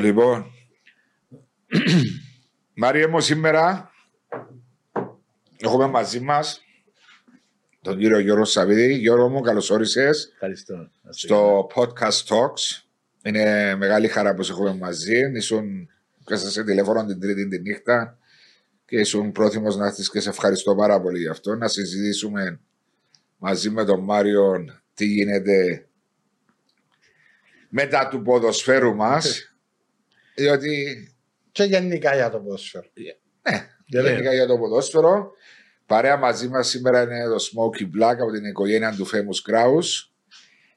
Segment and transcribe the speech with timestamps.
[0.00, 0.50] Λοιπόν,
[2.74, 3.90] Μάριε μου σήμερα
[5.56, 6.64] έχουμε μαζί μας
[7.82, 8.94] τον κύριο Γιώργο Σαββίδη.
[8.94, 10.90] Γιώργο μου, καλώς όρισες Ευχαριστώ.
[11.08, 12.82] στο Podcast Talks.
[13.22, 15.32] Είναι μεγάλη χαρά που σε έχουμε μαζί.
[15.34, 15.88] Ήσουν
[16.24, 18.18] πέσα σε τηλέφωνο την τρίτη τη νύχτα
[18.84, 21.54] και ήσουν πρόθυμος να έρθεις και σε ευχαριστώ πάρα πολύ γι' αυτό.
[21.54, 22.60] Να συζητήσουμε
[23.36, 24.64] μαζί με τον Μάριο
[24.94, 25.86] τι γίνεται
[27.68, 29.49] μετά του ποδοσφαίρου μας.
[30.40, 31.08] Διότι
[31.52, 32.84] Και γενικά για το ποδόσφαιρο.
[33.50, 34.10] ναι, Βέβαια.
[34.10, 35.32] γενικά για το ποδόσφαιρο.
[35.86, 40.08] Παρέα μαζί μας σήμερα είναι το Smoky Black από την οικογένεια του Famous Kraus.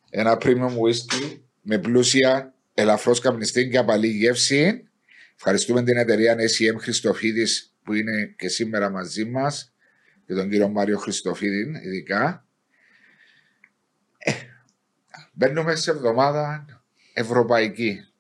[0.10, 4.88] Ένα premium whisky με πλούσια, ελαφρώς καπνιστή και απαλή γεύση.
[5.36, 9.74] Ευχαριστούμε την εταιρεία ACM Χριστοφίδης που είναι και σήμερα μαζί μας
[10.26, 12.48] και τον κύριο Μάριο Χριστοφίδη ειδικά.
[14.18, 14.32] Ε,
[15.34, 16.66] μπαίνουμε σε εβδομάδα
[17.14, 18.13] ευρωπαϊκή.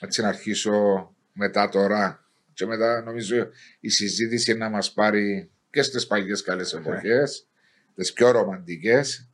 [0.00, 3.48] Έτσι να αρχίσω μετά τώρα και μετά νομίζω
[3.80, 7.48] η συζήτηση να μας πάρει και στις παλιές καλές εποχές,
[7.94, 9.30] τις πιο ρομαντικές.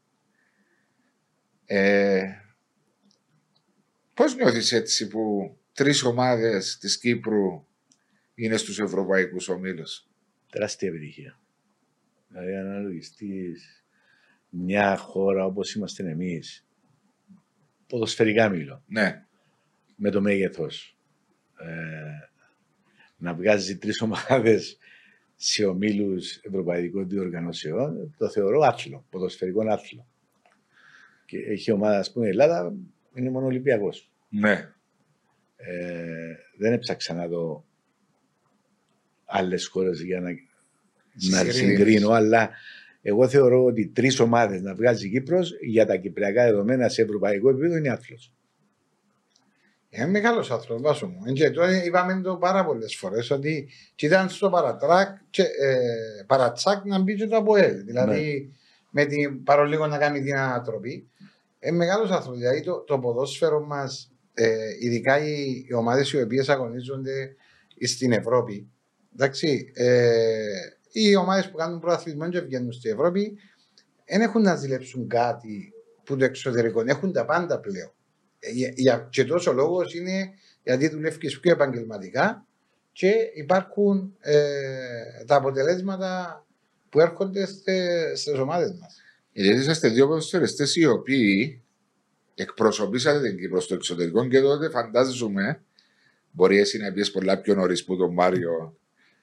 [1.65, 2.25] Ε,
[4.15, 7.67] πώς νιώθεις έτσι που τρεις ομάδες της Κύπρου
[8.35, 10.09] είναι στους ευρωπαϊκούς ομίλους;
[10.51, 11.41] Τεράστια επιτυχία.
[12.29, 13.85] Δηλαδή, αν αναλογιστείς
[14.49, 16.67] μια χώρα όπως είμαστε εμείς,
[17.87, 19.27] ποδοσφαιρικά μιλώ, Ναι,
[19.97, 20.97] με το μέγεθος,
[21.59, 22.29] ε,
[23.17, 24.79] να βγάζει τρεις ομάδες
[25.37, 30.07] σε ομίλου ευρωπαϊκών διοργανώσεων, το θεωρώ άθλο, ποδοσφαιρικό άθλο.
[31.27, 32.73] Και έχει ομάδα, ας πούμε, η Ελλάδα
[33.15, 34.11] είναι μόνο Ολυμπιακός.
[34.29, 34.73] ναι,
[35.57, 37.65] Ε, δεν έψαξα να δω
[39.25, 40.37] άλλες χώρες για να, να
[41.17, 41.55] Συγκρίνεις.
[41.57, 42.51] συγκρίνω, αλλά
[43.03, 47.77] εγώ θεωρώ ότι τρεις ομάδες να βγάζει Κύπρος για τα κυπριακά δεδομένα σε ευρωπαϊκό επίπεδο
[47.77, 48.33] είναι άθλος.
[49.97, 51.33] Είναι μεγάλος άνθρωπος, βάσο μου.
[51.33, 56.85] Και το είπαμε το πάρα πολλές φορές ότι και ήταν στο παρατράκ, και, ε, παρατσάκ
[56.85, 57.85] να μπει και το ΑΠΟΕΛ.
[57.85, 58.53] Δηλαδή
[58.91, 61.11] με την παρολίγο να κάνει την ανατροπή.
[61.61, 62.39] Είναι μεγάλος άνθρωπος.
[62.39, 67.35] Δηλαδή το, το ποδόσφαιρο μας, ε, ειδικά οι, οι ομάδες οι οποίες αγωνίζονται
[67.81, 68.69] στην Ευρώπη.
[69.13, 70.59] Εντάξει, ε,
[70.93, 73.39] οι ομάδες που κάνουν προαθλητισμό και βγαίνουν στην Ευρώπη
[74.07, 75.73] δεν έχουν να ζηλέψουν κάτι
[76.05, 76.83] που το εξωτερικό.
[76.87, 77.93] Έχουν τα πάντα πλέον.
[78.47, 80.31] Ε, για- για- και τόσο λόγος είναι
[80.63, 82.47] γιατί δουλεύεις πιο επαγγελματικά
[82.93, 86.45] και υπάρχουν ε, τα αποτελέσματα
[86.89, 87.47] που έρχονται
[88.17, 89.03] στις ομάδες μας.
[89.33, 91.63] Γιατί είσαστε δύο ποδοσφαιριστές οι οποίοι
[92.35, 95.63] εκπροσωπήσατε την Κύπρο στο εξωτερικό και τότε φαντάζομαι
[96.31, 98.77] μπορεί εσύ να πιες πολλά πιο νωρίς που τον Μάριο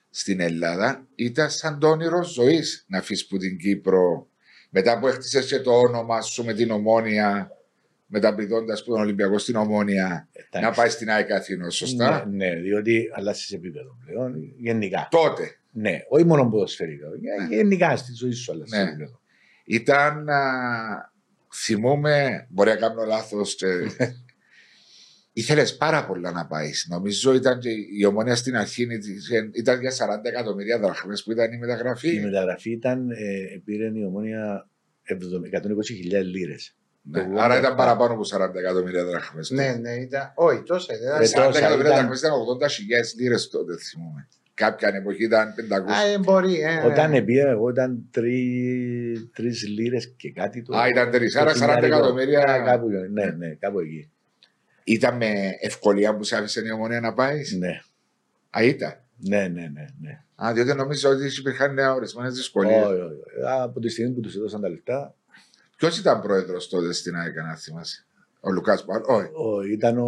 [0.09, 4.27] στην Ελλάδα ήταν σαν το όνειρο ζωής να αφήσεις που την Κύπρο
[4.69, 7.51] μετά που έχτισες και το όνομα σου με την Ομόνια
[8.11, 10.27] μεταπηδώντας που τον Ολυμπιακό στην Ομόνια
[10.61, 14.53] να πάει στην ΑΕΚ Αθήνος, σωστά; Ναι, ναι, διότι αλλάζει επίπεδο πλέον.
[14.57, 15.07] Γενικά.
[15.11, 17.07] Τότε Ναι, όχι μόνο ποδοσφαιρικά.
[17.07, 17.55] Ναι.
[17.55, 18.81] Γενικά στη ζωή σου αλλάζει Ναι.
[18.89, 19.19] επίπεδο.
[19.65, 20.29] ήταν.
[20.29, 20.41] α,
[21.53, 23.55] θυμούμαι, μπορεί να κάνω λάθος.
[25.33, 26.87] Ήθελες πάρα πολλά να πάεις.
[26.89, 28.87] Νομίζω ήταν και η ομονία στην αρχή
[29.53, 32.15] ήταν για 40 εκατομμύρια δραχμές που ήταν η μεταγραφή.
[32.15, 34.67] Η μεταγραφή ήταν, ε, πήρε η ομόνια
[35.03, 36.75] 120.000 λίρες.
[37.03, 37.59] Ναι, το άρα 80.
[37.59, 39.41] ήταν παραπάνω από 40 εκατομμύρια δραχμέ.
[39.49, 40.31] Ναι, ναι, ήταν.
[40.35, 41.21] Όχι, τόσα ήταν.
[41.21, 42.07] Ε, 40 τόσα εκατομμύρια ήταν.
[42.07, 44.27] δραχμέ ήταν 80.000 λίρες τότε, θυμούμαι.
[44.53, 45.91] Κάποια εποχή ήταν 500.
[45.91, 46.59] Α, ε, μπορεί.
[46.61, 48.09] Ε, Όταν πήγα εγώ ήταν
[49.33, 50.61] τρεις λίρες και κάτι.
[50.61, 51.85] Το, Α, ήταν τρεις, άρα το 40 χιλιάρικο.
[51.95, 52.39] εκατομμύρια.
[52.43, 54.09] Α, Κάπου, ναι, ναι, κάπου εκεί.
[54.83, 57.79] Ήταν με ευκολία που σε άφησε η ομονία να πάεις; Ναι,
[58.49, 58.93] Α, ήταν.
[59.17, 59.61] ναι, ναι.
[59.61, 60.23] ναι, ναι.
[60.35, 62.81] Α, διότι νομίζω ότι υπήρχαν ορισμένε δυσκολίε.
[62.81, 63.61] Όχι, όχι, όχι.
[63.61, 65.15] Από τη στιγμή που τους έδωσαν τα λεφτά,
[65.81, 68.05] Ποιος ήταν πρόεδρος τότε στην ΑΕΚ, να θυμάσαι;
[68.39, 69.01] Ο Λουκάς Μπαρ.
[69.05, 69.27] Όχι.
[69.33, 70.05] ο, ήταν ο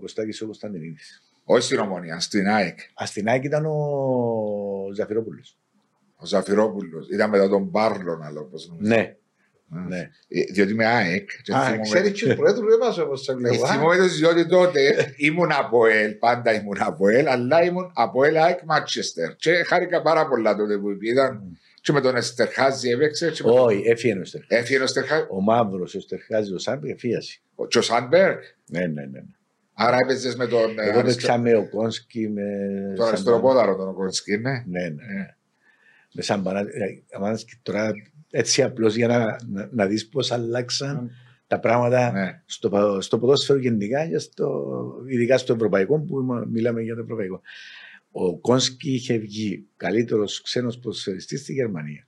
[0.00, 1.22] Κωστάκης ο Κωνσταντινίδης.
[1.44, 2.78] Όχι στην Ομονία, στην ΑΕΚ.
[2.94, 5.58] Αστυνάκη ήταν ο Ζαφυρόπουλος.
[6.16, 7.08] Ο Ζαφυρόπουλος.
[7.08, 8.88] Ήταν μετά τον Μπάρλον, αλλά όπως νομίζω.
[8.94, 9.16] Ναι,
[9.68, 9.80] Α.
[9.88, 10.10] ναι.
[10.28, 11.28] Ε, Διότι με ΑΕΚ.
[11.42, 13.64] και Α, θυμούμαι- ξέρεις και του πρόεδρου δεν βάζω όπω το Ε, λέω.
[13.64, 18.24] α; Θυμούμαι το διότι τότε ήμουν από ΕΛ, πάντα ήμουν από ΕΛ, αλλά ήμουν από
[18.24, 19.36] ΕΛ ΑΕΚ Μάτσεστερ.
[19.36, 21.58] Και χάρηκα πάρα πολλά τότε που ήταν.
[21.84, 23.30] Και με τον Εστερχάζη έπαιξε.
[23.30, 24.60] και με τον- Όχι, έφυγε ο Στερχάζη.
[24.62, 25.26] Έφυγε ο Εστερχάζη.
[25.30, 27.38] Ο μαύρος ο Στερχάζη, ο Σάμπη, εφίασε.
[27.68, 28.38] Και ο Σάντμπεργκ.
[28.70, 29.06] Ναι, ναι, ναι.
[29.06, 29.22] ναι.
[29.74, 30.78] Άρα έπαιζες με τον.
[30.78, 32.42] ε, Εγώ αριστερό- παίξα με ο Κόνσκι, με.
[32.96, 34.50] Τον αριστεροπόδαρο τον Κοντσκι, ναι.
[34.66, 34.88] Ναι, ναι.
[34.88, 35.34] ναι.
[36.12, 36.58] Με σαν παρά...
[36.60, 37.92] ε, άμα και τώρα
[38.30, 41.10] έτσι απλώς για να, να, να δεις πώς αλλάξαν
[41.46, 42.42] τα πράγματα ναι.
[42.46, 44.64] στο, πα- στο ποδόσφαιρο γενικά και στο,
[45.06, 47.40] ειδικά στο ευρωπαϊκό που είμα- μιλάμε για το ευρωπαϊκό.
[48.16, 52.06] Ο Κόνσκι είχε βγει καλύτερος ξένος ποδοσφαιριστής στη Γερμανία.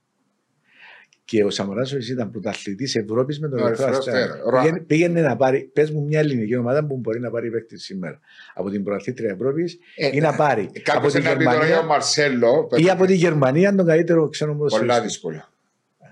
[1.25, 4.23] Και ο Σαμοράσοβιτ ήταν πρωταθλητής Ευρώπης με τον Ναι, Ερυθρό Ερυθρό Αστέρα.
[4.23, 4.43] Αστέρα.
[4.43, 4.61] Ωραία.
[4.61, 8.19] Πήγαινε, πήγαινε να πάρει, πες μου μια ελληνική ομάδα που μπορεί να πάρει παίκτη σήμερα.
[8.53, 11.61] Από την πρωταθλήτρια Ευρώπης Ε, ή να πάρει από Κάποιος τη να πει τώρα για
[11.61, 12.69] ο Γερμανία Μαρσέλο.
[12.75, 15.01] ή από τη Γερμανία τον καλύτερο ξένο Πολλά ποδοσφαιριστή.
[15.07, 15.51] δύσκολα.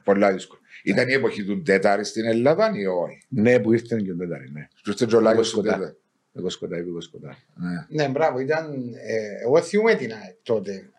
[0.04, 0.60] Πολλά δύσκολα.
[0.84, 4.50] Ήταν η εποχή του Τέταρη στην Ελλάδα ή όχι; Ναι, που ήρθε και ο Τέταρη.
[4.52, 4.68] Ναι.
[4.84, 5.74] Του Τζολάκη Εγώ του σκοτά.
[5.74, 5.96] Τέταρη.
[6.38, 7.38] Εγώ σκοτά, είπε εγώ σκοτά.
[7.56, 8.04] Ναι.
[8.04, 8.74] Ναι, μπράβο, ήταν.
[8.94, 10.90] Ε, εγώ θυμούμαι την ΑΕΚ τότε.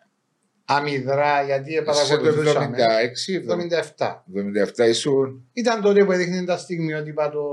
[0.69, 2.77] Αμυδρά, γιατί Εσύ το παρακολουθούσαμε.
[2.77, 4.23] 76, 77.
[4.85, 7.43] 77 ήσουν Ήταν τότε που έδειχνε τα στιγμιότυπα το.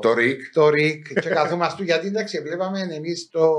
[0.00, 0.40] το Ρικ.
[0.52, 3.50] το Ρικ και καθόμαστε γιατί εντάξει βλέπαμε εμείς το,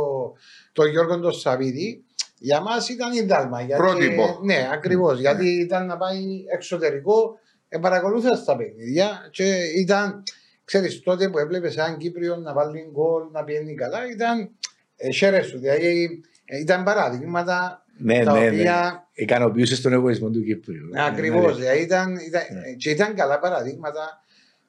[0.71, 2.05] το Γιώργο τον Σαββίδη
[2.43, 3.61] για μας ήταν η δάλμα.
[3.61, 4.39] Γιατί, Πρότυπο.
[4.43, 5.19] Ναι, ακριβώς.
[5.19, 10.23] Γιατί ήταν να πάει εξωτερικό, ε, παρακολούθα τα παιχνίδια και ήταν,
[10.65, 14.49] ξέρεις, τότε που έβλεπες έναν Κύπριο να βάλει γκολ, να πηγαίνει καλά, ήταν
[14.95, 15.59] ε, χαίρες σου.
[15.59, 18.47] Δηλαδή ε, ήταν παραδείγματα Ναι, τα ναι, ναι.
[18.47, 19.07] οποία.
[19.13, 20.89] Ικανοποιούσες τον εγωισμό του Κύπριου.
[20.95, 21.59] Ακριβώς.
[21.59, 21.71] Ναι, ναι.
[21.73, 22.73] ήταν, ήταν, Ναι.
[22.73, 24.23] και ήταν καλά παραδείγματα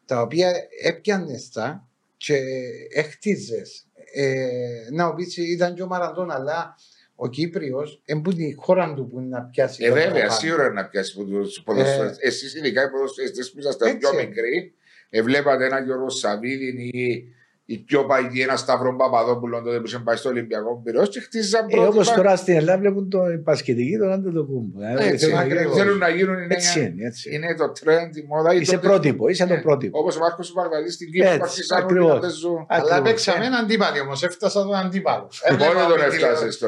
[0.07, 0.53] τα οποία
[0.83, 2.39] έπιανες τα και
[2.95, 3.87] έχτιζες.
[4.15, 4.37] Ε,
[4.93, 6.75] να ο πεις, ήταν και ο Μαραντών, αλλά
[7.15, 9.85] ο Κύπριος εμπού τη χώρα του που είναι να πιάσει.
[9.85, 10.31] Ε, το βέβαια, πάνω.
[10.31, 12.19] σίγουρα να πιάσει τους ποδοσφαιριστές.
[12.21, 13.99] Εσείς, ειδικά οι ποδοσφαιριστές που ήσασταν Έτσι.
[13.99, 14.75] πιο μικροί,
[15.19, 17.29] ε, βλέπατε έναν Γιώργο Σαββίδη ή
[17.67, 21.67] η πιο παγίδι, ένα Σταύρο Παπαδόπουλο τότε που είχε πάει στο Ολυμπιακό Πυρό και χτίζαν
[21.69, 22.15] Ε, Όπω πρότυπα.
[22.17, 24.83] τώρα στην Ελλάδα βλέπουν τον Πασχετική τον Άντε το κούμπο.
[24.83, 25.63] Ε, Έτσι, θέλουν να ακριβώς.
[25.65, 27.07] γίνουν- θέλουν να γίνουν είναι, Έτσι είναι.
[27.07, 27.35] Έτσι.
[27.35, 28.55] είναι το trend, η μόδα.
[28.55, 29.61] Είσαι πρότυπο, είσαι το Ναι.
[29.61, 29.99] πρότυπο.
[29.99, 32.15] Όπως ο Μάρκος Παρβαδί στην Κύπρο Έτσι, που αρχίσαν όλοι ακριβώς.
[32.15, 32.67] να παίζουν.
[32.69, 33.03] Αλλά Ακριβώς.
[33.09, 34.23] παίξαμε έναν αντίπαλο όμως.
[34.23, 35.29] Έφτασα τον αντίπαλο.
[35.49, 36.51] Πότε Έβλεπα τον με έφτασες τηλεόραση.
[36.51, 36.67] στο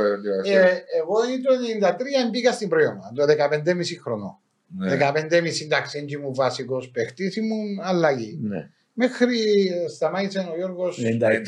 [0.51, 1.15] Ε, εγώ
[1.47, 4.39] το 1993 μπήκα στην προϊόμα, το 15,5 χρονών.
[4.79, 4.97] Ναι.
[5.01, 8.39] 15,5 εντάξει, δεν ήμουν βασικός παίχτης, ήμουν αλλαγή.
[8.43, 8.71] Ναι.
[8.93, 9.39] Μέχρι
[9.85, 11.05] ε, σταμάτησε ο Γιώργος 96.
[11.05, 11.09] 96.
[11.09, 11.39] 96.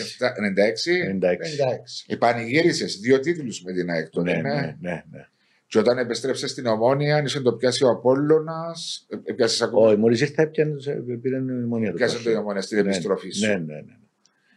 [1.11, 2.05] 56.
[2.07, 4.33] Επανηγύρισες δύο τίτλου με την ΑΕΚ τότε.
[4.37, 4.55] Ναι, ναι.
[4.55, 5.27] ναι, ναι, ναι.
[5.67, 9.07] Και όταν επέστρεψες στην Ομόνια, είσαι το πιάσει ο Απόλλωνας.
[9.37, 9.87] Πιάσει ακόμα.
[9.87, 11.97] Όχι, μόλις ήρθα, έπιανε το- πήρε νοημονία του.
[11.97, 13.47] Πιάσε το η Ομόνια στην Ναι, επιστροφή σου.
[13.47, 13.97] Ναι, ναι, ναι.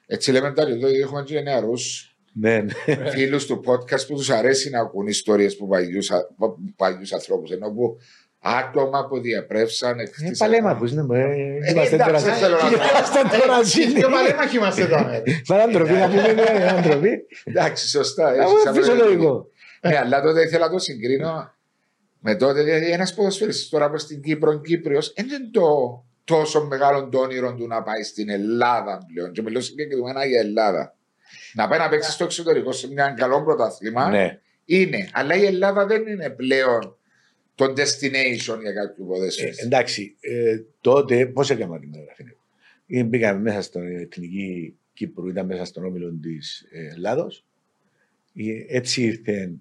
[0.06, 3.10] Έτσι λέμε τα εδώ έχουμε και νεαρούς Ναι, ναι.
[3.10, 5.68] φίλους του podcast που τους αρέσει να ακούν ιστορίες που
[6.76, 7.52] παλιού ανθρώπους.
[7.52, 7.98] Ενώ που
[8.42, 9.92] άτομα που διαπρέψαν.
[9.94, 13.72] Είναι εκτίσαν- παλέμαχους, ναι, ε, είμαστε τώρα εντάξει, δεν θέλω να το- Είμαστε τώρα Εσείς
[13.84, 13.94] ζήνοι.
[13.94, 14.98] πιο παλέμαχοι είμαστε εδώ.
[14.98, 15.22] ε.
[15.44, 17.26] Σαν ντροπή να πούμε, ναι, είναι ντροπή.
[17.44, 18.26] Εντάξει, σωστά.
[18.28, 19.48] Αυτό έχεις είναι απαραίτητη- φυσιολογικό.
[19.82, 21.54] Ναι, αλλά τότε ήθελα να το συγκρίνω
[22.20, 22.64] με τότε.
[22.64, 25.68] Δηλαδή, ένας ποδοσφαιριστή τώρα που στην Κύπρο, Κύπριος, δεν είναι το
[26.24, 29.32] τόσο μεγάλο το όνειρο του να πάει στην Ελλάδα πλέον.
[29.32, 30.96] Και μιλώ συγκεκριμένα για Ελλάδα.
[31.54, 34.40] Να πάει να παίξει στο εξωτερικό σε ένα καλό πρωτάθλημα Ναι.
[34.66, 35.10] είναι.
[35.14, 36.96] Αλλά η Ελλάδα δεν είναι πλέον
[37.68, 39.66] το destination για κάποιο Ε, ποδοσφαιριστή.
[39.66, 42.24] εντάξει, ε, τότε πώς έκανα την μεταγραφή.
[42.88, 46.66] Ε, Μπήκαμε μέσα στην εθνική Κύπρου, ήταν μέσα στον όμιλο της
[46.96, 47.46] Ελλάδος.
[48.68, 49.52] Έτσι ήρθε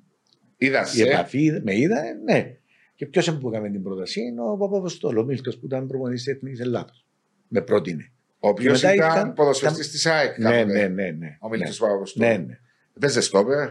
[0.56, 1.02] Είδα η σε.
[1.08, 2.54] επαφή, με είδα, ναι.
[2.94, 6.34] Και ποιος που έκαμε την πρόταση είναι ο Παπαποστόλο, ο Μίλτος που ήταν προπονητής της
[6.34, 7.06] Εθνικής Ελλάδος.
[7.48, 8.10] Με πρότεινε.
[8.38, 10.38] Ο οποίο μετά ήταν ήρθαν- ποδοσφαιριστής της ΑΕΚ.
[10.38, 10.64] Ναι, κάποτε.
[10.64, 11.10] ναι, ναι.
[11.10, 11.36] ναι.
[11.40, 11.86] Ο Μίλτος ναι.
[11.86, 12.26] Παπαποστόλου.
[12.28, 12.58] Ναι, ναι.
[13.00, 13.70] Παίζε στόπερ.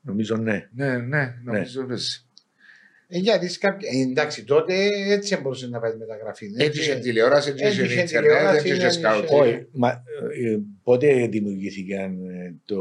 [0.00, 0.68] Νομίζω ναι.
[0.74, 2.26] Ναι, ναι, νομίζω παίζει.
[3.14, 4.74] Ε, Γιατί σε κάποια- ε, εντάξει, τότε
[5.08, 6.50] έτσι μπορούσε να πάει μεταγραφή.
[6.58, 9.24] Έτσι είχε τηλεόραση, έτσι Έτσι είχε είχε ίντερνετ, τηλεόραση, έτσι είχε δεν σκάουτ.
[9.24, 12.80] είχε- Όχι, μα, ε, πότε δημιουργήθηκαν ε, το,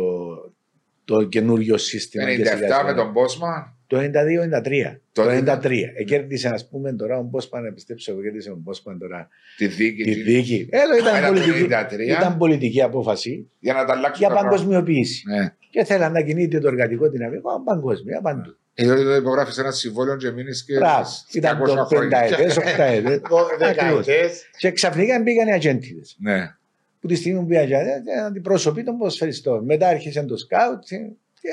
[1.06, 2.24] το καινούριο σύστημα.
[2.24, 2.83] και 97 σιγά-σιγά.
[2.83, 3.75] με τον Μπόσμαν.
[3.88, 5.01] Το 92-93.
[5.12, 5.92] Το Τότε 93.
[5.95, 10.04] Εκέρδισε, ας πούμε, τώρα ο Μπόσπαν, επιστέψω εγώ, κέρδισε ο Μπόσπαν τώρα Τη δίκη.
[10.04, 10.68] τη τη- δίκη.
[10.71, 12.18] Έλα, ήταν, Ένα το πολιτική, 93.
[12.19, 14.56] ήταν πολιτική απόφαση Για να τα αλλάξουν για τα πράγματα.
[14.56, 15.23] παγκοσμιοποίηση.
[15.30, 15.54] Ναι.
[15.69, 18.56] Και θέλαν να κινείται το εργατικό δυναμικό παγκόσμια, παντού.
[18.73, 21.09] Ε, τότε το υπογράφεις ένα συμβόλαιο και μείνεις και Μπράβο.
[21.31, 22.19] Ήταν 200 το χρόνια.
[22.28, 22.80] 50 ετές, 8 ετές.
[22.80, 23.57] Ακριβώς.
[23.57, 24.49] Δεκαετές.
[24.57, 26.01] Και ξαφνικά μπήκαν οι ατζέντιδε.
[26.18, 26.56] Ναι.
[26.99, 29.66] Που τη στιγμή που πήγαν οι ατζέντιδε, αντιπρόσωποι των ποδοσφαιριστών.
[29.66, 31.49] Μετά άρχισε το σκάουτ και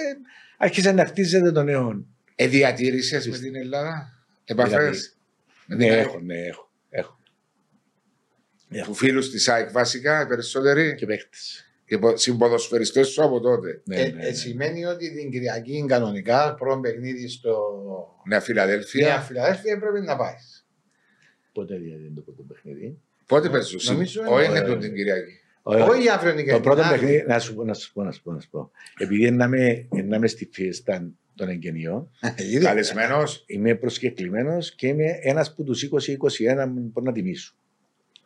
[0.56, 2.04] άρχισε να χτίζεται το νέο.
[2.34, 4.12] Ε, διατήρησες με την Ελλάδα;
[4.44, 5.16] Επαφές;
[5.66, 6.70] Με Ναι, την ΑΕΚ; έχω, ναι, έχω.
[6.90, 7.18] έχω.
[8.84, 11.36] Του φίλους της ΑΕΚ βασικά, οι περισσότεροι; Και παίχτε.
[11.88, 13.80] Και πο- συμποδοσφαιριστές σου από τότε.
[13.84, 14.26] Ναι, Ε, ναι, ναι.
[14.26, 17.50] ε, σημαίνει ότι την Κυριακή κανονικά πρώτο παιχνίδι στο
[18.28, 19.20] Νέα Νέα Φιλαδέλφια.
[19.20, 20.66] Φιλαδέλφια έπρεπε να πάεις.
[21.52, 23.80] Πότε δηλαδή είναι το πρώτο παιχνίδι; Πότε παίζουν.
[23.94, 25.32] Νομίζω Όχι είναι- είναι τον την Κυριακή.
[25.62, 25.90] Όχι, όχι.
[25.90, 27.00] Όχι αύριο την Το πρώτο Κυριακή.
[27.04, 28.70] παιχνίδι, να σου πω, να σου πω, να σου πω, να σου πω.
[28.98, 29.24] Επειδή
[29.90, 32.64] ενάμε στη φιέστα των εγγενειών, Είδε.
[32.68, 33.44] Καλεσμένος.
[33.46, 37.54] είμαι προσκεκλημένος και είμαι ένας από τους 20-21 που μπορώ να τιμήσω.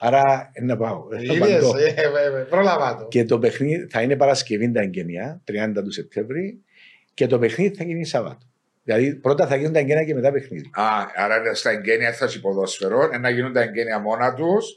[0.05, 1.07] Άρα ε, να πάω.
[1.13, 1.79] ε, θα Είδες, παντώ.
[1.79, 3.07] ε, ε, ε, πρόλαβα το.
[3.09, 5.43] Και το παιχνίδι θα είναι Παρασκευή τα εγγενεία,
[5.77, 6.63] 30 του Σεπτέμβρη,
[7.15, 8.47] και το παιχνίδι θα γίνει Σαββάτο.
[8.85, 10.71] Δηλαδή πρώτα θα γίνουν τα εγγένεια και μετά παιχνίδι.
[10.73, 10.85] Α,
[11.17, 14.77] άρα στα εγγένεια θα έχει ποδόσφαιρο, να γίνουν τα εγγένεια μόνα τους.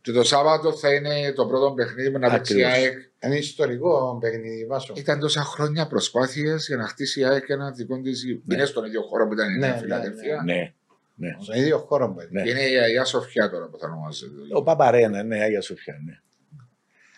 [0.00, 2.84] Και το Σάββατο θα είναι το πρώτο παιχνίδι με να παίξει η Ακριβώς.
[2.88, 2.98] ΑΕΚ.
[3.24, 4.92] Είναι ιστορικό παιχνίδι, Βάσο.
[4.96, 8.24] Ήταν τόσα χρόνια προσπάθειες για να χτίσει η ΑΕΚ ένα δικό της.
[8.44, 8.54] Ναι.
[8.54, 10.42] Είναι στον ίδιο χώρο που ήταν η Ναι, Νέα ναι, Φιλαδέλφια.
[10.44, 10.72] Ναι.
[11.14, 11.36] Ναι.
[11.40, 12.28] Στον ίδιο χώρο που είναι.
[12.30, 12.42] Ναι.
[12.42, 14.32] Και είναι η Αγία Σοφιά τώρα που θα ονομάζεται.
[14.52, 15.94] Ο Παπαρένα, ναι, Αγία Σοφιά.
[16.04, 16.20] Ναι,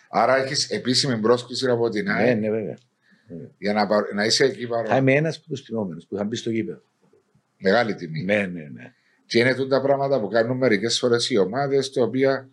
[0.09, 2.77] Άρα έχεις επίσημη πρόσκληση από την ναι, ΑΕΚ ναι βέβαια.
[3.57, 4.85] για να, παρ- να είσαι εκεί παρόν.
[4.85, 6.81] Θα είμαι ένας από τους τιμόμενους που θα μπει στο γήπεδο.
[7.57, 8.23] Μεγάλη τιμή.
[8.23, 8.93] Ναι, ναι, ναι.
[9.25, 12.49] Και είναι τούτα πράγματα που κάνουν μερικές φορές οι ομάδες, τα οποία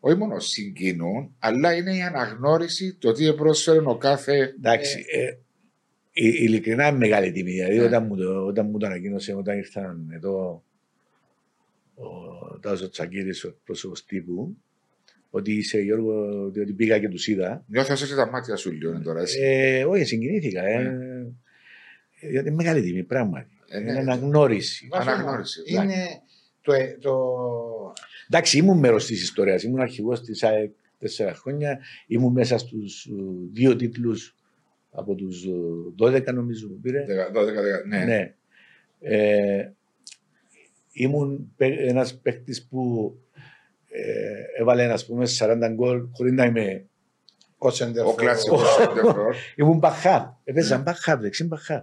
[0.00, 4.54] όχι μόνο συγκινούν, αλλά είναι η αναγνώριση το τι πρόσφερε ο κάθε.
[4.58, 5.38] Εντάξει, ε, ε,
[6.12, 7.50] ειλικρινά είναι μεγάλη τιμή.
[7.50, 7.84] Δηλαδή, Ναι.
[7.84, 10.62] όταν, μου το, όταν μου το ανακοίνωσε, όταν ήρθαν εδώ
[11.94, 14.56] ο Τάσος Τσακύρης, ο πρόσωπο τύπου,
[15.30, 17.64] ότι είσαι Γιώργο, ότι, ότι πήγα και τους είδα.
[17.66, 19.20] Νιώθω ότι τα μάτια σου λιώνουν τώρα.
[19.20, 19.38] Εσύ.
[19.42, 20.64] Ε, όχι, συγκινήθηκα.
[20.64, 20.96] Ε,
[22.24, 23.50] Ε, γιατί είναι μεγάλη τιμή, πράγματι.
[23.68, 23.90] Ε, ναι.
[23.90, 24.88] είναι αναγνώριση.
[24.90, 26.20] Βάζω μου, Αναγνώριση, Είναι
[26.62, 27.16] το, ε, το,
[28.28, 29.62] Εντάξει, ήμουν μέρος της ιστορίας.
[29.62, 31.78] Ήμουν αρχηγός της ΑΕΚ τέσσερα χρόνια.
[32.06, 33.08] Ήμουν μέσα στους
[33.52, 34.34] δύο τίτλους
[34.94, 35.44] από τους
[36.02, 37.04] 12 νομίζω που πήρε.
[37.04, 38.04] Δεκα- δώδεκα, δεκα- ναι.
[38.04, 38.34] Ναι.
[39.00, 39.72] Ε,
[40.92, 43.14] ήμουν ένας παίκτης που
[43.88, 46.86] ε, έβαλε ας πούμε 40 γκολ χωρίς να είμαι.
[47.58, 48.12] ο Σεντερφόρ.
[48.12, 49.34] Ο κλασικός σέντερφορ.
[49.56, 50.22] Ήμουν μπαχάρ.
[50.44, 51.82] Έπαιζα μπαχάρ, δεξί μπαχάρ.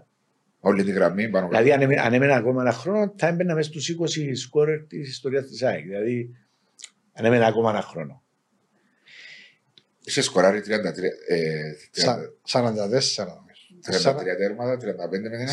[0.60, 1.64] Όλη τη γραμμή πάνω κάτω.
[1.64, 5.10] Δηλαδή, αν, έμαι- αν έμενα ακόμα ένα χρόνο, θα έμπαινα μέσα στους 20 σκόρερ της
[5.10, 5.84] ιστορίας της ΑΕΚ.
[5.84, 6.30] Δηλαδή,
[7.14, 8.24] αν έμενα ακόμα ένα χρόνο.
[10.10, 10.66] Είσαι σκοράρει 33,
[11.28, 13.64] ε, 30 Σα- 44 νομίζω.
[13.82, 15.48] 33 τέρματα, 35 με την ΑΕΚ.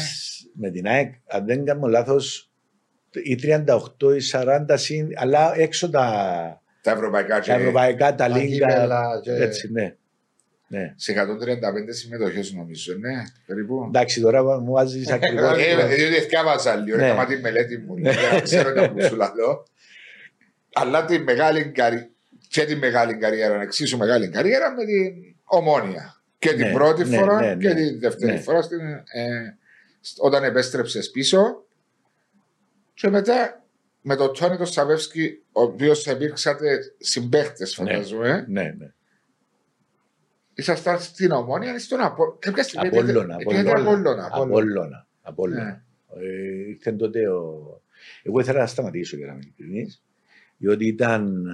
[0.55, 2.51] Με την ΑΕΚ, αν δεν κάνω λάθος,
[3.23, 8.29] ή 38 ή 40 συν, αλλά έξω τα, Τα ευρωπαϊκά τα και ευρωπαϊκά, τα Τα
[8.39, 8.67] λίγκα.
[8.67, 9.95] κύπελα και- Έτσι, ναι.
[10.69, 10.93] ναι.
[10.97, 13.85] σε 135 συμμετοχές νομίζω, ναι, περίπου.
[13.87, 15.59] Εντάξει, τώρα μου βάζεις ακριβώς.
[15.59, 17.05] Ε, διότι θυκάβαζα λίγο, Ναι.
[17.07, 19.67] έκανα τη μελέτη μου, για να ξέρω τα που σου λαλώ.
[20.75, 22.11] Αλλά τη μεγάλη καρι...
[22.61, 26.21] και τη μεγάλη καριέρα, εξίσου μεγάλη καριέρα με την ομόνια.
[26.39, 27.69] Και την Ναι, πρώτη ναι, φορά ναι, ναι.
[27.69, 28.39] και τη δεύτερη Ναι.
[28.39, 28.81] φορά στην,
[29.13, 29.57] ε,
[30.01, 31.65] σ- όταν επέστρεψες πίσω.
[32.95, 33.65] Και μετά
[34.01, 38.45] με τον Τόνι τον Σαβεύσκι, ο οποίος υπήρξατε συμπαίχτες, φανταζομαι.
[38.49, 38.93] ναι, ναι.
[40.55, 42.37] Ήσασταν στην ομόνια ή στον Απόλλωνα.
[42.39, 44.27] Κάποια στιγμή Απόλλωνα, πήγατε- πήγατε Απόλλωνα.
[44.27, 44.29] Απόλλωνα.
[44.33, 45.07] Απόλλωνα.
[45.23, 45.65] Απόλλωνα.
[45.65, 46.27] Ναι.
[46.29, 47.81] Ε, ήρθε τότε ο...
[48.23, 50.03] Εγώ ήθελα να σταματήσω για να είμαι ειλικρινής,
[50.57, 51.47] διότι ήταν,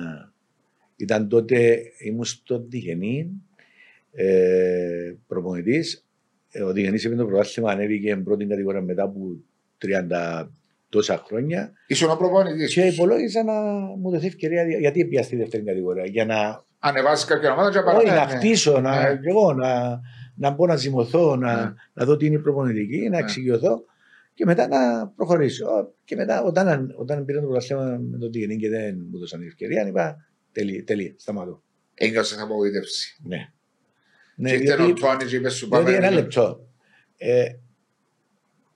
[0.96, 3.30] ήταν τότε, ήμουν στο Διγενή,
[4.12, 6.06] ε, προπονητής.
[6.50, 9.36] Ε, ο Διγενής έπαιρνε το πρωτάθλημα, ανέβηκε πρώτη κατηγορία μετά από
[9.78, 10.48] 30
[10.88, 12.72] τόσα χρόνια Ήσουν ο προπονητής.
[12.74, 13.52] και υπολόγιζα να
[13.98, 17.86] μου δοθεί ευκαιρία, γιατί πια στη δεύτερη κατηγορία, για να, Ανεβάσεις κάποια ομάδα και όχι,
[17.86, 18.14] παρακάτω.
[18.14, 18.32] να ναι.
[18.38, 19.16] χτίσω, να, Ναι.
[19.18, 20.00] κι εγώ, να,
[20.34, 21.72] να μπω να ζυμωθώ, να, Ναι.
[21.92, 23.16] να δω τι είναι η προπονητική, να Ναι.
[23.18, 23.84] εξηγηθώ
[24.34, 25.92] και μετά να προχωρήσω.
[26.04, 29.48] Και μετά, όταν, όταν πήρα το πρωτάθλημα με τον Τιγενή και δεν μου δώσαν την
[29.48, 31.62] ευκαιρία, είπα τελεία, τελεία σταματώ.
[31.94, 33.20] Ένιωσε απογοήτευση.
[33.22, 33.36] Ναι.
[33.36, 35.96] Και Ναι, ήρθε ο διότι, Τόνι και είπες σου διότι πάμε.
[35.96, 36.66] ένα λεπτό.
[37.16, 37.46] Ε,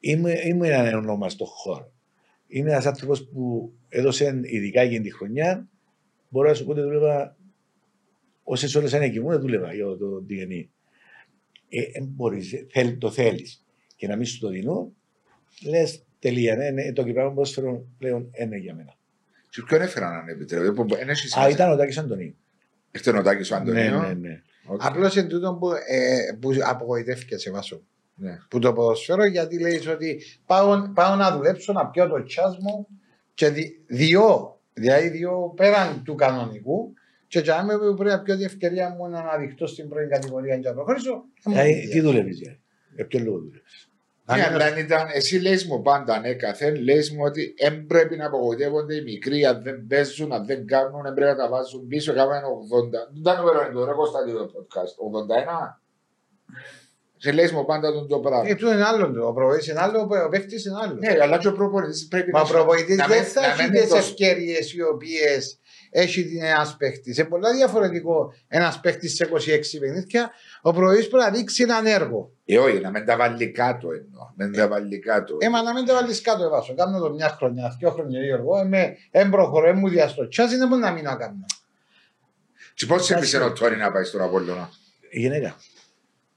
[0.00, 1.92] είμαι, είμαι ένα όνομα στον χώρο.
[2.46, 5.68] Είμαι ένας άνθρωπος που έδωσε ειδικά για τη χρονιά.
[6.28, 7.36] Μπορώ να σου πω ότι δούλευα
[8.42, 10.66] όσες ώρες αν κοιμούν, δούλευα για το DNA.
[11.68, 13.64] Ε, ε, μπορείς, ε, θέλ, το θέλεις
[13.96, 14.92] και να μην σου το δίνω,
[15.66, 16.56] λες τελεία.
[16.56, 18.95] Ναι, ναι, το κυπριακό ποδόσφαιρο πλέον είναι για μένα.
[19.56, 20.72] Και ποιον έφεραν αν επιτρέπετε.
[20.72, 21.48] που- εν έχει Α, σημασία.
[21.54, 22.36] ήταν ο Τάκης Αντωνίου.
[22.90, 24.00] Ήρθε ο Τάκης ο Ναι, Αντωνίου.
[24.08, 24.42] ναι, ναι.
[24.66, 24.84] Οκ.
[24.84, 27.82] Απλώς εν τούτο που, ε, που απογοητεύτηκε σε βάσο.
[28.14, 28.38] Ναι.
[28.50, 32.86] Που το ποδοσφαίρο γιατί λέει ότι πάω, πάω να δουλέψω να πιω το τσάς μου
[33.34, 36.92] και δι, δύο, δηλαδή δύο πέραν του κανονικού
[37.28, 40.68] και για να πρέπει να πιω την ευκαιρία μου να αναδειχτώ στην πρώτη κατηγορία και
[40.68, 41.10] να προχωρήσω.
[41.42, 41.88] δεν μου Ε, ενδιαφέρει.
[41.88, 42.40] τι δουλεύεις,
[42.94, 43.85] Για ποιο λόγο δουλεύεις;
[44.28, 47.86] Αν Ναι, είναι- αλλά αν ήταν, εσύ λες μου πάντα ανέκαθεν, λες μου ότι δεν
[47.86, 51.48] πρέπει να απογοητεύονται οι μικροί, αν δεν παίζουν, αν δεν κάνουν, δεν πρέπει να τα
[51.48, 52.90] βάζουν πίσω, κάνουμε 80.
[53.12, 55.80] Δεν ήταν νούμερο είναι το ρε Κωνσταντίνο το podcast, 81.
[57.18, 58.48] Και λες μου πάντα τον το πράγμα.
[58.48, 59.26] Ε, του είναι άλλο το.
[59.26, 60.94] Ο προπονητής είναι άλλο, ο παίχτης είναι άλλο.
[60.94, 62.48] Ναι, αλλά και ο προπονητής πρέπει Μα ο να...
[62.48, 65.58] προπονητής να δεν μην- θα να έχει μην τις είναι το- ευκαιρίες οι οποίες
[65.98, 67.18] έχει την ένας παίχτης.
[67.18, 70.30] Είναι πολλά διαφορετικό ένας παίχτης σε 26 παιχνίδια.
[70.62, 72.30] Ο προπονητής πρέπει να δείξει έναν έργο.
[72.44, 74.30] Ε, όχι, να μην τα βάλει κάτω εννοώ.
[74.36, 75.36] Να μην τα βάλει κάτω.
[75.40, 76.74] Ε, μα να μην το βάλεις κάτω εβάσο.
[76.74, 78.62] Κάνω το μια χρονιά, δύο χρονιά ή εγώ.
[78.64, 80.28] Είμαι έμπροχωρο, έμου διαστό.
[80.28, 81.44] Τσάς είναι μόνο να μην το κάνω.
[82.74, 84.70] Και πώς έπεισε ο Τόνι να πάεις στον Απόλλωνα;
[85.10, 85.56] Η γυναίκα.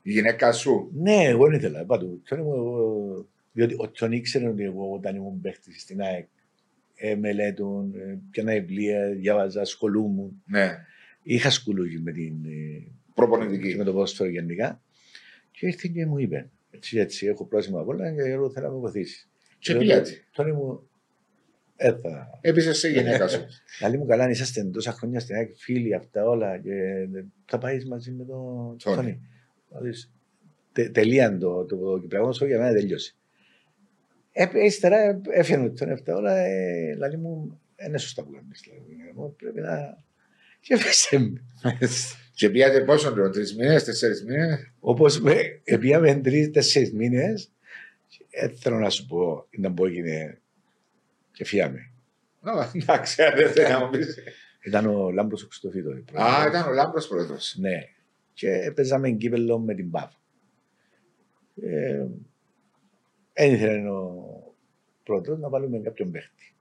[0.02, 1.86] Η γυναίκα σου; Ναι, εγώ δεν ήθελα.
[1.86, 6.28] Πάντου, τον ήμουν εγώ, διότι ο Τον ήξερε ότι εγώ όταν ήμουν παίχτης στην ΑΕΚ
[7.00, 10.44] ε, μελέτων, ε, πιάνα βιβλία, διάβαζα, ασχολούμουν.
[10.46, 10.86] Ναι,
[11.24, 13.76] Είχα σκουλούγι με, την, ε, και προπονητική.
[13.76, 14.82] με το ποδόσφαιρο γενικά.
[15.52, 18.74] Και ήρθε και μου είπε, έτσι, έτσι, έχω πρόσημα από όλα και εγώ θέλω να
[18.74, 19.30] με βοηθήσεις.
[19.60, 20.12] Και πήγατε.
[20.32, 20.90] Τον ήμουν,
[21.82, 23.46] ε, θα, Έπεισες σε γυναίκα σου.
[23.80, 26.72] Καλή μου καλά, αν είσαστε τόσα χρόνια στην ΑΕΚ, φίλοι αυτά όλα και
[27.46, 28.96] θα πάεις μαζί με τον Τόνι.
[28.96, 29.22] Τόνι.
[29.70, 29.92] Δηλαδή,
[30.72, 33.14] τε, τελεία το, το, το κυπριακό σχολείο για μένα τελειώσει.
[33.14, 33.19] Ε,
[34.66, 38.62] ύστερα έφυγε τον 7 ώρα, ε, δηλαδή μου, είναι σωστά που κάνεις.
[38.64, 39.98] Δηλαδή, εγώ πρέπει να...
[40.60, 41.42] Και έφεσε με.
[42.34, 47.52] Και πήγατε πόσο λίγο, τρεις μήνες, τέσσερις μήνες; Όπως με, πήγαμε τρεις-τέσσερις μήνες,
[48.30, 50.42] ε, θέλω να σου πω, ήταν που έγινε
[51.32, 51.92] και φύγαμε.
[52.74, 54.18] Εντάξει, αν δεν θέλει να μου πεις.
[54.64, 56.04] Ήταν ο Λάμπρος ο Χριστοφίδος.
[56.14, 57.56] Α, ήταν ο Λάμπρος πρόεδρος.
[57.60, 57.78] Ναι.
[58.34, 60.12] Και παίζαμε κύπελο με την ΠΑΒ.
[63.42, 64.54] Ε, δεν ήθελε ο
[65.04, 66.54] πρώτος να βάλουμε κάποιον παίχτη.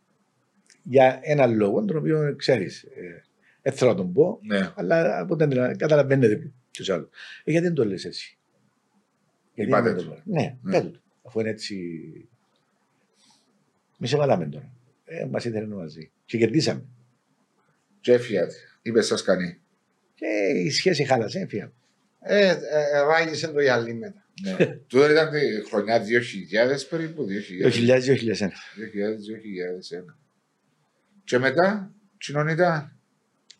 [0.82, 3.24] Για ένα λόγο, τον οποίο ξέρεις, ε,
[3.62, 4.72] δεν θέλω να τον πω, Ναι.
[4.76, 7.08] αλλά από την καταλαβαίνετε τους άλλους.
[7.44, 8.38] Ε, γιατί δεν το λες εσύ.
[9.54, 10.08] Γιατί Είπατε δεν το του.
[10.08, 10.20] λέω.
[10.24, 10.72] Ναι, Ναι.
[10.72, 11.02] πέτω του.
[11.22, 11.74] Αφού είναι έτσι...
[13.98, 14.72] Μη σε βάλαμε τώρα.
[15.04, 16.10] Ε, μας ήθελε μαζί.
[16.24, 16.84] Και κερδίσαμε.
[18.00, 18.54] Και έφυγατε.
[18.82, 19.60] Είπε σας κανεί.
[20.14, 20.26] Και
[20.64, 21.72] η σχέση χάλασε, έφυγα.
[22.20, 24.27] Ε, ε, ε, ράγισε το γυαλί μετά.
[24.42, 24.56] Ναι.
[24.88, 25.38] Τούτο ήταν τη
[25.70, 26.04] χρονιά 2000
[26.90, 27.26] περίπου.
[27.64, 27.66] 2000.
[27.66, 27.70] 2000-2001.
[27.70, 27.72] 2000-2001.
[31.24, 32.96] Και μετά, κοινωνικά,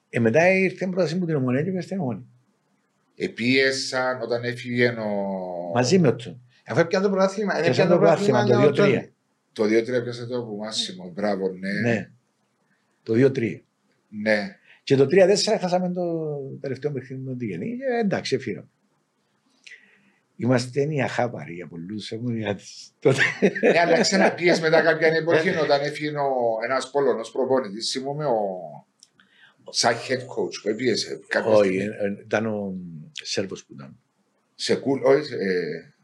[0.09, 2.25] Ε, μετά ήρθε η πρόταση μου την ομονία και στην ομονία.
[3.17, 5.07] επίεσαν όταν έφυγε ο.
[5.75, 6.41] Μαζί με τον.
[6.67, 7.53] Αφού έπιανε το πρωτάθλημα.
[7.53, 8.73] Και έπιανε σαν το πρωτάθλημα για το ο 2-3.
[8.73, 9.13] Τζόνι.
[9.53, 11.11] Το 2-3 πιάσε το από Μάσιμο.
[11.15, 11.91] Μπράβο, ναι.
[11.91, 12.11] Ναι.
[13.03, 13.61] Το 2-3.
[14.09, 14.57] Ναι.
[14.83, 15.09] Και το 3-4
[15.61, 16.03] χάσαμε το
[16.61, 17.67] τελευταίο παιχνίδι με την Γενή.
[17.67, 18.69] Και εντάξει, έφυγαμε.
[20.41, 22.91] Είμαστε οι αχάπαροι για πολλούς ομονιάτες.
[22.99, 23.21] Τότε.
[23.73, 26.13] Ναι, αλλά ξαναπίεσαι μετά κάποια εποχή όταν έφυγε
[26.65, 27.91] ένας Πολωνός προπονητής.
[27.91, 28.37] Θυμούμαι ο.
[29.71, 31.85] Σαν head coach που έπιεσε κάποια Όχι, στιγμή.
[31.85, 32.75] ε, ε, ήταν ο
[33.13, 33.99] Σέρβος που ήταν.
[34.55, 35.35] Σε κουλ, όχι.
[35.35, 35.95] ε,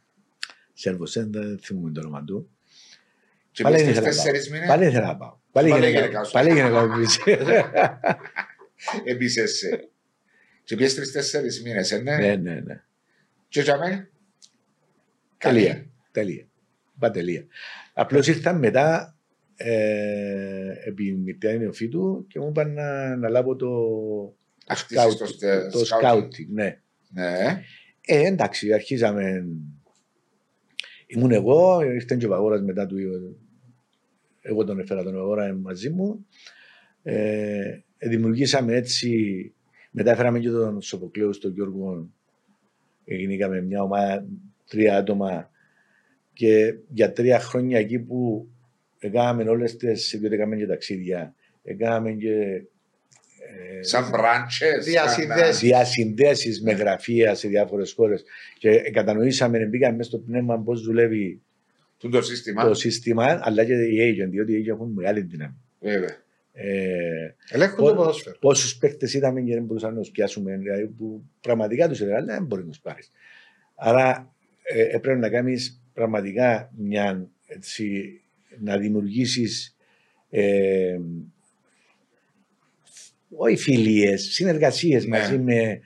[0.72, 2.50] Σέρβος, ε, δεν θυμούμαι το όνομα του.
[3.50, 4.22] Και Πάλι πήγες ήθελα να πάω.
[4.24, 4.68] τέσσερις μήνες.
[4.68, 5.38] Πάλι ήθελα να πάω.
[5.52, 6.32] Πάλι Πάλι γυναίκα γυναίκα σου.
[6.32, 6.94] Πάλι γυναίκα μου
[9.04, 9.64] Επίσης.
[10.64, 12.16] Και πήγες τρεις-τέσσερις μήνες, ε, ναι.
[12.16, 12.82] Ναι, ναι, ναι.
[13.48, 14.08] Και για μένα.
[15.48, 15.86] Τελεία.
[16.10, 16.46] Τελεία.
[16.96, 17.46] Είπα τελεία.
[17.92, 19.16] Απλώς ήρθαν μετά
[19.56, 25.26] ε, επί μητέρα νεοφύτου και μου είπαν να, να λάβω το, το, Αχτίσεις scout- το
[25.26, 26.14] στε- το scouting.
[26.14, 26.46] scouting.
[26.52, 26.80] Ναι.
[27.08, 27.62] Ναι.
[28.06, 29.46] Ε, εντάξει, αρχίζαμε.
[31.06, 32.96] Ήμουν εγώ, ήρθε και ο Παγόρας μετά του.
[34.40, 36.26] Εγώ τον έφερα τον Παγόρα μαζί μου.
[37.02, 39.52] Ε, δημιουργήσαμε έτσι.
[39.90, 42.08] Μετά έφεραμε και τον Σοφοκλέο στον Γιώργο.
[43.04, 44.26] Ε, Γίνηκαμε μια ομάδα,
[44.68, 45.50] τρία άτομα.
[46.32, 48.48] Και για τρία χρόνια εκεί που
[48.98, 50.16] έκαναμε όλες τις.
[50.18, 51.34] διότι έκαναμε και ταξίδια.
[51.64, 52.32] Έκαναμε και.
[53.78, 54.84] ε, Σαν μπράντσες.
[54.84, 55.58] Διασυνδέσεις.
[55.60, 58.24] διασυνδέσεις με γραφεία σε διάφορες χώρες.
[58.58, 61.40] Και κατανοήσαμε, μπήκαμε μέσα στο πνεύμα πώς δουλεύει
[61.98, 62.64] Του το σύστημα.
[62.64, 65.54] το σύστημα, αλλά και οι agent, διότι οι agent έχουν μεγάλη δύναμη.
[65.80, 66.22] Βέβαια.
[66.52, 68.36] Ε, Ελέγχουν Πο- το ποδόσφαιρο.
[68.40, 72.44] Πόσους παίκτες είδαμε και δεν μπορούσαμε να τους πιάσουμε, δηλαδή που πραγματικά τους έλεγαν, δεν
[72.44, 73.10] μπορεί να τους πάρεις.
[73.74, 74.26] Άρα ε,
[74.72, 78.20] έπρεπε να κάνεις πραγματικά μια έτσι,
[78.60, 79.76] να δημιουργήσεις
[80.30, 80.98] ε,
[83.36, 85.18] όχι φιλίες, συνεργασίες Ναι.
[85.18, 85.80] μαζί με.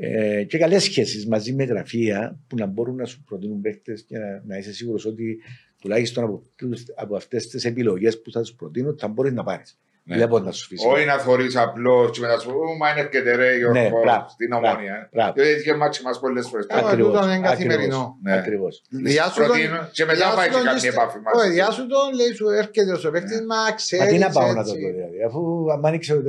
[0.00, 4.18] Ε, και καλές σχέσεις μαζί με γραφεία που να μπορούν να σου προτείνουν παίχτε και
[4.18, 5.38] να, να είσαι σίγουρος ότι
[5.80, 9.78] τουλάχιστον από, τους- από αυτές τις επιλογές που θα σου προτείνουν θα μπορείς να πάρεις.
[10.08, 10.14] Ναι.
[10.16, 10.86] Βλέπω να σου φύσει.
[10.88, 14.00] Όχι να θωρείς απλώς και μετά σου πω, «Ου, μα είναι και τερέ Ναι, Γιώργο
[14.04, 15.08] μπράβο, στην μπράβο, ομόνια.
[15.12, 15.32] μπράβο.
[15.32, 16.66] Και είχε μάτσι μας πολλές φορές.
[16.68, 18.16] Α, Ακριβώς, τούτο είναι ακριβώς, καθημερινό.
[18.22, 18.32] Ναι.
[18.40, 18.82] Ακριβώς.
[18.88, 21.32] Γεια σου τον- Προτείνω και μετά γεια πάει σου και τον κάποια είστε- επάφη μας.
[21.42, 24.46] Όχι, γεια σου τον λέει σου έρχεται ο παίκτης, μα Μα ξέρεις τι να πάω
[24.52, 24.80] να το έτσι.
[24.84, 25.40] δω δηλαδή, αφού
[25.74, 26.20] άμα δεν ξέρω,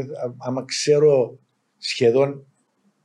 [0.47, 1.11] άμα ξέρω
[1.77, 2.29] σχεδόν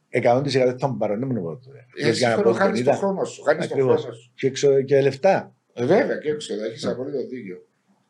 [0.09, 1.61] 100% δεν θα μου πάρω, δεν μου το δω.
[2.09, 3.03] Εσύ Για να τώρα πω χάνεις τον τον είδα.
[3.03, 3.43] χρόνος σου.
[3.43, 4.01] Χάνεις τον Ακριβώς.
[4.01, 4.33] χρόνος σου.
[4.35, 5.53] Και έξω και λεφτά.
[5.75, 6.91] Ε, Βέβαια και έξω, έχεις Ναι.
[6.91, 7.57] απολύτω δίκιο.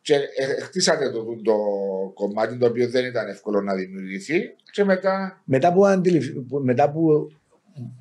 [0.05, 1.55] Και ε, χτίσατε το, το
[2.15, 6.31] κομμάτι το οποίο δεν ήταν εύκολο να δημιουργηθεί και μετά Μετά που, αντιληφ...
[6.49, 7.31] που- μετά που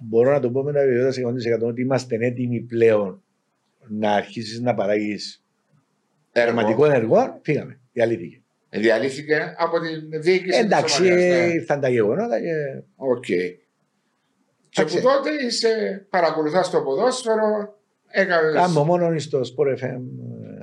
[0.02, 3.24] μπορώ να το πω με τα βεβαιότητα σε 100% ότι είμαστε έτοιμοι πλέον
[3.88, 5.44] να αρχίσεις να παράγεις
[6.32, 7.80] έργο πραγματικό ενεργό, φύγαμε.
[7.94, 8.42] Διαλύθηκε.
[8.70, 11.30] διαλύθηκε από την διοίκηση Εντάξει, της ομάδας.
[11.48, 11.54] Ναι.
[11.54, 12.84] ήρθαν τα γεγονότα και.
[12.96, 13.26] Οκ.
[13.26, 13.60] Και
[14.76, 14.96] Εντάξει.
[14.96, 17.80] που τότε είσαι, παρακολουθάς το ποδόσφαιρο,
[18.12, 20.02] έκανες, Κάνω μόνο στο Sport FM.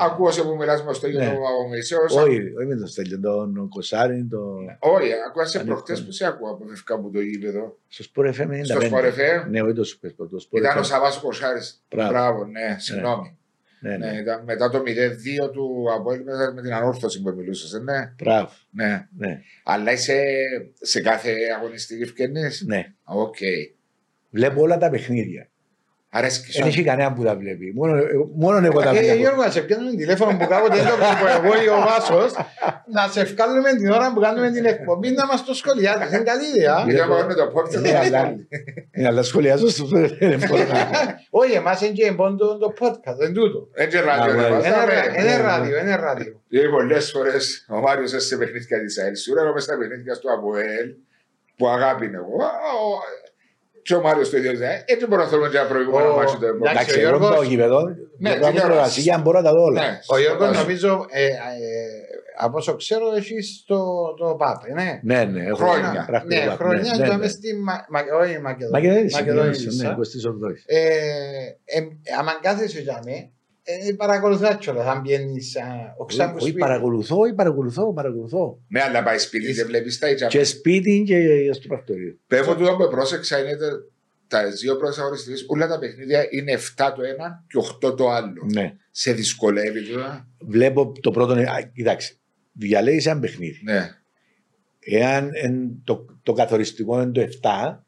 [0.01, 1.13] Ε, ακούωσε που μιλάς με στο Ναι.
[1.13, 2.15] Γιώργο Παπαμισέως.
[2.17, 4.39] Όχι, όχι με τον Στέλιο, τον Κοσάριν, το...
[4.79, 5.83] Όχι, ακούασε Ανεύκολο.
[5.83, 7.79] προχτές που σε ακούω από φευκά από το γήπεδο.
[7.89, 8.61] στο Sport FM 95.
[8.63, 9.49] Στο Sport FM.
[9.51, 10.85] Ναι, όχι το Super Sport, το Sport Ήταν ο FM.
[10.85, 11.85] Σαββάς ο Κοσάρης.
[11.91, 12.11] Μπράβο.
[12.11, 13.35] Μπράβο, ναι, συγγνώμη.
[13.83, 14.19] Ναι, Ναι, ναι.
[14.19, 18.15] ήταν μετά το 0-2 του Αποέλ με με την ανόρθωση που μιλούσες, ε, ναι.
[18.23, 18.51] Μπράβο.
[18.71, 19.09] ναι.
[19.17, 20.23] Ναι, Αλλά είσαι
[20.81, 22.65] σε κάθε αγωνιστική ευκαιρνής.
[22.67, 22.93] ναι.
[23.05, 23.37] Οκ.
[24.31, 25.50] Βλέπω όλα τα παιχνίδια.
[26.13, 26.85] Αρέσκει Δεν έχει σου.
[26.85, 27.73] κανένα που τα βλέπει.
[27.75, 28.03] Μόνο,
[28.37, 29.15] μόνο εγώ τα Ε, βλέπω.
[29.19, 32.33] Γιώργο, να σε πιάνουμε τηλέφωνο που κάποτε δεν το βλέπω εγώ ή ο Βάσος,
[32.93, 36.13] να σε βγάλουμε την ώρα που κάνουμε την εκπομπή να μας το σχολιάζεις.
[36.13, 36.85] Είναι καλή ιδέα.
[36.85, 37.81] Μην το πάρουμε το podcast.
[37.81, 38.35] Ναι, αλλά-
[38.91, 40.89] Ε, Αλλά σχολιάζω στο δεν μπορώ να-
[41.31, 43.69] Όχι, εμάς είναι και μόνο το- το podcast, δεν τούτο.
[43.75, 44.33] Έτσι ράδιο.
[44.33, 44.51] Α, ρε, well.
[44.51, 46.41] μας Είναι τα ρα- με- Είναι ράδιο, είναι ράδιο.
[46.49, 49.15] Δηλαδή πολλές φορές ο Μάριος έσε παιχνίδια της ΑΕΛ.
[49.15, 50.89] Σίγουρα εγώ μες στα παιχνίδια στο ΑΠΟΕΛ
[51.57, 52.37] που αγάπη είναι εγώ.
[53.95, 54.51] Α, ο- Και ο Μάριος το ίδιο.
[54.51, 56.71] ε, Έτσι μπορούμε να θέλουμε και ένα προηγούμενο Ο- μάτσο το επόμενο.
[56.71, 57.81] Εντάξει, Εντάξει, ο εγώ Γιώργος- πάω γήπεδο.
[58.19, 58.61] Ναι, Εγώ κάνω τηλεόραση.
[58.63, 59.81] τηλεόραση για να μπορώ να τα δω όλα.
[59.81, 60.63] Ναι, Ο Γιώργος φαντάζομαι.
[60.67, 61.31] νομίζω, ε, ε,
[62.45, 63.79] από όσο ξέρω, έχεις το,
[64.19, 65.01] το ΠΑΠ, ναι.
[65.03, 65.43] Ναι, ναι.
[65.45, 65.91] έχω Χρόνια.
[65.95, 67.19] ένα πρακτικό Ναι, παπ, χρόνια ναι, και ναι.
[67.19, 68.79] μες στη Μα- Μα- όχι, Μακεδονία.
[68.79, 69.95] Μακεδονία, Μακεδονία, ναι, ναι.
[69.95, 70.63] 28ης.
[70.67, 70.79] Ε,
[71.65, 71.81] ε,
[72.19, 73.31] άμα κάθεσαι για με,
[73.89, 76.59] ε, παρακολουθάς κιόλας, αν πιένεις, α, όχι σαν που Όχι, σπίτι.
[76.59, 78.59] παρακολουθώ, όχι, παρακολουθώ, παρακολουθώ.
[78.69, 80.27] Ναι, αλλά πάει σπίτι, δεν βλέπεις τα ίδια.
[80.27, 82.17] Και σπίτι και στο πρακτορείο.
[82.27, 83.85] Πέφω τούτο που πρόσεξα είναι τα-
[84.29, 88.47] τα δύο πρώτες αγωνιστικές, όλα τα παιχνίδια είναι 7 το ένα και 8 το άλλο.
[88.53, 88.75] Ναι.
[88.91, 90.29] Σε δυσκολεύει τώρα.
[90.41, 91.33] Βλέπω το πρώτο.
[91.33, 92.15] Α, Κοιτάξτε,
[92.53, 93.61] διαλέγεις ένα παιχνίδι.
[93.65, 93.91] Ναι.
[94.81, 97.85] Εάν εν το, το καθοριστικό είναι το 7,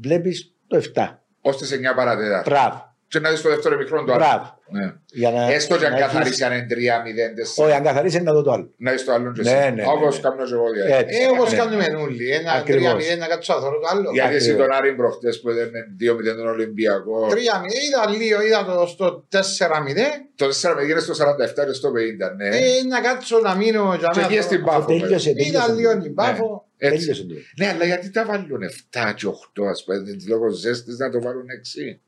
[0.00, 1.22] βλέπεις το 7.
[1.40, 2.50] Ώστε σε 9 παρατέταρτο.
[2.50, 2.87] Μπράβο.
[3.08, 4.24] Και να δεις το δεύτερο μικρό το άλλο.
[4.24, 4.56] Μπράβο.
[4.70, 4.92] Ναι.
[5.20, 7.64] Για να, Έστω και αν να καθαρίσει έχεις- αν είναι 3-0-4.
[7.64, 8.70] Όχι, αν καθαρίσει να δω το άλλο.
[8.76, 9.58] Να δεις το άλλο και Ναι, εσύ.
[9.60, 10.22] ναι, ναι, Όπως ναι.
[10.22, 10.68] κάνω και εγώ.
[10.72, 10.92] δηλαδή.
[10.92, 11.20] Έτσι.
[11.22, 11.58] Ε, όπως Ναι.
[11.58, 12.92] κάνουμε όλοι, ένα Ακριβώς.
[12.92, 14.10] 3-0 να κάτσω να θωρώ το άλλο.
[14.12, 14.66] Γιατί εσύ Ακριβώς.
[14.66, 17.26] τον Άρη προχτές που ήταν 2-0 τον Ολυμπιακό.
[17.30, 20.06] 3-0, είδα λίγο, είδα το στο 4-0,
[20.40, 22.34] Το 4 γίνε στο 47 και στο 50.
[22.36, 22.48] Ναι.
[22.56, 24.46] ε, να κάτσω να μείνω για Και να εκεί θωρώ.
[24.48, 24.84] στην Πάφο.
[24.86, 25.72] Τελείωσε, Είδα τελείωσε.
[25.74, 26.98] λίγο την Πάφο, Έτσι.
[26.98, 27.34] Τέλειωσε το.
[27.58, 29.96] Ναι, αλλά γιατί τα βάλουν 7 και 8, ας πούμε,
[30.28, 32.00] λόγω ζέστης να το βάλουν 6.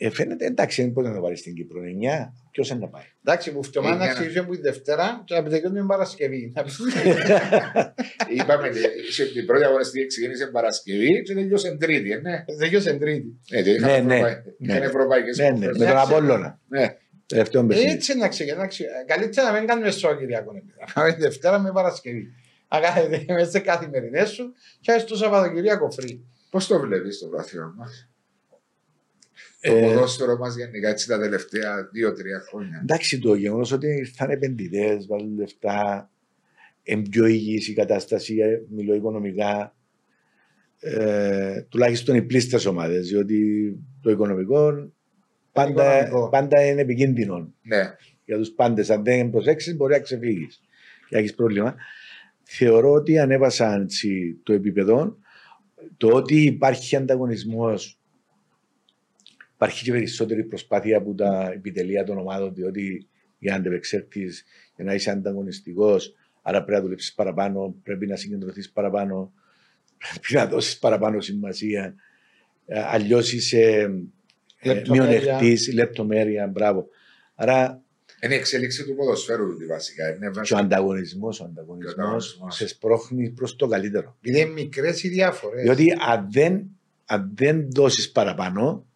[0.00, 1.80] Ε, φαίνεται εντάξει, δεν μπορεί να το βάλεις στην Κύπρο.
[1.82, 3.02] 9, ποιος είναι να πάει.
[3.24, 6.52] εντάξει που φτωμά Ε, να για να- ξεκινήσουμε που τη Δευτέρα και να επιτελειώνουμε Παρασκευή.
[6.54, 6.78] Να πεις-
[8.36, 8.70] Είπαμε,
[9.10, 12.44] σε την πρώτη αγωνιστική ξεκίνησε Παρασκευή και τελειώσε Τρίτη, ε, ναι.
[12.58, 13.38] Τελειώσε Τρίτη.
[13.50, 14.72] Ναι, δεν είχαν Ναι, ναι, Ευρωπαϊ- ναι.
[14.72, 15.78] είχαν ευρωπαϊκές Ναι, ναι, υποχρεώσεις.
[15.80, 16.12] με τον Εντάξει.
[16.14, 16.60] Απόλλωνα.
[16.68, 16.96] Ναι.
[17.26, 17.90] Τελευταίο παιχνίδι.
[17.90, 18.88] Έτσι να ξεκινήσουμε.
[19.06, 20.52] Καλύτερα να μην κάνουμε Σαββατοκύριακο.
[20.52, 22.32] Να πάμε τη Δευτέρα με Παρασκευή.
[22.70, 26.18] Να κάνετε μέσα σε καθημερινές σου και στο Σαββατοκύριακο free.
[26.50, 28.07] Πώς το βλέπεις το βράθυο μας;
[29.60, 32.78] Το Ε, ποδόσφαιρο μας γενικά έτσι τα τελευταία 2-3 χρόνια.
[32.82, 36.10] Εντάξει, το γεγονός ότι ήρθαν επενδυτές, βάλουν λεφτά,
[36.82, 39.72] είναι πιο υγιής η κατάσταση, ε, μιλώ οικονομικά.
[40.80, 43.38] Ε, τουλάχιστον οι πλήστες ομάδες, διότι
[44.02, 44.92] το οικονομικό
[45.52, 46.28] πάντα, Οικονομικό.
[46.28, 47.94] πάντα είναι επικίνδυνο Ναι.
[48.24, 48.90] για τους πάντες.
[48.90, 50.60] Αν δεν προσέξεις, μπορεί να ξεφύγεις
[51.00, 51.74] και να έχεις πρόβλημα.
[52.42, 55.18] Θεωρώ ότι ανέβασαν έτσι, το επίπεδο.
[55.96, 57.97] Το ότι υπάρχει ανταγωνισμός,
[59.60, 64.28] υπάρχει και περισσότερη προσπάθεια από τα επιτελεία των ομάδων, διότι για να αντεπεξέλθει,
[64.76, 69.32] για να είσαι ανταγωνιστικός, άρα πρέπει να δουλέψεις παραπάνω, πρέπει να συγκεντρωθείς παραπάνω,
[70.10, 71.94] πρέπει να δώσεις παραπάνω σημασία.
[72.92, 73.90] Αλλιώς είσαι
[74.62, 75.20] Λεπτομέρεια.
[75.20, 76.88] μειονεκτής, λεπτομέρεια, μπράβο.
[77.34, 77.82] Άρα
[78.22, 80.14] Είναι η εξέλιξη του ποδοσφαίρου του βασικά.
[80.14, 82.54] Είναι και ο ανταγωνισμός, ο ανταγωνισμός ανταγωνισμός.
[82.56, 84.16] σε σπρώχνει προς το καλύτερο.
[84.22, 85.62] Επειδή είναι μικρές οι διάφορες.
[85.62, 86.64] Διότι αν δεν,
[87.04, 88.87] αν δεν δώσεις παραπάνω, Ε,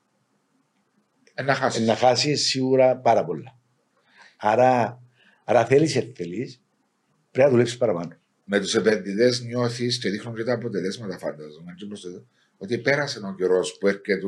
[1.44, 1.86] να χάσεις.
[1.86, 3.58] να χάσεις σίγουρα πάρα πολλά.
[4.36, 5.02] Άρα,
[5.44, 6.62] άρα θέλεις ή θέλεις,
[7.30, 8.16] πρέπει να δουλέψεις παραπάνω.
[8.44, 11.74] με τους επενδυτές νιώθεις και δείχνουν και τα αποτελέσματα, φαντάζομαι.
[11.76, 12.24] και προς το-
[12.58, 14.18] Ότι πέρασε ο καιρός που έρχεται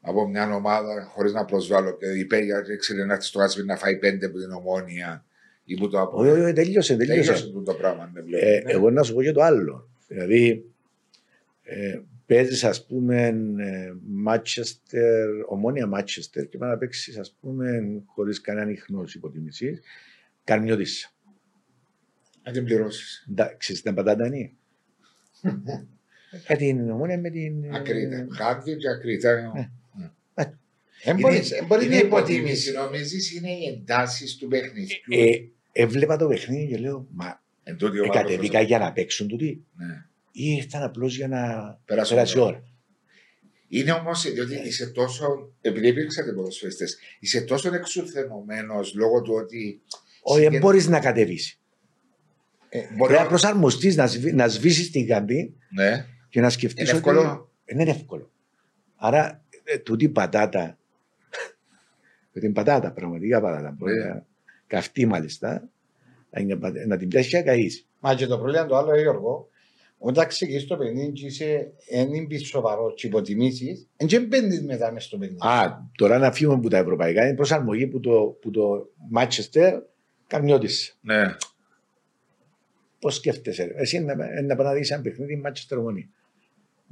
[0.00, 3.76] από μια ομάδα χωρίς να προσβάλλω και η Πέγια ξέρει να έρθει στο Άσβη να
[3.76, 5.24] φάει πέντε από την ομόνια
[5.64, 6.18] ή που το Όχι, από.
[6.32, 7.20] όχι, όχι, τελείωσε, τελείωσε.
[7.32, 8.10] Τελείωσε το το πράγμα.
[8.14, 8.46] Ναι, βλέπω.
[8.46, 8.72] Ε, Ναι.
[8.72, 9.88] εγώ να σου πω και το άλλο.
[10.08, 10.64] Δηλαδή,
[11.62, 12.00] ε,
[12.34, 13.26] παίζεις, ας πούμε,
[13.58, 13.92] ε,
[14.28, 17.70] Manchester, ομόνια Manchester και πάει να παίξεις, ας πούμε,
[18.06, 19.80] χωρίς κανένα ίχνος υποτιμησή,
[20.44, 21.10] καρνιώτησα.
[22.42, 23.26] Να την πληρώσεις.
[23.30, 24.50] Εντάξει, στην πατάτα είναι.
[26.46, 27.64] Ε, την ομόνια με την.
[27.64, 28.26] ε, Ακρίτα.
[28.30, 29.52] Χάρτη και ακρίτα.
[29.54, 29.70] Ναι.
[31.04, 32.74] Δεν μπορείς- δεν μπορείς να υποτιμήσεις.
[32.74, 34.96] Νομίζεις είναι οι εντάσεις του παιχνιδιού.
[35.08, 35.32] Ε,
[35.72, 38.60] έβλεπα το παιχνίδι και λέω, μα Εν τούτη η ομάδα εκατεβήκα προσωπικά.
[38.60, 40.06] για να παίξουν τούτοι Ναι.
[40.32, 41.38] Ή ήρθαν απλώς για να
[41.84, 42.48] Περάσουν περάσει η ώρα.
[42.48, 42.62] ώρα.
[43.68, 45.52] Είναι όμως διότι είσαι τόσο.
[45.60, 49.80] Επειδή υπήρξατε ποδοσφαιριστές, είσαι τόσο εξουθενωμένος λόγω του ότι.
[50.22, 51.60] Όχι, δεν συγκεν- μπορείς να κατεβείς.
[52.68, 53.26] Ε, Μπορεί Πρέπει να να.
[53.28, 56.06] προσαρμοστείς, να, σβη, να σβήσεις την καμπή Ναι.
[56.28, 56.88] και να σκεφτείς.
[56.88, 57.50] Είναι εύκολο.
[57.64, 58.30] Δεν είναι εύκολο.
[58.96, 60.78] Άρα, ε, τούτη πατάτα.
[62.32, 63.74] με την πατάτα, πραγματικά πατάτα.
[63.78, 64.04] Μπορεί Ναι.
[64.04, 64.26] να
[64.66, 65.68] καυτεί μάλιστα.
[66.30, 67.86] Να, είναι πατα- να την πιάσει και να καείς.
[68.00, 69.48] Μα και το πρόβλημα το άλλο, Γιώργο,
[70.04, 74.92] όταν ξεκινήσει το παιχνίδι και είσαι εν πει σοβαρός και υποτιμήσεις, δεν και μπαίνεις μετά
[74.92, 75.46] μες στο παιχνίδι.
[75.46, 77.24] Α, τώρα να φύγουμε από τα ευρωπαϊκά.
[77.26, 79.72] Είναι προσαρμογή που το, που το Manchester
[80.26, 80.94] καμιώτησε.
[81.00, 81.34] ναι.
[82.98, 86.08] Πώς σκέφτεσαι, ρε; εσύ να, να πάει να δεις ένα παιχνίδι Manchester Ομόνια.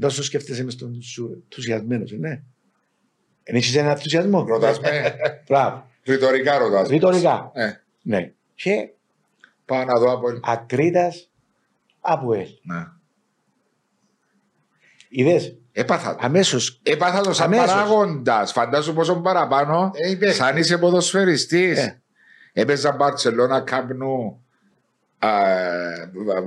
[0.00, 2.42] Τόσο σκέφτεσαι μες στον σου ενθουσιασμένος, ναι.
[3.42, 4.44] Εν έχεις ένα ενθουσιασμό.
[4.44, 5.14] Ρωτάς με.
[5.48, 5.86] Μπράβο.
[6.04, 6.88] Ρητορικά ρωτάς.
[6.88, 7.52] Ρητορικά.
[7.54, 7.80] Ναι.
[8.02, 8.32] Ναι.
[8.54, 8.88] Και
[9.64, 10.38] Πάω να δω από ελ.
[10.42, 11.30] ακρίτας
[12.00, 12.48] από ελ.
[12.62, 12.86] Ναι.
[15.12, 16.18] Είδες, Έπαθα το.
[16.22, 16.80] αμέσως.
[16.82, 17.66] Έπαθα το σαν Αμέσως.
[17.66, 18.52] παράγοντας.
[18.52, 19.90] Φαντάσου πόσο παραπάνω.
[19.94, 20.34] Ε, είπες.
[20.34, 21.78] Σαν είσαι ποδοσφαιριστής.
[21.78, 22.02] Ε.
[22.52, 24.40] Έπαιζα Μπαρτσελώνα Καμπνού.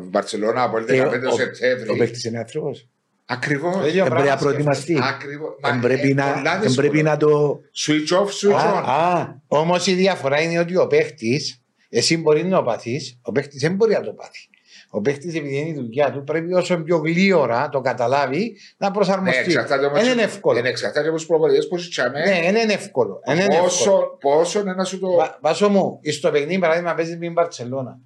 [0.09, 1.97] Μπαρτσελώνα από το Ε, 15 ο- Ο Σεπτέμβρη.
[1.97, 2.87] παίχτης είναι άνθρωπος.
[3.25, 3.75] Ακριβώς.
[3.75, 4.99] Το ίδιο Δεν πρέπει πράγμα να προετοιμαστεί.
[5.03, 5.55] Ακριβώς.
[5.61, 7.59] Δεν πρέπει να- δεν πρέπει να το...
[7.85, 8.83] Switch off, switch on.
[8.85, 11.41] Α, α, Όμως η διαφορά είναι ότι ο παίχτη,
[11.89, 14.49] εσύ μπορεί να το πάθεις, ο παίχτη δεν μπορεί να το πάθει.
[14.95, 18.93] Ο παίχτης, επειδή είναι η δουλειά του, πρέπει όσο πιο γλίωρα το καταλάβει να Ναι,
[18.93, 19.39] προσαρμοστεί.
[19.39, 20.57] εξαρτάται όμως- Δεν είναι εύκολο.
[20.59, 22.19] Είναι εξαρτάται από του προπονητές που ζητάμε.
[22.19, 23.21] Ναι, δεν είναι εύκολο.
[23.25, 23.63] Δεν είναι εύκολο.
[23.63, 25.11] Πόσο, πόσο είναι να σου το.
[25.11, 27.99] Βα- Βάσο μου, στο παιχνίδι παράδειγμα παίζεις με την Μπαρσελόνα.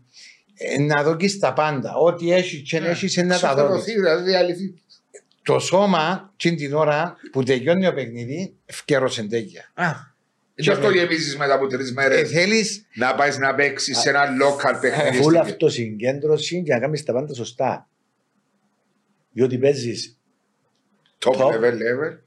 [0.58, 1.95] Ε, να δοκίσει τα πάντα.
[1.95, 2.84] Ό,τι έχεις και Ναι.
[2.84, 3.93] δεν έχεις να τα Ξεφερωθεί, δώσεις.
[3.93, 4.73] δηλαδή διαλυθεί.
[5.43, 9.71] Το σώμα, την την ώρα που τελειώνει το παιχνίδι, ευκαιρός εντέγεια.
[10.63, 12.19] Και αυτό γεμίζεις μετά από τρεις μέρες.
[12.21, 12.63] Ε, Θέλει
[12.95, 15.17] Να πάεις να παίξεις σε ένα local παιχνίδι.
[15.17, 17.89] Φούλ στην- αυτοσυγκέντρωση και να κάνεις τα πάντα σωστά.
[19.31, 20.17] Διότι παίζεις
[21.25, 21.47] Top Top.
[21.51, 22.17] level level.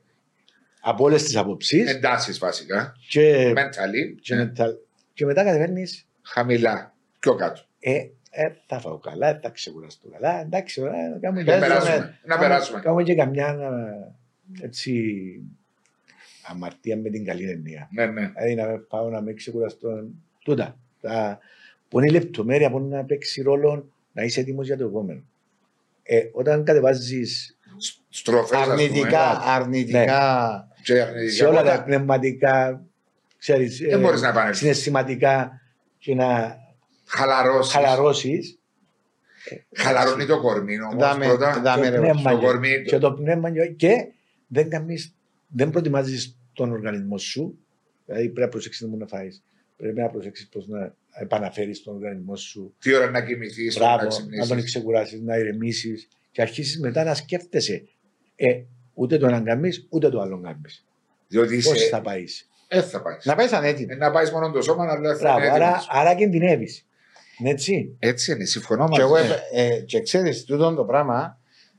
[0.81, 2.93] από όλες τις απόψεις Εντάσεις βασικά.
[3.09, 4.21] και, Mentally.
[4.21, 4.45] και, ναι.
[4.45, 4.77] μετα-
[5.13, 6.95] και μετά κατεβαίνεις Χαμηλά.
[7.19, 7.63] Πιο κάτω.
[7.81, 7.95] ε,
[8.31, 11.69] ε, θα φάω καλά, ε, θα ξεκουραστώ καλά, εντάξει, ωραία, να κάνουμε Να Παίζουμε.
[11.69, 11.97] περάσουμε.
[11.97, 12.81] Να κάνουμε- περάσουμε.
[12.81, 13.47] Κάνουμε και καμιά
[14.61, 14.93] ε, έτσι
[16.51, 17.89] αμαρτία με την καλή εννοία.
[17.93, 18.33] Ναι, ναι.
[18.37, 19.89] Δηλαδή να πάω να με ξεκουραστώ.
[20.45, 20.77] Τούτα.
[21.01, 21.39] Τα,
[21.89, 25.23] που είναι η λεπτομέρεια που να παίξει ρόλο να είσαι έτοιμος για το επόμενο.
[26.03, 27.57] Ε, όταν κατεβάζεις
[28.09, 28.59] Στροφές.
[28.59, 30.69] αρνητικά, αρνητικά.
[31.35, 32.83] σε όλα τα πνευματικά,
[33.39, 34.59] ξέρεις, Δεν ε, μπορείς να επανέλθεις.
[34.61, 35.61] συναισθηματικά
[35.99, 36.59] και να
[37.05, 37.73] Χαλαρώσεις.
[37.73, 38.59] χαλαρώσεις.
[39.77, 40.95] Χαλαρώνει το κορμί όμως.
[40.97, 41.61] Δάμε- Πρώτα.
[41.63, 42.83] δάμε το ρε, πνεύμα στο και- κορμί.
[42.87, 44.07] και το πνεύμα και- και
[44.47, 45.15] δεν, κάνεις,
[45.49, 47.59] δεν προετοιμάζεις τον οργανισμό σου
[48.07, 49.43] δηλαδή πρέπει να προσέξεις τι να φάεις
[49.77, 54.03] πρέπει να προσέξεις πώς να επαναφέρεις τον οργανισμό σου Τι ώρα να κοιμηθείς, να Μπράβο,
[54.03, 54.65] να τον ξυπνήσει.
[54.65, 57.85] ξεκουράσεις, να ηρεμήσεις και αρχίσεις μετά να σκέφτεσαι
[58.37, 58.63] ε,
[58.95, 60.87] ούτε το έναν κάνεις ούτε το άλλο κάνεις
[61.29, 61.89] Διότι πώς είσαι.
[61.89, 63.25] θα πάεις Δεν θα πάεις.
[63.25, 63.95] Να πάει σαν έτοιμο.
[63.97, 65.87] Να πάεις μόνο το σώμα, αλλά θα Μπράβο, είναι άρα, έτοιμος.
[65.91, 66.85] άρα κινδυνεύεις
[67.39, 69.27] είναι έτσι Έτσι είναι, συμφωνώ Και, εγώ, μαζί.
[69.27, 69.35] σου.
[69.53, 71.39] ε, ε, και ξέρεις, τούτο το πράγμα,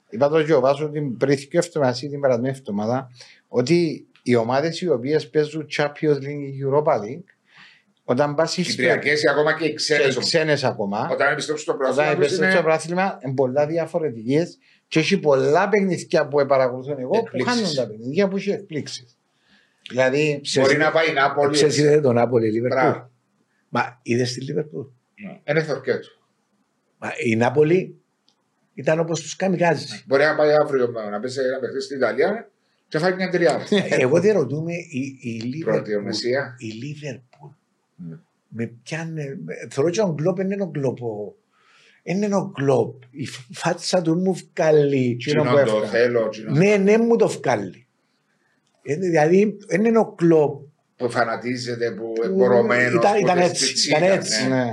[0.09, 3.09] είπα το και ο Βάσο την πριν δύο εβδομάδες ή την περασμένη εβδομάδα,
[3.47, 7.23] ότι οι ομάδες οι οποίες παίζουν Champions League, Europa League,
[8.03, 11.63] όταν πας στο- Κυπριακές ή ακόμα και οι και ξένες οι ξένες ακόμα, Όταν επιστρέψει
[11.63, 14.57] στο όταν πρωτάθλημα τους επιστρέψει στο είναι πράθλημα, είναι πολλά διαφορετικές
[14.87, 17.53] και έχει πολλά παιχνίδια που παρακολουθούν εγώ που Εκπλήξεις.
[17.55, 19.17] χάνουν τα παιχνίδια που έχει εκπλήξεις.
[19.89, 21.51] Δηλαδή, Μπορεί να πάει η Νάπολη.
[21.53, 23.09] Ξέρεις είδε τον Νάπολη η Λίβερπουλ Μπράβο.
[23.69, 24.85] μα είδες τη Λίβερπουλ
[25.47, 26.07] Είναι θορκέτο.
[26.97, 27.95] Μα η Νάπολη
[28.73, 32.51] ήταν όπως τους καμικάζεις Μπορεί να πάει αύριο να πέσει ένα παιχνίδι στην Ιταλία
[32.91, 33.63] και θα φάει μια τριάδα.
[33.89, 35.95] Εγώ δεν ρωτούμε η, η Πρώτη Λίβερπουλ.
[35.95, 36.55] ομεσία.
[36.57, 37.49] Η Λίβερπουλ.
[37.95, 38.15] Ναι.
[38.47, 39.37] Με πιάνε.
[39.45, 41.01] με- Θεωρώ ότι ο Γκλόπ είναι ο Γκλόπ.
[41.01, 41.35] ο-
[42.03, 43.01] Είναι ο Γκλόπ.
[43.11, 45.09] Η φάτσα του μου βγάλει.
[45.11, 45.87] Εκείνο που Κοινό το έφυγα.
[45.91, 47.85] θέλω, κοινό Ναι, ναι, μου το βγάλει.
[48.83, 50.61] Είναι, δηλαδή, δεν είναι ο Γκλόπ.
[50.97, 52.99] που φανατίζεται, που Που εμπορωμένο.
[52.99, 54.47] ήταν- ήταν έτσι, ήταν έτσι.
[54.47, 54.65] ναι.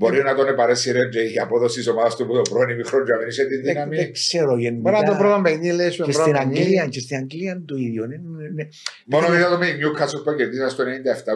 [0.00, 1.00] Μπορεί να τον επαρέσει ρε,
[1.34, 3.62] η απόδοση της ομάδας του που το πρώην μικρό για να μην είσαι τη Δεν,
[3.74, 4.10] δεν δύναμη.
[4.10, 4.80] ξέρω γενικά.
[4.90, 6.60] Μπορεί να το πρώτο παιχνίδι λέει σου και πρώτο στην παιχνίδι.
[6.60, 8.04] Αγγλία, και στην Αγγλία το ίδιο.
[8.04, 8.68] Είναι, είναι,
[9.06, 10.84] Μόνο είδα το με Newcastle που κερδίσα στο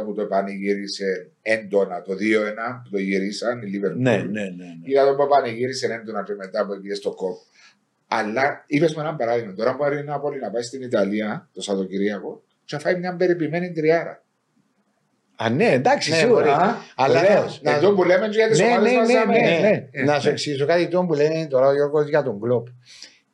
[0.00, 2.16] 97 που το πανηγύρισε έντονα το 2-1
[2.84, 3.96] που το γυρίσαν οι Liverpool.
[3.96, 4.68] ναι, ναι, ναι, ναι.
[4.82, 7.36] Είδα τον που πανηγύρισε έντονα και μετά που πήγε στο κόπ.
[8.08, 9.52] Αλλά είπες με ένα παράδειγμα.
[9.54, 13.72] Τώρα μπορεί να Νάπολη να πάει στην Ιταλία το Σαββατοκυριακό και να φάει μια περιποιημένη
[13.72, 14.24] τριάρα.
[15.36, 16.40] Α, ναι, εντάξει, Ναι, σίγουρα.
[16.40, 16.48] μπορεί.
[16.50, 17.60] Α, Αλλά Βεβαίως.
[17.62, 19.08] να- Εδώ που λέμε και για τις Ναι, ομάδες ναι, μας.
[19.08, 19.88] ναι, ναι, ναι.
[19.90, 22.66] Ε, Να σου εξηγήσω κάτι το που λένε τώρα ο Γιώργος για τον κλοπ.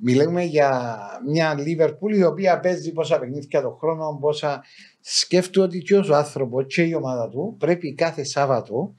[0.02, 4.64] Μιλάμε για μια Λίβερπουλ η οποία παίζει πόσα παιχνίδια το χρόνο, πόσα
[5.00, 8.94] σκέφτομαι ότι και ο άνθρωπος και η ομάδα του πρέπει κάθε Σάββατο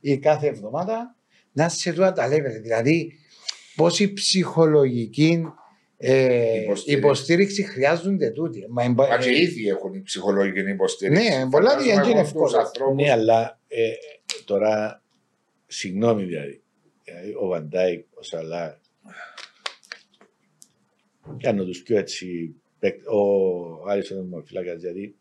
[0.00, 1.14] ή κάθε εβδομάδα
[1.52, 2.60] να σε τούτα τα level.
[2.62, 3.12] Δηλαδή,
[3.76, 5.44] πόση ψυχολογική
[5.98, 6.92] ε, Υποστήριξη.
[7.06, 8.66] υποστήριξη χρειάζονται τούτοι.
[8.68, 11.22] Μα, εμπα- Μα και οι ίδιοι έχουν η ψυχολογική υποστήριξη.
[11.22, 12.64] Ναι, πολλά Φαντάζομαι διαγγεί είναι έχουν τους εύκολο.
[12.66, 13.02] ανθρώπους.
[13.02, 13.90] Ναι, αλλά ε,
[14.44, 15.02] τώρα,
[15.66, 16.62] συγγνώμη δηλαδή,
[17.04, 18.80] δηλαδή, ο Βαντάικ, ο Σαλά,
[21.40, 25.14] κάνω τους πιο έτσι, παίκ- ο Άρισον Μορφυλάκας, δηλαδή,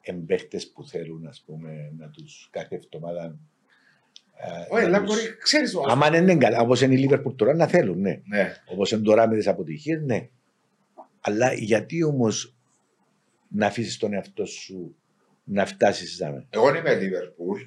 [0.00, 3.38] εμπαίχτες που θέλουν, ας πούμε, να τους κάθε εβδομάδα ε,
[4.70, 5.84] Όχι, να αλλά τους- μπορεί, ξέρεις το.
[5.88, 8.20] Άμα δεν είναι καλά, όπως είναι η Λίβερπουλ τώρα, να θέλουν, ναι.
[8.24, 8.54] Ναι.
[8.66, 10.28] Όπως είναι τώρα με τις αποτυχίες, ναι.
[11.20, 12.54] Αλλά γιατί όμως
[13.48, 14.96] να αφήσεις τον εαυτό σου
[15.44, 16.46] να φτάσεις δάμε.
[16.50, 17.60] Εγώ είμαι Λίβερπουλ,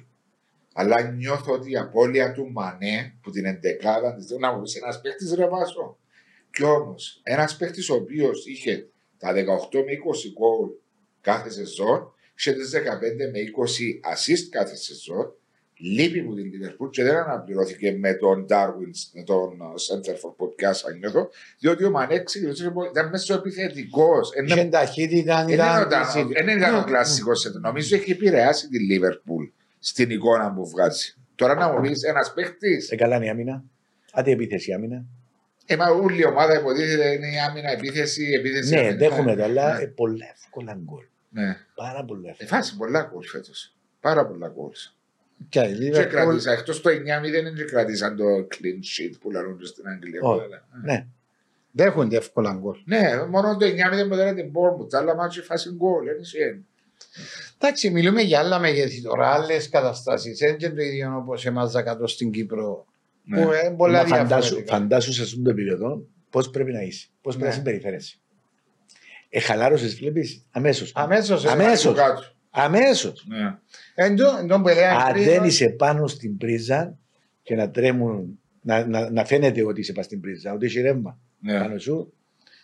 [0.72, 4.30] αλλά νιώθω ότι η απώλεια του Μανέ που την εντεκάδα της.
[4.30, 5.98] Να μου πει ένας παίχτης ρε Βάσο.
[6.50, 10.68] Κι όμως, ένας παίχτης ο οποίος είχε τα 18 με 20 γκολ
[11.20, 15.34] κάθε σεζόν, είχε τις 15 με 20 assist κάθε σεζόν,
[15.82, 20.92] λείπει μου την Liverpool και δεν αναπληρώθηκε με τον Darwin, με τον Σέντερφορ που πιάσα
[20.96, 24.30] νιώθω, διότι ο Μανέξ ήταν μέσα επιθετικός.
[24.46, 25.88] Είχε ταχύτητα, ήταν.
[26.44, 27.52] Δεν ήταν ο κλασικός.
[27.60, 31.14] Νομίζω έχει επηρεάσει τη Liverpool στην εικόνα που βγάζει.
[31.34, 32.82] Τώρα να μου πεις ένας παίχτη.
[32.88, 33.64] Ε, καλά είναι η άμυνα.
[34.12, 35.04] Άντε επίθεση άμυνα.
[35.66, 38.74] Ε, μα όλη η ομάδα υποτίθεται είναι η άμυνα, επίθεση, επίθεση.
[38.74, 38.96] Ναι, άμυνα.
[38.96, 39.82] δέχομαι το, αλλά Ναι.
[39.82, 41.04] ε, πολλά εύκολα γκολ.
[41.28, 41.56] Ναι.
[41.74, 42.48] Πάρα πολλά Ε, εύκολα.
[42.50, 43.74] φάση πολλά γκολ φέτος.
[44.00, 44.70] Πάρα πολλά γκολ.
[45.48, 49.64] Και η Και Liverpool κράτησα, εκτός το 9-0 δεν κρατήσαν το clean sheet που λαλούν
[49.66, 50.20] στην Αγγλία.
[50.22, 50.40] Όχι.
[50.44, 51.06] Αλλά, Ναι.
[51.72, 52.76] δέχονται εύκολα γκολ.
[52.84, 56.04] Ναι, μόνο το 9-0 που δεν την Bournemouth, άλλα μάτια φάση γκολ.
[56.04, 56.60] δεν είσαι.
[57.58, 60.38] Εντάξει, μιλούμε για άλλα μεγέθη τώρα, άλλες καταστάσεις.
[60.38, 62.86] Δεν είναι το ίδιο όπως εμά κάτω στην Κύπρο.
[63.24, 63.36] Ναι.
[63.44, 64.76] Που είναι πολλά Μα φαντάσου, διαφορετικά.
[64.76, 67.62] φαντάσου σε αυτό το επίπεδο πώς πρέπει να είσαι, πώς πρέπει να Ναι.
[67.62, 68.16] συμπεριφέρεσαι.
[69.28, 70.92] Ε, χαλάρωσες, βλέπεις αμέσως.
[70.94, 71.44] Αμέσως.
[72.50, 73.26] Αμέσως.
[73.26, 73.44] Από κάτω.
[73.46, 73.58] Αμέσω.
[73.94, 74.04] Ναι.
[74.04, 76.98] Εν τω- εν τω που έλεγα Αν πριν, δεν είσαι πάνω στην πρίζα
[77.42, 81.18] και να τρέμουν, να, να, να φαίνεται ότι είσαι πάνω στην πρίζα, ότι έχει ρεύμα
[81.40, 81.58] Ναι.
[81.58, 82.12] πάνω σου.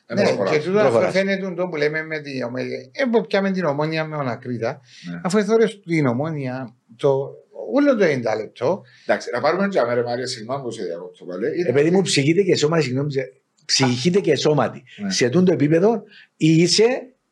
[0.07, 0.53] Δεν Ναι, προχωράς.
[0.53, 1.13] και τούτο αυτό προχωράς.
[1.13, 2.77] φαίνεται το που λέμε με την ομόνια.
[2.93, 4.81] Ε, που πιάμε την ομόνια με ονακρίτα.
[5.11, 5.21] Ναι.
[5.25, 7.31] Αφού εθώρες την ομόνια, το,
[7.73, 11.59] όλο το 90 λεπτό, Εντάξει, να πάρουμε τζαμέ ρε Μάρια, συγγνώμη που σε διακόπτω πάλι.
[11.61, 13.33] Είναι- Επειδή μου ψυχείται και σώμα, συγγνώμη, σε-
[13.65, 14.83] ψυχείται και σώματι.
[15.03, 15.11] Ναι.
[15.11, 16.03] Σε τούτο επίπεδο
[16.37, 16.85] ή είσαι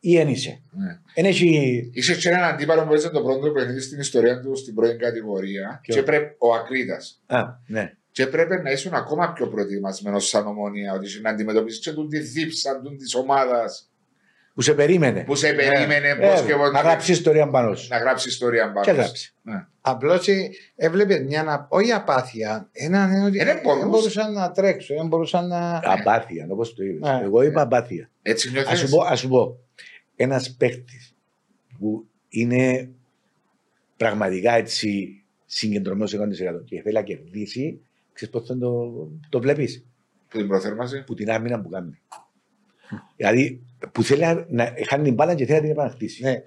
[0.07, 0.63] ή δεν είσαι.
[0.71, 0.99] Ναι.
[1.15, 1.91] Δεν έχει.
[1.95, 5.79] Είσαι και έναν αντίπαλο που έζησε το πρώτο παιχνίδι στην ιστορία του στην πρώτη κατηγορία.
[5.83, 6.97] Ποιο; Και πρέπει, ο Ακρίτα.
[7.27, 7.93] Α, ναι.
[8.11, 12.09] Και πρέπει να ήσουν ακόμα πιο προετοιμασμένος σαν ομόνια, ότι είσαι να αντιμετωπίσεις και τον
[12.09, 13.91] τη δίψα της ομάδας
[14.55, 15.25] Που σε περίμενε.
[15.25, 16.71] που σε περίμενε Ε, πώς και πώ.
[16.71, 17.87] να γράψει ιστορία πάνω σου.
[17.91, 18.81] να γράψει ιστορία πάνω.
[18.85, 18.97] Και σου.
[18.97, 19.35] γράψει.
[19.43, 19.67] Ναι.
[19.81, 20.29] απλώς
[20.77, 23.87] έβλεπε μια, ανα- όχι απάθεια, ένα ναι, ότι Ε, δεν δεν μπορούσε.
[23.87, 25.81] μπορούσαν να τρέξουν, δεν μπορούσαν να...
[25.85, 27.09] Απάθεια, όπως το είπες.
[27.11, 27.21] Ναι.
[27.25, 28.11] Εγώ είπα απάθεια.
[28.23, 28.79] Έτσι Α νιώθεις.
[28.79, 29.59] σου πω, ας σου πω
[30.17, 31.15] ένας παίκτης
[31.79, 32.91] που είναι
[33.97, 37.81] πραγματικά έτσι συγκεντρωμένος 100% και θέλει να κερδίσει,
[38.13, 38.93] ξέρεις πώς θα το,
[39.29, 39.87] το βλέπεις;
[40.29, 41.03] Που την προθέρμασε.
[41.07, 41.99] Που την άμυνα που κάνει.
[43.17, 46.23] δηλαδή που θέλει να, να χάνει την μπάλα και θέλει να την επαναχτίσει.
[46.23, 46.43] Ναι.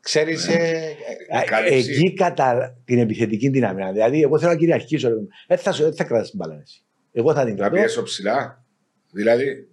[0.00, 0.54] Ξέρεις, Ναι.
[0.54, 1.90] ε, Α, κάλυψη.
[1.92, 3.92] Εκεί κατά την επιθετική την άμυνα.
[3.92, 5.08] Δηλαδή, εγώ θέλω να κυριαρχήσω.
[5.08, 5.14] ρε.
[5.48, 6.82] Δεν θα, σου- δεν θα κρατάς την μπάλα εσύ.
[7.12, 7.74] Εγώ θα την Να κρατώ.
[7.74, 8.64] πιέσω ψηλά.
[9.12, 9.68] Δηλαδή,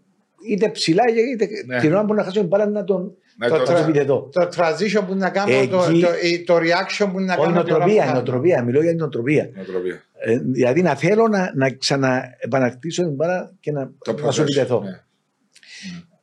[0.48, 1.80] Είτε ψηλά, είτε Ναι.
[1.80, 3.60] την ώρα που να χάσω την μπάλα να τον να Το το.
[3.60, 4.30] να τον τρα- επιτεθώ.
[4.34, 7.46] το transition που να κάνω, το, Εκεί- το, η- το reaction που να Όχι κάνω.
[7.46, 8.14] την ώρα που νοοτροπία, κάνω.
[8.14, 8.64] νοοτροπία.
[8.64, 9.50] Μιλώ για την νοοτροπία.
[9.56, 10.04] Νοοτροπία.
[10.20, 14.44] Ε, δηλαδή να θέλω να, να ξαναεπανακτήσω την μπάλα και να, Το να σου progression,
[14.44, 14.82] επιτεθώ.
[14.82, 15.02] ναι.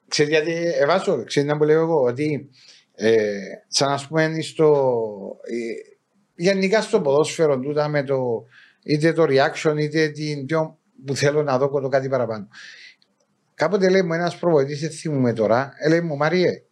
[0.08, 2.48] Ξέρεις γιατί, εβάσω, ξέρεις να που λέω εγώ, ότι
[2.94, 3.26] ε,
[3.68, 4.92] σαν να πούμε στο,
[5.42, 5.94] ε,
[6.34, 8.44] γενικά στο ποδόσφαιρο τούτα με το
[8.84, 12.48] είτε το reaction είτε την πιο που θέλω να δω το κάτι παραπάνω.
[13.56, 16.62] Κάποτε λέει μου ένας προβοητής, δεν θυμούμαι τώρα, ε, λέει μου Μαριέ,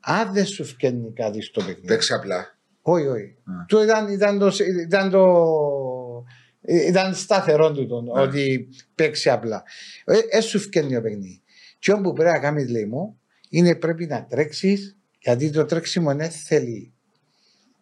[0.00, 1.86] αν δεν σου φκένει κάτι στο παιχνίδι.
[1.86, 2.58] Παίξει απλά.
[2.82, 3.36] Όχι, όχι.
[3.44, 3.64] Α.
[3.68, 4.52] Του ήταν, ήταν, το,
[4.86, 5.24] ήταν, το,
[6.60, 8.20] ήταν σταθερό του το, Α.
[8.20, 9.62] ότι παίξει απλά.
[10.04, 11.42] Ε, ε, σου φκένει ο παιχνίδι.
[11.78, 16.30] Και ό,τι πρέπει να κάνεις, λέει μου, είναι πρέπει να τρέξεις, γιατί το τρέξιμο δεν
[16.30, 16.92] θέλει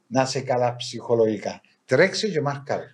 [0.06, 1.60] να σε καλά ψυχολογικά.
[1.84, 2.84] Τρέξει και μάρκαρε.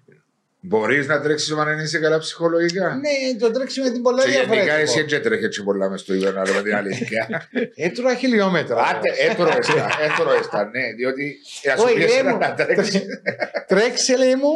[0.69, 2.95] Μπορείς να τρέξεις όταν δεν είσαι καλά ψυχολογικά.
[2.95, 5.01] Ναι, το τρέξιμο είναι πολλά Και γενικά εσύ διαφορετικό.
[5.01, 7.49] έτσι τρέχει έτσι πολλά μες στο ίδιο, να λέμε την αλήθεια.
[7.87, 8.83] Έτρωα χιλιόμετρα.
[8.83, 11.37] Άντε, έτρωες τα, έτρωες τα, ναι, διότι
[11.73, 13.03] ας σου Όχι, πιέσει λέει μου, να τρέξεις.
[13.67, 14.53] Τρέξε, λέει μου,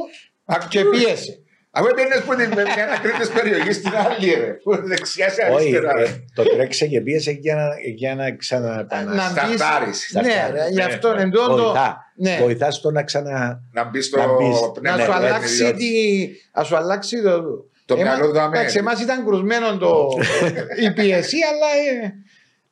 [0.69, 1.42] και πίεσε.
[1.75, 4.53] Αφού πήγαινες που την με μια τρίτης περιοχή στην άλλη, ρε.
[4.63, 5.91] Που είναι δεξιά σε Όχι, αριστερά.
[5.99, 6.25] ε, ρε.
[6.35, 9.41] το τρέξε και πίεσε για να, για να Να ξαναεπαναστεί.
[9.57, 9.89] Σταρτάρεις.
[10.13, 11.23] μπεις- Ναι, Σταρτάρεις, ρε, γι' ναι, αυτό ναι.
[11.23, 11.97] εν τω- Βοηθά.
[12.17, 12.39] Ναι.
[12.41, 13.63] Βοηθά στο να ξανα.
[13.73, 14.57] Να μπεις στο Να μπεις.
[14.81, 15.77] πνεύμα να σου του αλλάξει, παιχνιδιού.
[15.77, 17.43] τη, να σου αλλάξει το.
[17.85, 18.59] Το Εμάς- μυαλό του αμένει.
[18.59, 20.09] Εντάξει, εμάς ήταν κρουσμένο το,
[20.87, 21.69] η πίεση, αλλά.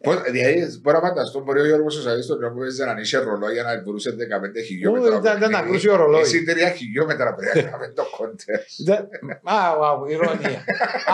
[0.02, 2.84] Ε, Πώς- Δηλαδή, μπορώ να φανταστώ, μπορεί ο Γιώργος ο Σαββής τον τρόπο που έζησε
[2.84, 5.16] να είχε ρολόγια να βρούσε 15 χιλιόμετρα.
[5.16, 6.20] Ού, ήταν- ήταν να κρούσει ο ρολόι.
[6.20, 8.60] Εσύ 3 χιλιόμετρα πρέπει να κάνουμε το κόντερ.
[8.84, 9.08] δεν-
[9.42, 10.64] Α, α, ηρωνία.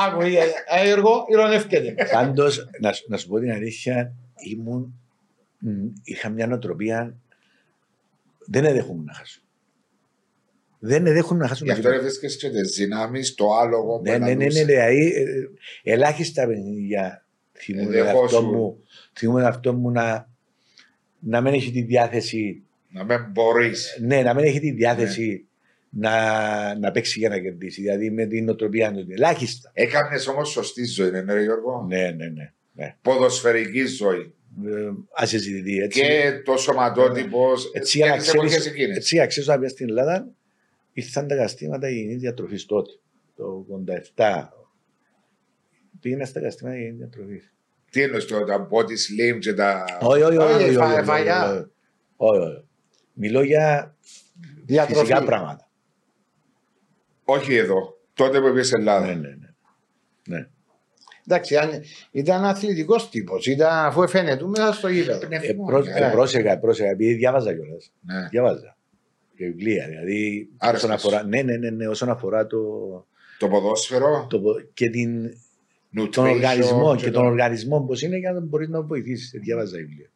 [0.07, 0.27] Άκου, ε,
[0.85, 1.95] ε, έργο, ηρωνεύκεται.
[2.13, 4.13] Πάντως, να, σου- να σου πω την αλήθεια,
[4.51, 4.95] ήμουν.
[5.59, 5.69] μ,
[6.03, 7.17] είχα μια νοοτροπία.
[8.47, 9.41] Δεν εδέχομαι να χάσω.
[10.79, 11.65] Δεν εδέχομαι να χάσω.
[11.65, 12.07] Γι' με αυτό τίποτα.
[12.09, 14.65] βρίσκεσαι και τις δυνάμεις, το άλογο που Ναι, ναι, ναι, ναι, αναλούσες.
[14.65, 17.26] δηλαδή, ε, ε, ελάχιστα παιχνίδια
[17.59, 18.25] θυμούμαι Εδεχόσου.
[18.37, 18.83] αυτό μου,
[19.13, 20.29] θυμούμαι αυτό μου να,
[21.19, 23.99] να μην έχει τη διάθεση, Να μην μπορείς.
[24.01, 25.47] ναι, να μην έχει τη διάθεση
[25.91, 27.81] να, να παίξει για να κερδίσει.
[27.81, 29.07] Δηλαδή με την νοοτροπία του.
[29.11, 29.71] Ελάχιστα.
[29.75, 31.85] Έκανες όμως σωστή ζωή, ναι, ρε Γιώργο.
[31.89, 32.53] Ναι, ναι, ναι.
[32.73, 32.97] ναι.
[33.03, 34.35] Ποδοσφαιρική ζωή.
[34.65, 36.01] Ε, ας συζητηθεί έτσι.
[36.01, 37.71] Και το σωματότυπος.
[37.75, 38.97] Έτσι, για να και τις εποχές ξέρεις, εκείνες.
[38.97, 40.29] έτσι, για να ξέρεις, να στην Ελλάδα
[40.93, 42.91] ήρθαν τα καταστήματα υγιεινής διατροφής τότε,
[43.37, 43.67] το
[44.17, 44.49] 87.
[46.01, 47.41] Πήγαινα στα καταστήματα για διατροφή.
[47.91, 48.83] Τι εννοείς το, τα body
[49.35, 49.85] slim και τα...
[50.01, 50.55] Όχι, όχι, όχι.
[50.55, 51.51] Όχι, όχι, φα- όχι, όχι, φαγιά.
[51.53, 51.65] όχι.
[52.17, 52.65] Όχι, όχι.
[53.13, 53.95] Μιλώ για
[54.65, 55.01] Διατροφή.
[55.01, 55.69] φυσικά πράγματα.
[57.25, 57.99] Όχι εδώ.
[58.15, 59.07] Τότε που είπες Ελλάδα.
[59.07, 59.49] Ναι, ναι, ναι.
[60.37, 60.49] ναι.
[61.27, 61.71] Εντάξει, αν
[62.11, 65.27] ήταν αθλητικός τύπος, ήταν αφού φαίνεται μέσα στο γήπεδο.
[65.31, 67.93] Ε, πρό- ε, πρόσεχα, πρόσεχα, επειδή διάβαζα κιόλας.
[68.01, 68.29] Ναι.
[68.29, 68.77] Διάβαζα.
[69.37, 69.87] Και βιβλία.
[69.89, 70.91] Δηλαδή, Άρεστος.
[70.91, 72.59] όσον αφορά, ναι, ναι, ναι, ναι, όσον αφορά το,
[73.39, 74.41] Το ποδόσφαιρο, το,
[74.75, 75.46] και την, nutrition
[76.05, 79.31] τον οργανισμό και το- τον οργανισμό πώς είναι για να μπορείς να βοηθήσεις.
[79.31, 80.11] Διάβαζα βιβλία.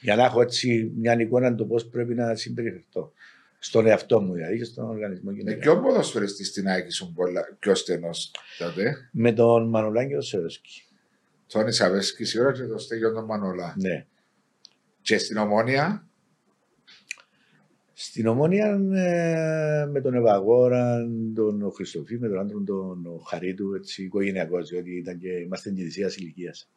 [0.00, 3.12] Για να έχω έτσι μια εικόνα το πώς πρέπει να συμπεριφερθώ.
[3.58, 5.58] Στον εαυτό μου δηλαδή και στον οργανισμό Με γενικά.
[5.58, 10.82] ποιον ποδοσφαιριστή στην Άκη σου πολλά, πιο στενός τότε; Με τον Μανολάν και τον Σερόσκι.
[11.46, 13.74] Τον Ισαβέσκη σίγουρα και τον Στέγιο τον Μανολά.
[13.78, 14.06] Ναι.
[15.02, 16.06] Και στην Ομόνια,
[18.04, 20.98] Στην Ομόνια ε, με τον Ευαγόρα,
[21.34, 26.00] τον Χριστοφή, με τον άντρο τον Χαρίτου, έτσι οικογενειακός, διότι ήταν και, είμαστε και τη
[26.22, 26.70] ηλικίας.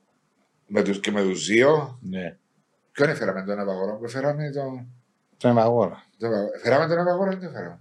[0.67, 2.37] με τους, και με τους δύο; Ναι.
[2.91, 4.87] Ποιον έφεραμε τον Ευαγόρα που έφεραμε τον...
[5.37, 6.03] Τον Εμαγόρα.
[6.17, 6.59] τον Ευαγόρα.
[6.59, 7.79] Φέραμε τον Ευαγόρα ή δεν φέραμε;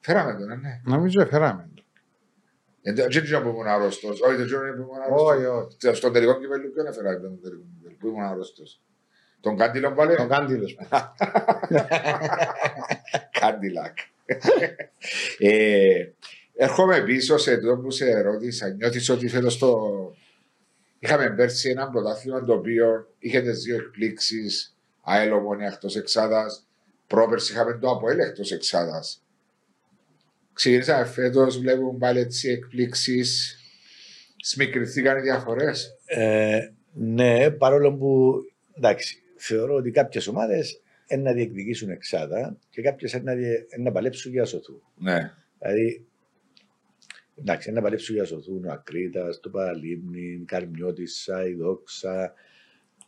[0.00, 0.80] Φέραμε τον, ε, ναι.
[0.84, 1.70] Νομίζω έφεραμε.
[1.74, 1.82] το.
[2.82, 4.20] Ε, Δεν ξέρω που ήμουν αρρώστος.
[4.20, 5.30] Όχι, δεν ξέρω που ήμουν αρρώστος.
[5.30, 5.96] Όχι, όχι.
[5.96, 7.96] Στον τελικό κυπέλου ποιον έφεραμε τον τελικό κυπέλου.
[7.98, 8.80] Που ήμουν αρρώστος.
[9.46, 10.16] Τον Κάντιλον πάλι.
[10.16, 10.76] Τον Κάντιλος.
[13.40, 13.98] Κάντιλακ.
[15.38, 16.06] ε,
[16.54, 18.68] έρχομαι πίσω σε αυτό που σε ρώτησα.
[18.68, 19.78] Νιώθεις ότι φέτος το...
[20.98, 26.66] Είχαμε πέρσι ένα πρωτάθλημα το οποίο είχε τις δύο εκπλήξεις ΑΕΛ Ομόνια εκτός εξάδας.
[27.06, 29.22] Πρόπερσι είχαμε το ΑΠΟΕΛ εκτός εξάδας.
[30.52, 33.58] Ξεκινήσαμε φέτος, βλέπουμε πάλι έτσι εκπλήξεις.
[34.42, 35.98] Σμικριθήκαν οι διαφορές.
[36.06, 36.58] Ε,
[36.92, 38.34] ναι, παρόλο που
[38.76, 40.80] εντάξει, θεωρώ ότι κάποιες ομάδες
[41.18, 44.82] να διεκδικήσουν εξάδα και κάποιες να, διε- να παλέψουν για να σωθούν.
[44.96, 45.32] Ναι.
[45.58, 46.06] Δηλαδή,
[47.38, 52.32] εντάξει, να παλέψουν για να σωθούν ο Ακρίτα, το Παραλίμνη, Καρμιώτησα, η Δόξα,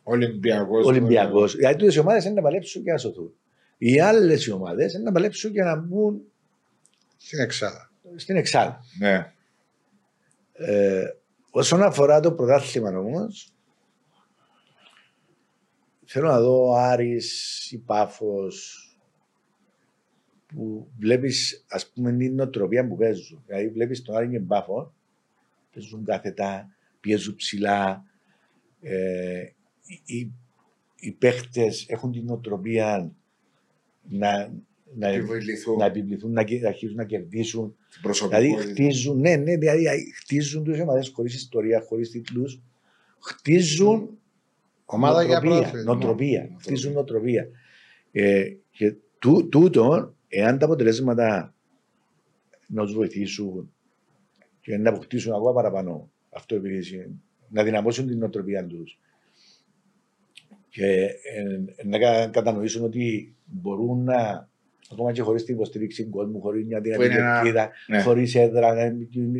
[0.03, 0.85] Ολυμπιακός.
[0.85, 1.47] Ολυμπιακό.
[1.47, 3.33] Δηλαδή, τούτες οι ομάδες να παλέψουν για να σωθούν.
[3.77, 6.21] Οι άλλες ομάδες να παλέψουν για να μπουν
[7.17, 7.91] Στην Εξάδα.
[8.15, 8.79] στην εξάδα.
[8.99, 9.33] Ναι.
[10.53, 11.03] Ε,
[11.49, 13.53] όσον αφορά το πρωτάθλημα όμως,
[16.11, 18.83] θέλω να δω Άρης ή Πάφος
[20.47, 23.43] που βλέπεις ας πούμε την νοοτροπία που παίζουν.
[23.45, 24.93] Δηλαδή βλέπεις τον Άρη και Πάφο,
[25.73, 28.05] παίζουν κάθετα, πιέζουν ψηλά.
[28.81, 29.41] Ε,
[29.85, 30.31] οι, οι,
[30.99, 33.11] οι παίχτες έχουν την νοοτροπία
[34.09, 34.53] να,
[34.95, 37.67] να, Επιβληθούν να επιβληθούν, να, κε- να αρχίσουν να κερδίσουν.
[37.69, 38.69] την Δηλαδή προσωπικότητα.
[38.71, 42.61] χτίζουν, ναι, ναι, δηλαδή χτίζουν τους ομάδες χωρίς ιστορία, χωρίς τίτλους.
[43.19, 44.19] Χτίζουν
[44.91, 45.93] Ομάδα για νοοτροπία, πρωτάθλημα.
[45.93, 46.49] νοοτροπία.
[46.59, 47.47] Χτίζουν νοοτροπία.
[48.11, 51.53] Ε, και τού, τούτο, εάν τα αποτελέσματα
[52.67, 53.71] να τους βοηθήσουν
[54.61, 57.19] και να αποκτήσουν ακόμα παραπάνω αυτοεπιθύση,
[57.49, 58.99] να δυναμώσουν την νοοτροπία τους
[60.69, 64.47] και ε, να κα- κατανοήσουν ότι μπορούν να
[64.91, 68.01] ακόμα και χωρίς την υποστήριξη του κόσμου, χωρίς μια δυνατή είναι ένα- ελπίδα, ναι.
[68.01, 68.95] χωρίς έδρα, ε,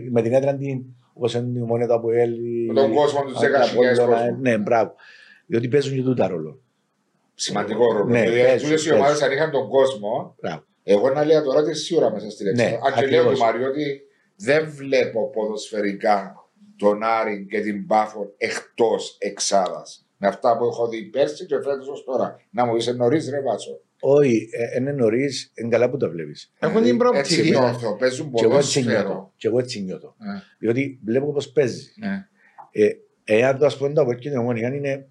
[0.10, 0.84] με την έδρα την
[1.14, 2.32] όπως είναι η μονέτα του ΑΠΟΕΛ.
[2.68, 4.38] Με τον κόσμο τους 10.000 κόσμο.
[4.39, 4.95] Ναι, μπράβο.
[5.50, 6.62] Διότι παίζουν και τούτα ρόλο.
[7.36, 8.06] Σημαντικό ρόλο.
[8.06, 9.04] Ναι, δηλαδή, παίζουν, τούτες οι παίζουν.
[9.06, 10.64] ομάδες αν είχαν τον κόσμο, Μπράβο.
[10.84, 12.86] εγώ να λέω τώρα ότι σίγουρα μέσα στην Ναι, έξοδο.
[12.86, 13.39] Αν και λέω ακριβώς.
[13.39, 14.02] του Μαριού ότι
[14.36, 16.36] δεν βλέπω ποδοσφαιρικά
[16.78, 20.06] τον Άρη και την Πάφο εκτός εξάδας.
[20.18, 22.41] Με αυτά που έχω δει πέρσι και φέτος ως τώρα.
[22.52, 23.82] Να μου είσαι νωρίς, ρε Βάτσο.
[24.02, 26.52] Όχι, ε, είναι νωρίς, είναι καλά που τα βλέπεις.
[26.60, 27.50] Έχουν την Δηλαδή, Έτσι προοπτική.
[27.60, 27.95] νιώθω.
[27.95, 28.95] Παίζουν Και εγώ έτσι νιώθω.
[28.97, 29.34] ποδόσφαιρο.
[29.36, 30.16] Και εγώ έτσι νιώθω.
[30.18, 31.91] Ναι, Διότι βλέπω πώς παίζει.
[32.00, 32.28] ναι.
[32.72, 32.89] Ε,
[33.24, 35.08] εάν το ας πούμε το από εκεί την ομόνια είναι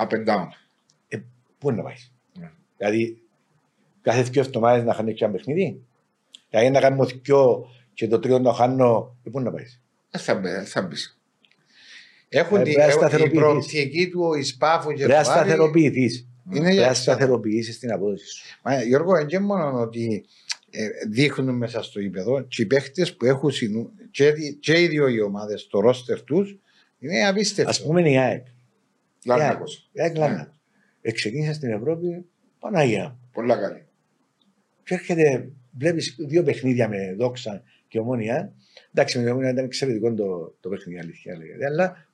[0.00, 0.46] Up and down.
[1.58, 1.94] πού να πάει.
[2.38, 2.50] Ναι.
[2.76, 3.18] Δηλαδή,
[4.02, 5.80] κάθε δύο εβδομάδες να χάνει και ένα παιχνίδι.
[6.50, 9.80] Δηλαδή, να κάνουμε δυο και το τρίτο να χάνω, ε, πού να πάεις.
[10.10, 11.20] Δεν θα, μπει, δεν θα μπεις.
[12.28, 13.38] Έχουν Ε, την πρέπει να η σταθεροποιηθείς.
[13.40, 15.38] προοπτική του Ισπάφου και Πρέπει να του Άρη.
[15.38, 16.14] σταθεροποιηθείς.
[16.18, 16.28] Είναι
[16.60, 16.94] Πρέπει για να εξάδα.
[17.16, 18.44] σταθεροποιήσεις την απόδοση σου.
[18.62, 20.24] Μα, Γιώργο, δεν είναι μόνο ότι
[20.70, 25.08] ε, δείχνουν μέσα στο ύπεδο και οι παίχτες που έχουν συνού, και, και οι δύο
[25.08, 26.58] οι ομάδες στο ρόστερ τους
[26.98, 27.82] είναι απίστευτο.
[27.82, 28.46] Α πούμε η ΑΕΚ.
[29.24, 29.90] Λάρνακος.
[29.92, 30.54] Η ΑΕΚ Λάρνακος.
[31.00, 32.24] Ε, ξεκίνησε στην Ευρώπη,
[32.58, 33.08] Παναγία.
[33.08, 33.28] μου.
[33.32, 33.84] Πολλά καλή.
[34.84, 38.52] Και έρχεται, βλέπεις δύο παιχνίδια με δόξα και ομόνια.
[38.94, 41.66] Εντάξει, με την ομόνια ήταν εξαιρετικό το, το παιχνίδι, αλήθεια λέγεται.
[41.66, 42.06] Αλλά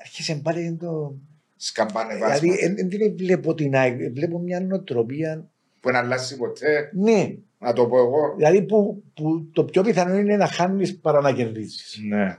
[0.00, 1.14] άρχισε πάλι το.
[1.56, 2.74] Σκαμπάνε Δηλαδή, βάσμα.
[2.74, 5.50] δεν δεν βλέπω την ΑΕΚ, βλέπω μια νοοτροπία.
[5.80, 6.90] Που να αλλάξει ποτέ.
[6.94, 8.34] Ναι, Να το πω εγώ.
[8.36, 11.98] δηλαδή που, που το πιο πιθανό είναι να χάνεις παρά να κερδίσεις.
[12.08, 12.38] Ναι.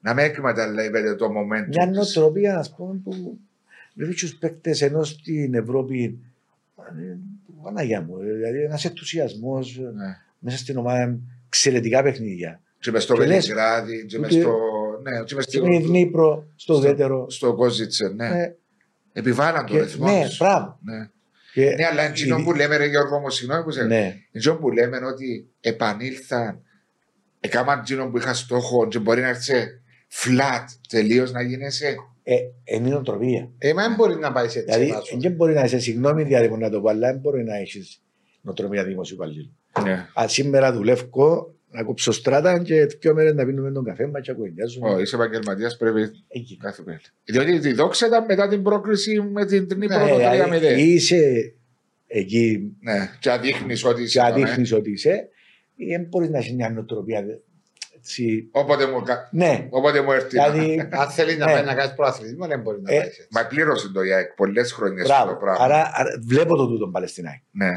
[0.00, 1.68] Να μην εκμεταλλεύεται το momentum.
[1.68, 1.96] Μια της.
[1.96, 3.38] νοοτροπία, ας πούμε, που
[3.94, 6.18] βλέπει του παίκτες ενώ στην Ευρώπη.
[6.78, 7.16] ε,
[7.62, 10.16] Παναγία μου, ε, δηλαδή ένας ενθουσιασμός Ναι.
[10.38, 12.60] μέσα στην ομάδα, εξαιρετικά παιχνίδια.
[12.78, 14.56] Και μες στο Και λες, Βελιγράδι, και μες ούτε- στο...
[15.02, 15.86] Ναι, και μες Και με στο...
[15.86, 17.30] Δνήπρο, στο στο- ουδέτερο.
[17.30, 18.26] Στο Κόζιτσε, ναι.
[18.42, 18.54] Ε,
[19.12, 20.38] Επιβάλλαν τον και- ρυθμό Ναι, τους.
[20.38, 20.78] μπράβο.
[20.82, 21.08] Ναι.
[21.52, 24.54] Και Ναι, αλλά εκείνο η- που λέμε, ρε Γιώργο μου, συγγνώμη που σε Ναι, Εκείνο
[24.54, 26.60] που λέμε είναι ότι επανήλθαν,
[27.40, 29.52] έκαναν εκείνο που είχα στόχο και μπορεί να έρθει
[30.12, 31.96] flat τελείως να γίνεσαι.
[32.22, 33.50] ε, είναι νοοτροπία.
[33.58, 34.72] Ε, μα δεν μπορείς να πάεις σε έτσι.
[34.72, 35.16] Δηλαδή, βάσο.
[35.20, 38.02] δεν μπορεί να είσαι, συγγνώμη διάδικο να το πω, αλλά δεν μπορεί να έχεις
[38.40, 39.56] νοοτροπία δημοσίου υπαλλήλου.
[39.82, 40.06] Ναι.
[40.20, 44.30] Α, σήμερα δουλεύω να κόψω στράτα και δύο μέρες να πίνουμε τον καφέ μα και
[44.30, 44.90] ακουγενιάζουμε.
[44.90, 46.56] Ω, είσαι επαγγελματίας, πρέπει Εκεί.
[46.56, 47.00] κάθε μέρα.
[47.24, 50.78] Διότι η δόξα ήταν μετά την πρόκληση με την Νύπρο Ναι, το δηλαδή, 3-0.
[50.78, 51.54] είσαι
[52.06, 54.20] εκεί Ναι, και αδείχνεις ότι και είσαι.
[54.20, 54.26] ναι.
[54.26, 55.28] αδείχνεις ότι είσαι,
[55.90, 57.24] δεν μπορείς να έχεις μια νοοτροπία.
[58.06, 58.48] Δε- Έτσι.
[58.52, 60.28] Όποτε μου, κα- Ναι, όποτε μου έρθει.
[60.28, 60.80] δηλαδή.
[61.00, 61.52] Αν θέλει να Ναι.
[61.52, 63.26] πάει να κάνει προαθλητισμό, δεν μπορεί να Ε, πάει σε έτσι.
[63.30, 65.40] Μα πλήρωσε το ΙΑΕΚ πολλές χρονιές αυτό το Μπράβο.
[65.44, 65.64] πράγμα.
[65.64, 67.42] Άρα, άρα βλέπω το τούτο Παλαιστινάκη.
[67.50, 67.70] Ναι,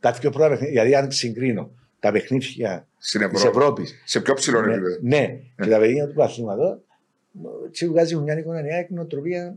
[0.00, 1.70] Τα δύο πρώτα παιχνίδια, δηλαδή αν συγκρίνω
[2.00, 3.58] τα παιχνίδια στην της Ευρώπη.
[3.58, 4.02] Ευρώπης.
[4.04, 4.96] Σε πιο ψηλό Ναι, επίπεδο.
[5.02, 6.80] ναι, και τα παιχνίδια του παθήματο,
[7.66, 9.56] έτσι βγάζει μια οικονομία νοοτροπία.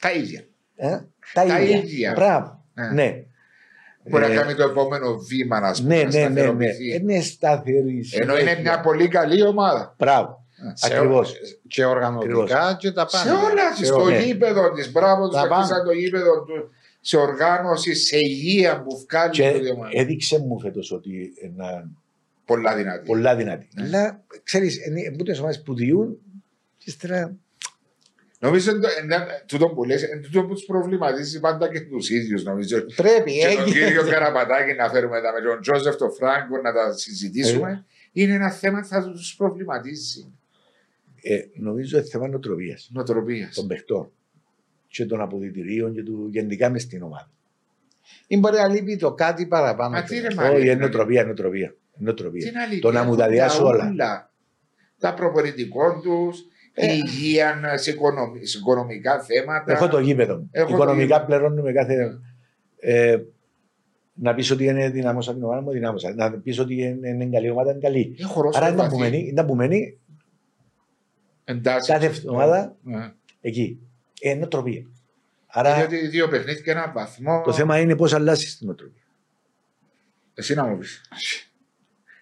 [0.00, 0.40] Τα ίδια.
[0.76, 1.76] Ε, τα, Τα ίδια.
[1.76, 2.12] ίδια.
[2.16, 2.64] Μπράβο.
[2.94, 3.24] Ναι.
[4.02, 4.10] Ναι.
[4.10, 6.30] Μπορεί να Ε, κάνει το επόμενο βήμα, να πούμε, Ναι, να ναι, ναι, ναι.
[6.30, 6.94] σταθεροποιηθεί.
[6.94, 8.04] Είναι σταθερή.
[8.20, 9.94] Ενώ είναι μια πολύ καλή ομάδα.
[9.98, 10.44] Μπράβο.
[10.74, 11.34] Σε- Ακριβώς.
[11.68, 13.42] Και οργανωτικά και τα Σε πάντα.
[13.44, 14.10] όλα, Σε στο όλα.
[14.16, 14.22] ναι.
[14.22, 14.92] γήπεδο της.
[14.92, 15.82] Μπράβο, τους Τα χτίσαν πάντα.
[15.84, 16.70] το γήπεδο του.
[17.00, 19.92] Σε οργάνωση, σε υγεία που βγάλει Και το διαμάνι.
[19.96, 21.10] έδειξε μου φέτος ότι
[21.44, 21.90] είναι
[22.44, 23.06] Πολλά δυνατή.
[23.06, 23.68] πολλά δυνατή.
[23.74, 23.82] Ναι.
[23.82, 26.18] Αλλά ξέρεις, είναι που τι ομάδες που διούν,
[26.78, 27.36] και ύστερα.
[28.42, 28.86] Νομίζω ότι
[29.46, 32.44] τούτο που λες, είναι τούτο που τους προβληματίζεις πάντα και τους ίδιους.
[32.44, 32.84] Νομίζω.
[32.96, 33.86] Πρέπει, Και τον έγινε.
[33.86, 36.92] κύριο Καραπατάκη να φέρουμε τα με τον Τζόζεφ, τον Φράγκο να τα Ε.
[36.92, 37.84] συζητήσουμε.
[38.12, 40.32] Είναι ένα θέμα που θα τους προβληματίζει.
[41.22, 43.54] Ε, νομίζω είναι θέμα νοοτροπίας Νοοτροπίας.
[43.54, 44.10] των παιχτών
[44.88, 47.30] και των αποδητηρίων και του γενικά μες στην ομάδα.
[48.26, 49.90] Ή μπορεί να λείπει το κάτι παραπάνω.
[49.90, 50.34] Μα τι ρε, κιόλας.
[50.34, 51.74] μα- Όχι, είναι είναι νοοτροπία, νοοτροπία.
[51.96, 52.50] νοοτροπία.
[52.50, 54.30] Τι να Το να μου τα διάσω όλα.
[54.98, 56.92] Τα προπονητικό τους, η Ε.
[56.94, 59.72] υγεία σε, οικονομι- σε οικονομικά θέματα.
[59.72, 60.48] Έχω το γήπεδο μου.
[60.52, 61.26] Έχω το Οικονομικά γήπεδο.
[61.26, 62.18] πληρώνουμε κάθε.
[62.80, 63.18] Ε,
[64.14, 66.14] να πεις ότι είναι δυνάμωσα την ομάδα μου, δυνάμωσα.
[66.14, 68.16] Να πεις ότι είναι, είναι καλή ομάδα, είναι καλή.
[68.18, 68.90] Έχω ρόλο Άρα είναι βαθύ.
[68.90, 69.98] που μένει, είναι που μένει
[71.44, 71.88] Εντάσεις.
[71.88, 73.12] κάθε εβδομάδα Ναι.
[73.40, 73.78] εκεί.
[74.20, 74.82] Ε, νοοτροπία.
[75.46, 77.42] Άρα Διότι οι δύο παιχνίδια και έναν βαθμό.
[77.44, 79.02] το θέμα είναι πώς αλλάζεις την νοοτροπία.
[80.34, 81.02] Εσύ να μου πεις.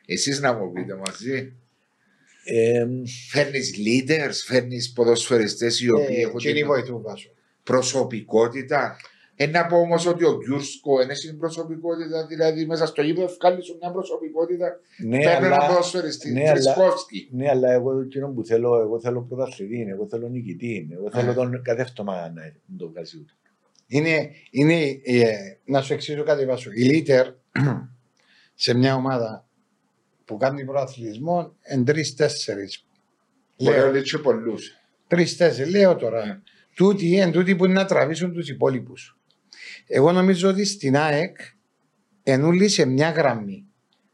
[0.06, 1.52] Εσεί να μου πείτε μαζί.
[2.50, 2.86] Ε,
[3.30, 7.30] Φέρνεις leaders, φέρνεις ποδοσφαιριστές οι οποίοι Ε, έχουν Και είναι την βοηθού βάσο.
[7.62, 8.96] προσωπικότητα.
[9.40, 13.64] Ε, να πω όμως ότι ο Γκιούρσκο είναι στην προσωπικότητα, δηλαδή μέσα στο γήπεδο βγάλει
[13.64, 14.80] σου μια προσωπικότητα.
[14.98, 16.32] ναι, Παίρνει ένα αλλά, ποδοσφαιριστή.
[16.32, 17.28] ναι, αλλά- Τρισκόφσκι.
[17.32, 21.34] ναι, αλλά εγώ εκείνο που θέλω, εγώ θέλω πρωταθλητή, εγώ θέλω νικητή, εγώ θέλω Ε.
[21.34, 23.32] τον κάθε εβδομάδα να το βγάζει ούτε.
[23.86, 25.32] Είναι, είναι ε,
[25.64, 26.70] να σου εξηγήσω κάτι βάσο.
[26.74, 27.26] Η Λίτερ
[28.54, 29.47] σε μια ομάδα
[30.28, 32.68] που κάνει προαθλητισμό εν τρει-τέσσερι.
[33.56, 34.72] Μπορεί να Λέω λέει και πολλούς.
[35.06, 35.70] τρει-τέσσερι.
[35.70, 36.26] Λέω τώρα.
[36.26, 36.40] Ναι.
[36.74, 39.18] Τούτοι εν τούτοι που είναι να τραβήσουν τους υπόλοιπους.
[39.86, 41.36] Εγώ νομίζω ότι στην ΑΕΚ
[42.22, 43.64] ενούλη σε μια γραμμή.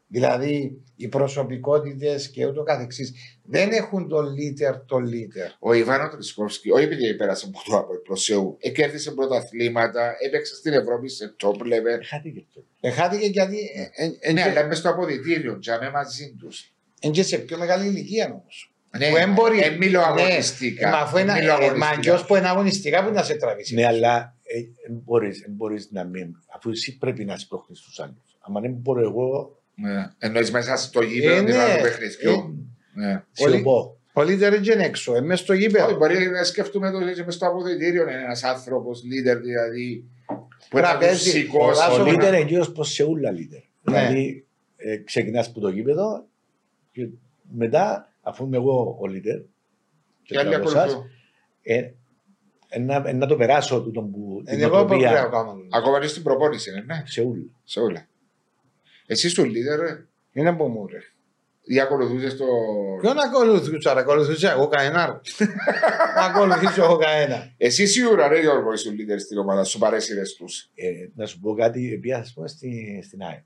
[0.07, 5.47] Δηλαδή οι προσωπικότητες και ούτω καθεξής δεν έχουν το λίτερ το λίτερ.
[5.59, 11.09] Ο Ιβάνο Τρισκόφσκι, όχι επειδή πέρασε από το από προσέου, κέρδισε πρωταθλήματα, έπαιξε στην Ευρώπη
[11.09, 12.01] σε top level.
[12.09, 12.63] Χάθηκε αυτό.
[12.79, 13.57] Εχάθηκε γιατί
[13.95, 16.73] ε, ε, ε, Ναι, ε, αλλά είμαι στο αποδητήριο, τζάμε μαζί τους.
[17.01, 18.69] ε, και σε πιο μεγάλη ηλικία όμως.
[18.97, 19.59] Ναι, Που δεν μπορεί.
[19.61, 20.87] ε, μιλώ Ναι, αγωνιστικά.
[20.87, 21.85] Ε, Μα αφού είναι Μιλώ ε, αγωνιστικά.
[21.93, 23.73] μα ποιος που είναι αγωνιστικά που να σε τραβήσει.
[23.75, 28.37] Ναι, αλλά ε, δεν μπορείς, μπορείς να μην, αφού εσύ πρέπει να σπρώχνεις τους άλλους.
[28.39, 30.09] Αν δεν μπορώ εγώ, Ναι.
[30.17, 31.61] Εννοείς μέσα στο γήπεδο Ε, την ναι.
[31.61, 32.67] άλλο παιχνιδιού.
[32.93, 33.23] Ναι.
[33.37, 33.97] Πολύ- σιωπώ.
[34.13, 35.95] Ο λίτερ είναι έξω, ε, μες στο Όχι, γήπεδο.
[35.97, 40.81] μπορεί να σκεφτούμε το και μες στο αποδητήριο είναι ένας άνθρωπος, leader δηλαδή, που θα
[40.81, 41.79] τους Τραπέζι, σηκώσει.
[41.79, 43.59] ο Ο Άσο- λίτερ είναι εκείνος προς σε ούλα λίτερ.
[43.81, 43.97] Ναι.
[43.99, 44.45] Δηλαδή,
[44.77, 46.25] ε, ξεκινάς από το γήπεδο
[46.91, 47.07] και
[47.51, 49.45] μετά, αφού είμαι εγώ ο λίτερ, Και
[50.23, 51.09] και άλλοι από εσάς, ακολουθούν.
[51.61, 51.91] ε,
[52.69, 55.37] ε, να, ε, να το περάσω τούτο που την Είναι εγώ που πρέπει να νοοτροπία
[55.39, 55.55] κάνω.
[55.71, 57.43] Ακόμα και στην προπόνηση είναι, ναι, σε ούλα.
[57.63, 58.07] σε όλα.
[59.05, 60.97] Εσύ στο leader, ρε, Είναι από μου ρε.
[61.63, 62.45] ή ακολουθούσες το...
[63.01, 65.05] Ποιον ακολουθούσα, ρε, ακολουθούσα εγώ κανένα.
[65.05, 65.45] ρε.
[66.15, 67.53] Να ακολουθήσω εγώ κανένα.
[67.57, 70.69] Εσύ σίγουρα ρε Γιώργο είσαι leader στην ομάδα σου, παρέσυρες τους.
[70.75, 73.43] Ε, να σου πω κάτι, επειδή ας πούμε στη, στην ΑΕΚ.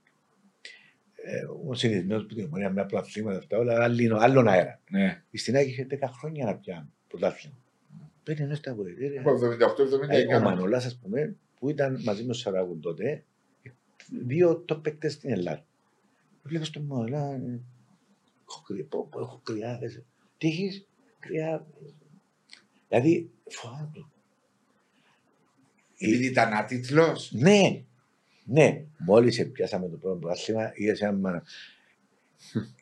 [1.24, 4.80] Ε, ο συνηθισμένος που την ομονία με απλά αθλήματα αυτά, όλα άλλον, άλλον αέρα.
[4.90, 5.22] Ναι.
[5.34, 7.56] Στην ΑΕΚ είχε 10 χρόνια να πιάνει πρωτάθλημα.
[8.24, 9.20] Παίρνει ενώ στα βοηθήρια.
[9.22, 10.10] Από 78-79.
[10.10, 13.24] Ε, Ο Μανολάς, ας πούμε, που ήταν μαζί με ο Σαράγουν τότε,
[14.08, 15.66] δύο top παίκτες στην Ελλάδα.
[16.44, 17.60] Βλέπω τον Μανολά, ε,
[18.48, 20.04] έχω κρυά, πω, πω, έχω κρυάδες.
[20.38, 20.88] Τι έχεις,
[21.20, 21.96] κρυάδες.
[22.90, 24.10] Δηλαδή, φοβάμαι το.
[25.98, 27.32] Επειδή ήταν άτιτλος.
[27.32, 27.84] Ναι,
[28.46, 28.86] ναι.
[28.98, 31.44] Μόλις πιάσαμε το πρώτο πρωτάθλημα, είδες ένα μάνα.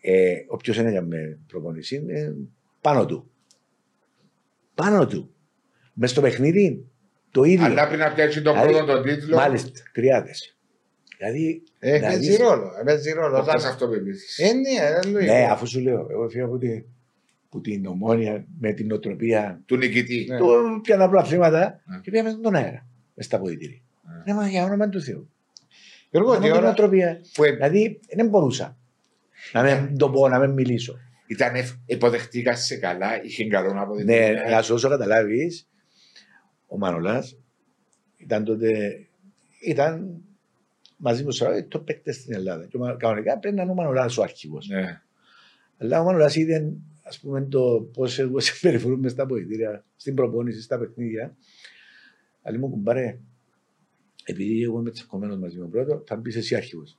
[0.02, 2.36] Ε, Όποιος δεν έκανε προπονησή είναι
[2.82, 3.32] πάνω του.
[4.76, 5.34] Πάνω του.
[5.94, 6.86] Μες στο παιχνίδι
[7.32, 7.66] το ίδιο.
[7.66, 9.36] Αλλά πριν να πιάσει τον Δηλαδή, πρώτο τον τίτλο.
[9.36, 10.32] Μάλιστα, τριάδε.
[11.18, 11.64] Δηλαδή.
[11.80, 12.72] Ε, να Παίζει δεις- ρόλο.
[12.80, 13.38] ε, Παίζει ρόλο.
[13.38, 14.44] Όταν Όταν- αυτοπεποίθηση.
[14.44, 15.34] Ε, ναι, ε, λογικό.
[15.34, 16.84] Ναι, αφού σου λέω, εγώ έφυγα από, τη,
[17.50, 20.26] από την ομόνια με την οτροπία Του νικητή.
[20.30, 20.38] Ναι.
[20.38, 22.00] του πιάνα προαθλήματα Ναι.
[22.02, 22.86] και πήγαμε στον αέρα.
[23.14, 23.80] Μες στα αποδητήρια.
[24.26, 24.34] Ναι.
[24.34, 25.30] Ναι, μα για όνομα του Θεού.
[26.10, 27.22] Γιώργο, Με τι την ώρα οτροπία.
[27.34, 28.78] που ε- Δηλαδή δεν μπορούσα
[29.54, 30.98] να μην το πω, να μην μιλήσω.
[31.28, 35.68] Ήταν ευ- υποδεχτήκα σε καλά, είχε καλό από την Ναι, να σου όσο καταλάβεις,
[36.68, 37.38] ο Μανολάς
[38.18, 39.00] ήταν τότε.
[39.62, 40.22] ήταν
[40.98, 42.66] μαζί με του το παίκτες στην Ελλάδα.
[42.66, 44.68] Και ο Μα- κανονικά πρέπει να είναι ο Μανολάς ο αρχηγός.
[44.68, 45.02] Ναι.
[45.78, 46.74] Αλλά ο Μανολάς είδε
[47.08, 51.36] ας πούμε, το πώς εγώ σε περιφερούμε στα ποητήρια, στην προπόνηση, στα παιχνίδια.
[52.42, 53.20] Αλλά μου κουμπάρε,
[54.24, 56.98] επειδή εγώ είμαι τσακωμένος μαζί με τον πρώτο, θα μπεις εσύ αρχηγός.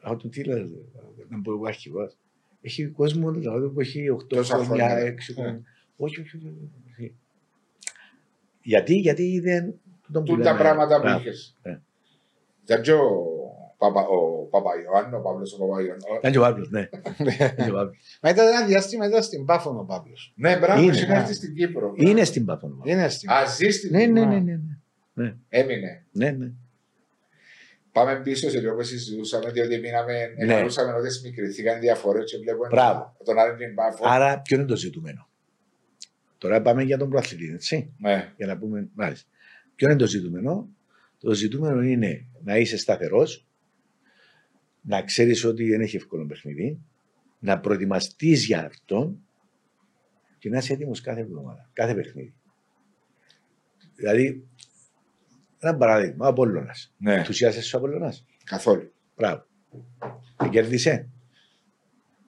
[0.00, 0.86] Από το τι λέει,
[1.28, 2.16] να πω εγώ αρχηγός.
[2.60, 5.04] Έχει κόσμο δηλαδή, που έχει 8 Τόσα χρόνια, χρόνια.
[5.04, 5.62] 6 χρόνια.
[5.96, 7.14] Όχι, όχι, όχι, όχι.
[8.62, 9.74] Γιατί, γιατί είδε
[10.12, 11.22] τον Τούν τα πράγματα που Μπράβο.
[12.66, 12.68] Είχες.
[12.68, 12.74] Ναι.
[12.74, 13.32] Ήταν και ο
[13.78, 16.04] Παπα- ο Παπαϊωάννου, ο Παύλος ο Παπαϊωάννου.
[16.18, 16.80] Ήταν και ο Παύλος, ναι.
[17.18, 18.18] Ήταν και ο Παύλος.
[18.22, 20.32] Μα ήταν ένα διάστημα, ήταν στην Πάφων ο Παύλος.
[20.36, 21.20] Ναι, μπράβο, Είναι, είναι α.
[21.20, 21.92] έρθει στην Κύπρο.
[21.96, 22.80] Είναι στην Παπόνο.
[22.84, 24.24] Είναι στην Α, ζει στην Ναι, ναι, Κύπρο.
[24.34, 24.58] ναι, ναι,
[25.14, 25.34] ναι.
[25.48, 26.04] Έμεινε.
[26.12, 26.50] ναι, ναι.
[27.92, 30.12] Πάμε πίσω σε λίγο που συζητούσαμε, διότι μείναμε,
[30.46, 30.54] Ναι.
[30.54, 33.16] εννοούσαμε ότι смικριθήκαν διαφορές και βλέπω Μπράβο.
[33.24, 34.04] τον άλλον την πάφο.
[34.08, 35.28] Άρα, ποιο είναι το ζητούμενο.
[36.38, 37.92] Τώρα πάμε για τον προαθλητή, έτσι.
[37.98, 39.28] Ναι, Για να πούμε, μάλιστα.
[39.74, 40.68] Ποιο είναι το ζητούμενο.
[41.24, 43.46] Το ζητούμενο είναι να είσαι σταθερός,
[44.80, 46.80] να ξέρεις ότι δεν έχει εύκολο παιχνίδι,
[47.38, 49.16] να προετοιμαστείς για αυτό
[50.38, 52.34] και να είσαι έτοιμος κάθε εβδομάδα, κάθε παιχνίδι.
[53.94, 54.46] Δηλαδή,
[55.58, 56.94] ένα παράδειγμα, ο Απόλλωνας.
[56.98, 58.92] ναι, Ενθουσιάζεσαι ο Απόλλωνας; καθόλου.
[59.16, 59.46] Μπράβο.
[60.36, 61.08] Και κέρδισε;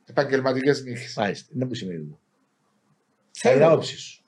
[0.07, 1.15] Επαγγελματικές νύχες.
[1.17, 1.53] Μάλιστα.
[1.55, 2.21] Είναι που σημαίνει αυτό.
[3.31, 3.57] Θέλω.
[3.57, 4.25] Είναι άποψη σου.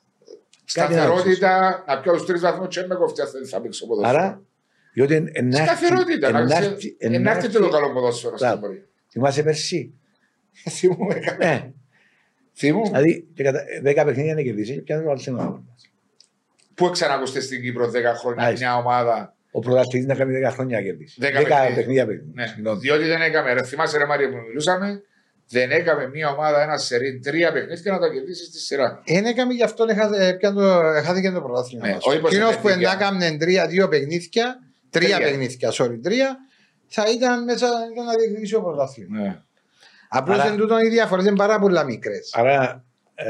[0.72, 4.18] Κάτι Σταθερότητα, να πιω τους τρεις βαθμούς και με κοφτεί αν θα παίξω ποδόσφαιρο.
[4.18, 4.42] Άρα,
[4.92, 8.48] διότι εν- εν- Σταθερότητα, να εν- ξέρεις, εν- εν έρθει και το καλό ποδόσφαιρο στην
[8.48, 8.66] Μπράβο.
[8.66, 8.82] πορεία.
[9.10, 9.92] Θυμάσαι πέρσι;
[10.70, 11.36] Θυμούμαι καλά.
[11.52, 11.70] Ναι.
[12.54, 12.88] Θυμούμαι.
[12.88, 15.64] Δηλαδή, και κατά δέκα παιχνίδια να κερδίσει και πιάνει ο άλλος ένα άλλο.
[16.74, 18.66] Πού ξανακουστεί στην Κύπρο 10 χρόνια Μάλιστα.
[18.66, 21.16] μια ομάδα; Ο πρωταθλητής να κάνει 10 χρόνια να κερδίσει.
[21.20, 21.74] Δέκα 10 παιχνίδια.
[21.74, 22.32] παιχνίδια παιχνίδια.
[22.34, 22.46] Ναι.
[22.46, 22.78] Συγγνώμη.
[22.78, 25.02] Διότι δεν έκαμε, ρε, θυμάσαι ρε Μάρια που μιλούσαμε,
[25.48, 29.02] δεν έκαμε μια ομάδα ένα σερί τρία παιχνίδια να τα κερδίσει στη σειρά.
[29.06, 29.86] Δεν έκαμε γι' αυτό
[31.04, 32.04] χάθηκε το πρωτάθλημα Ναι, μας.
[32.06, 32.86] όχι πως Εκείνος δεν που έφυγε.
[32.86, 34.58] ενάκαμνε τρία-δύο παιχνίδια,
[34.90, 35.28] τρία Τρία.
[35.28, 36.36] παιχνίδια, sorry, τρία,
[36.86, 39.18] θα ήταν μέσα ήταν να διεκδικήσει ο πρωτάθλημα.
[39.20, 39.42] Ναι.
[40.08, 42.30] Απλώς Άρα- εν τούτον οι διαφορές είναι πάρα πολλά μικρές.
[42.34, 42.84] Άρα,
[43.14, 43.26] ε,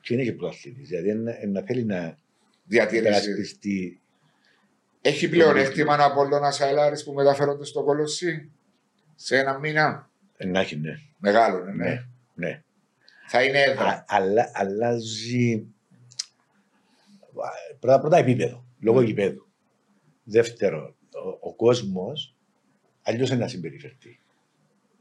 [0.00, 0.88] και είναι και πρωταθλητής.
[0.88, 2.16] Δηλαδή, είναι- είναι να θέλει να
[2.64, 3.02] Διατήρηση.
[3.10, 4.00] περασπιστεί.
[5.00, 8.50] Έχει πλέον έκτημα ο Απόλλωνας Αελάρης που μεταφέρονται στο Κολοσσί
[9.14, 10.92] σε ένα μήνα; ε, Να έχει, ναι.
[11.18, 11.72] Μεγάλο, ναι.
[11.72, 11.84] ναι.
[11.84, 12.04] Ναι.
[12.48, 12.62] ναι.
[13.28, 13.88] Θα είναι έδρα.
[13.88, 15.66] Α, αλλά, αλλάζει
[17.80, 19.06] πρώτα, πρώτα επίπεδο, λόγω Ναι.
[19.06, 19.48] γηπέδου.
[20.24, 20.96] Δεύτερο,
[21.40, 22.36] ο, ο κόσμος
[23.02, 24.20] αλλιώς είναι να συμπεριφερθεί.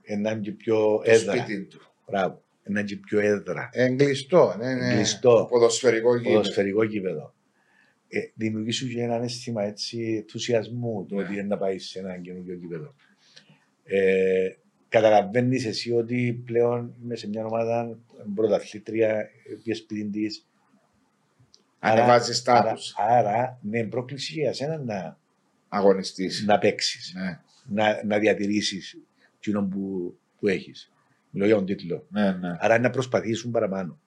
[0.01, 1.36] Ένα είναι και πιο Το έδρα.
[1.38, 1.81] σπίτι του.
[2.07, 2.41] Μπράβο.
[2.63, 3.69] Ένα είναι και πιο έδρα.
[3.71, 4.93] Εγκλειστό, ναι, ναι.
[4.95, 6.36] Κλειστό, Ποδοσφαιρικό γήπεδο.
[6.38, 7.34] ποδοσφαιρικό γήπεδο.
[8.07, 11.23] Ε, δημιουργεί σου και ένα αίσθημα έτσι, ενθουσιασμού το Ναι.
[11.23, 12.95] ότι είναι να πάει σε ένα καινούργιο γήπεδο.
[13.84, 14.47] Ε,
[14.89, 17.99] Καταλαβαίνεις εσύ ότι πλέον είμαι σε μια ομάδα
[18.36, 19.29] πρωταθλήτρια,
[19.63, 20.25] η σπίτι τη.
[21.91, 22.93] Ανεβάζεις στάτους.
[22.97, 25.17] Άρα, άρα, ναι, πρόκληση για σένα να,
[25.69, 26.43] Αγωνιστής.
[26.45, 27.39] να παίξεις, Ναι.
[27.65, 28.97] να, να διατηρήσεις
[29.38, 30.91] εκείνο που, που έχεις.
[31.29, 32.05] Μιλώ για τον τίτλο.
[32.09, 32.55] Ναι, ναι.
[32.59, 33.99] Άρα να προσπαθήσουν παραπάνω.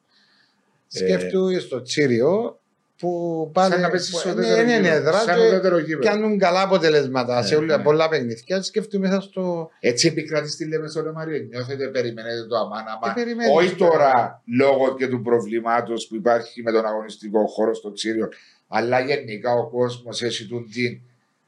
[0.87, 2.61] Σκέφτου στο Τσίριο
[2.99, 4.94] που πάλι Σαν να πέσεις που- στο ναι, δεύτερο είναι γύρο.
[4.94, 6.11] έδρα Σαν και ουδέτερο γήπεδο.
[6.11, 7.82] κάνουν καλά αποτελέσματα Ναι, σε όλα, ναι.
[7.82, 8.62] πολλά παιχνίδια.
[8.62, 9.70] Σκέφτου μέσα στο.
[9.80, 11.38] Έτσι επικρατείς στη λέμε στο Λεμαρίο.
[11.51, 12.84] Νιώθετε, περιμένετε το αμάν.
[12.84, 13.14] Τι Αμάν.
[13.14, 13.90] περιμένεις Όχι τώρα.
[13.92, 18.28] τώρα λόγω και του προβλήματο που υπάρχει με τον αγωνιστικό χώρο στο Τσίριο,
[18.68, 21.01] αλλά γενικά ο κόσμος έχει τον την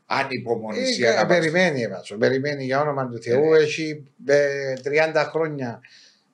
[0.07, 2.17] ανυπομονησία Ε, να πάει περιμένει, Εβάσο.
[2.17, 3.51] Περιμένει για όνομα του Θεού.
[3.51, 3.59] Ναι.
[3.59, 4.75] Έχει ε,
[5.15, 5.81] 30 χρόνια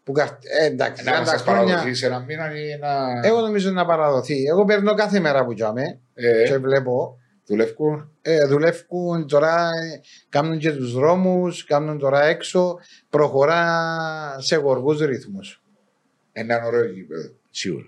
[0.05, 0.13] που.
[0.13, 1.65] κα- Ε, εντάξει, να 30 σας χρόνια.
[1.65, 3.21] παραδοθείς σε ένα μήνα ή να.
[3.29, 4.43] Εγώ νομίζω να παραδοθεί.
[4.45, 7.19] Εγώ περνώ κάθε μέρα που τζάμε Ε, και βλέπω.
[7.47, 8.11] δουλεύουν.
[8.23, 12.79] Ε, δουλεύουν τώρα, ε, κάνουν και τους δρόμους, κάνουν τώρα έξω,
[13.11, 15.63] προχωρά σε γοργούς ρυθμούς.
[16.33, 17.29] Ένα ωραίο γήπεδο.
[17.51, 17.87] Σίγουρα.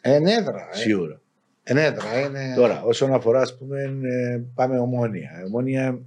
[0.00, 0.76] Ενέδρα, ε.
[0.76, 1.20] Σίγουρα.
[1.62, 2.52] Ενέδρα, είναι...
[2.56, 5.30] Τώρα, όσον αφορά, ας πούμε, ε, πάμε ομόνια.
[5.40, 5.98] Η ομόνια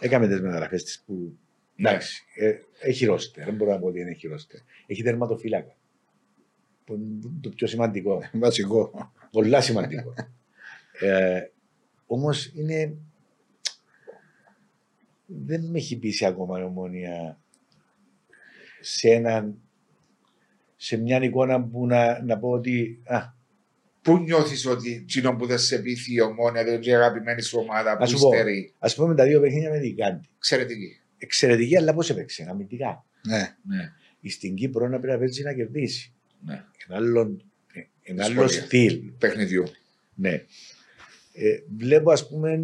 [0.00, 1.38] έκαμε τις μεταγραφές τη που.
[1.76, 1.88] Ναι.
[1.90, 3.44] Εντάξει, ε, έχει ρόστερ.
[3.44, 4.60] Δεν μπορώ να πω ότι δεν έχει ρόστερ.
[4.86, 5.76] Έχει τερματοφύλακα.
[6.84, 8.22] Που είναι το πιο σημαντικό.
[8.32, 9.10] Βασικό.
[9.30, 10.14] Πολλά σημαντικό.
[11.00, 11.40] ε,
[12.06, 12.96] Όμως είναι.
[15.26, 17.40] δεν με έχει πείσει ακόμα η ομόνια
[18.80, 19.58] σε έναν
[20.76, 23.18] σε μια εικόνα που να, να πω ότι α,
[24.02, 27.58] Πού νιώθεις ότι εκείνο που δεν σε πείθει η ομόνια, δεν είναι η αγαπημένη σου
[27.60, 28.28] ομάδα που Ας σου πω.
[28.32, 28.72] υστερεί.
[28.78, 30.28] ας πούμε τα δύο παιχνίδια με την Κάντη.
[30.36, 31.00] Εξαιρετική.
[31.22, 33.04] Εξαιρετική, αλλά πώς έπαιξε, αμυντικά.
[33.26, 33.56] Ναι.
[33.68, 33.92] Ναι.
[34.30, 36.14] Στην Κύπρο να πρέπει να παίζει να κερδίσει.
[36.44, 36.64] ναι.
[36.88, 37.36] Ένα άλλο,
[38.02, 38.64] ένα άλλο Δυσκολία.
[38.64, 39.12] στυλ.
[39.18, 39.64] Παιχνιδιού.
[40.14, 40.44] Ναι.
[41.34, 42.60] Ε, βλέπω ας πούμε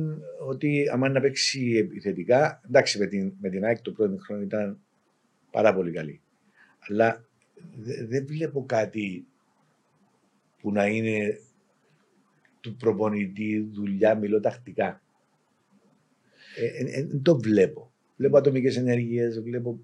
[0.47, 4.79] ότι άμα να παίξει επιθετικά, εντάξει με την, με την ΑΕΚ το πρώτο χρόνο ήταν
[5.51, 6.21] πάρα πολύ καλή.
[6.89, 7.25] Αλλά
[7.77, 9.27] δε- δεν βλέπω κάτι
[10.61, 11.39] που να είναι
[12.61, 15.03] του προπονητή δουλειά, μιλώ τακτικά.
[16.57, 17.93] Ε, ε, ε, δεν το βλέπω.
[18.19, 19.79] Βλέπω ατομικές ενέργειες, βλέπω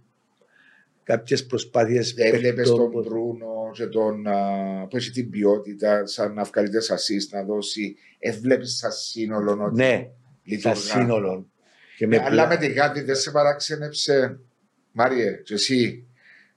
[1.02, 6.34] κάποιες προσπάθειες Έβλεπε παιχτών τον που- Μπρούνο και τον α, που έχει την ποιότητα σαν
[6.34, 7.96] να βγάλει assist να δώσει.
[8.18, 10.10] Έβλεπε σαν σύνολο ότι Ναι,
[10.42, 10.74] λειτουργά.
[10.76, 11.48] στα σύνολο.
[11.96, 14.38] Και Ναι, με αλλά πλα- με τη Γάντι δεν σε παραξένεψε.
[14.92, 16.04] Μάριε, και εσύ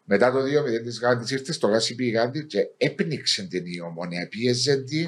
[0.04, 3.80] μετά το 2-0 της Γάντι ήρθε στο γάσι πει η Γάντι και έπνιξε την η
[3.82, 4.28] ομόνια.
[4.28, 5.06] Πίεζε την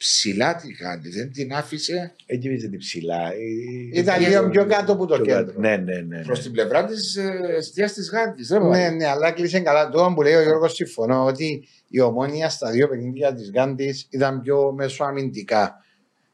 [0.00, 3.32] ψηλά τη Γάντι, δεν την άφησε Έτσι βρίσκεται ψηλά.
[3.32, 5.44] Ε, Ήταν Ήταν λίγο πιο κάτω από το πιο κάτω.
[5.44, 5.60] κέντρο.
[5.60, 6.22] Ναι, ναι, ναι.
[6.22, 6.44] προς ναι.
[6.44, 7.16] την πλευρά της
[7.56, 8.68] εστία της Γάντι.
[8.68, 9.88] Ναι, ναι, αλλά κλείσε καλά.
[9.88, 14.42] Το που λέει ο Γιώργος συμφωνώ ότι η ομόνια στα δύο παιχνίδια της Γκάντη ήταν
[14.42, 15.84] πιο μεσοαμυντικά.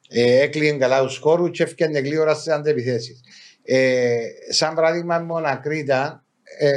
[0.08, 3.20] Ε, έκλειγε καλά τους χώρου και έφυγε γλύωρα στις αντεπιθέσει.
[3.64, 4.16] Ε,
[4.48, 6.24] σαν παράδειγμα, Μονακρίτα,
[6.58, 6.70] ε,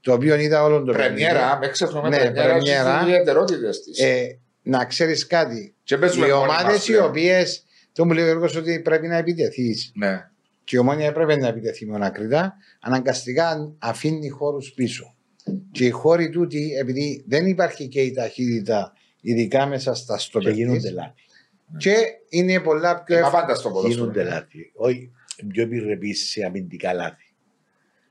[0.00, 2.94] το οποίο είδα όλον το Πρεμιέρα, με ξεχνούμε Ναι, πρεμιέρα, πρεμιέρα.
[2.96, 3.98] στις ιδιαιτερότητες της.
[4.00, 5.74] Ε, να ξέρεις κάτι.
[5.82, 7.08] και παίζουμε Οι μόνοι ομάδες μας οι πλέον.
[7.08, 7.64] οποίες.
[7.92, 9.92] Το μου λέει ο Γιώργος ότι πρέπει να επιτεθείς.
[9.94, 10.28] Ναι.
[10.64, 15.14] Και η ομόνια έπρεπε να επιτεθεί μονακριτά, αναγκαστικά αφήνει χώρους πίσω.
[15.72, 20.52] Και οι χώροι τούτοι, επειδή δεν υπάρχει και η ταχύτητα, ειδικά μέσα στα Και στοπερ
[20.52, 21.12] γίνονται λάθη.
[21.78, 21.94] και
[22.28, 23.40] είναι πολλά πιο Μα εύκολα.
[23.42, 23.94] πάντα στο ποδόσφαιρο.
[23.94, 24.28] Γίνονται ναι.
[24.28, 24.72] λάθη.
[24.74, 25.10] Όχι,
[25.48, 27.25] πιο επιρρεπεί σε αμυντικά λάθη.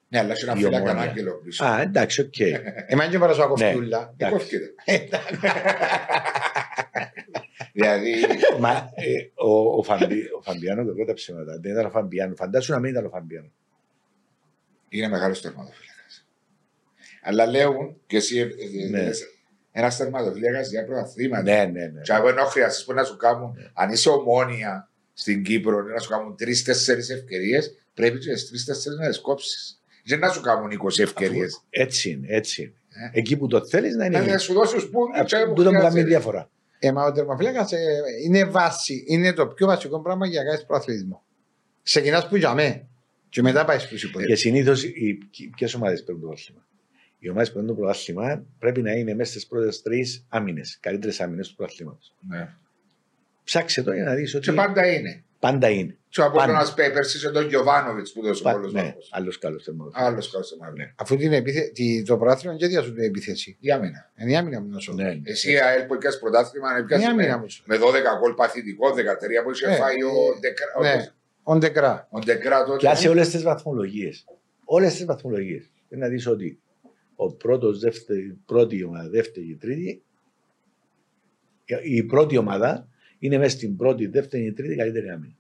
[0.08, 1.10] Ναι, αλλά έχει ένα Η φύλακα Ομόνια.
[1.10, 1.66] άγγελο πίσω.
[1.66, 2.40] Α, εντάξει, οκ.
[2.88, 3.48] Εμένα και παρασώ Ναι.
[3.48, 4.14] κοφτούλα.
[4.18, 4.38] Τι εντάξει.
[4.38, 4.74] κόφκεται.
[7.74, 8.14] Δηλαδή,
[8.60, 11.60] Μα ε, ο, ο, Φαμπι, ο Φαμπιάνο, εγώ τα ψέματα.
[11.62, 12.36] Δεν ήταν ο Φαμπιάνο.
[12.36, 13.52] Φαντάσου να μην ήταν ο Φαμπιάνο.
[14.90, 15.92] είναι μεγάλος τερματοφύλακα.
[17.22, 18.50] Αλλά λέγουν και εσύ
[18.92, 19.10] Ναι.
[19.72, 21.44] ένας τερματοφύλακα για πρωταθλήματα.
[21.44, 22.02] Ναι, ναι, ναι.
[22.02, 26.10] Και εγώ ενώ χρειαστείς που να σου κάνουν, αν είσαι ομόνια στην Κύπρο, να σου
[26.10, 29.80] κάνουν τρει-τέσσερι ευκαιρίες, πρέπει και τι τρει-τέσσερι να τις κόψεις.
[30.08, 31.64] Δεν να σου κάνουν 20 ευκαιρίες.
[31.70, 32.74] Έτσι είναι, έτσι είναι.
[33.14, 33.20] Ε.
[33.20, 34.20] Εκεί που το θέλεις να είναι.
[34.22, 36.50] Να σου δώσουν σπούδι, Αυτό τούτο μου κάνεις διαφορά.
[36.80, 37.72] Ε, μα ο τερματοφύλακας
[38.26, 41.24] είναι βάση, είναι το πιο βασικό πράγμα για να κάνει προαθλητισμό.
[41.84, 42.88] Ξεκινάς που για μέ,
[43.30, 44.34] και μετά πάει στους υπόλοιπους.
[44.34, 44.86] Και συνήθως
[45.56, 46.66] ποιες ομάδες παίρνουν το πρωτάθλημα;
[47.20, 51.20] Οι ομάδες που παίρνουν το πρωτάθλημα πρέπει να είναι μέσα στις πρώτες τρεις άμυνες, καλύτερες
[51.22, 52.16] άμυνες του πρωταθλήματος.
[52.30, 52.50] Ναι.
[53.44, 55.24] Ψάξε το για να δεις ότι Και πάντα είναι.
[55.40, 55.98] πάντα είναι.
[56.16, 56.42] Και ο Πάντα.
[56.44, 59.08] Απόλλωνας πέρσι σε τον Γιωβάνοβιτς που δώσε Πα- πολλούς ναι, βαθμούς.
[59.12, 59.90] άλλος καλός θερμό.
[59.94, 60.78] Άλλος καλός θερμάδι.
[60.78, 60.94] Ναι.
[60.96, 61.62] Αφού την επίθε...
[61.74, 63.58] τη- το προάθλημα και διάσου την επίθεση.
[63.60, 64.12] Η άμυνα.
[64.22, 65.20] Είναι η άμυνα μου να σου Ναι, ναι.
[65.24, 67.50] Εσύ η ΑΕΛ που έκανες πρωτάθλημα να Είναι η πιάσεις άμυνα με, μου.
[67.50, 67.64] σου.
[67.66, 67.80] με 12
[68.20, 68.94] γκολ παθητικό, 13
[69.44, 70.96] που είχε Ναι, φάει ο ε, Ντεκρά.
[70.96, 71.06] Ναι,
[71.44, 72.04] on the ground.
[72.10, 72.78] Ο Ντεκρά τότε.
[72.78, 74.26] Πιάσε όλες τις βαθμολογίες.
[74.66, 75.70] Όλες τις βαθμολογίες.
[75.90, 76.60] Και να δεις ότι
[77.16, 80.04] ο πρώτος, δεύτερη, πρώτη ομάδα, δεύτερη και τρίτη,
[81.84, 82.88] η πρώτη ομάδα
[83.20, 85.34] είναι μέσα στην πρώτη, δεύτερη και τρίτη καλύτερη άμυνα.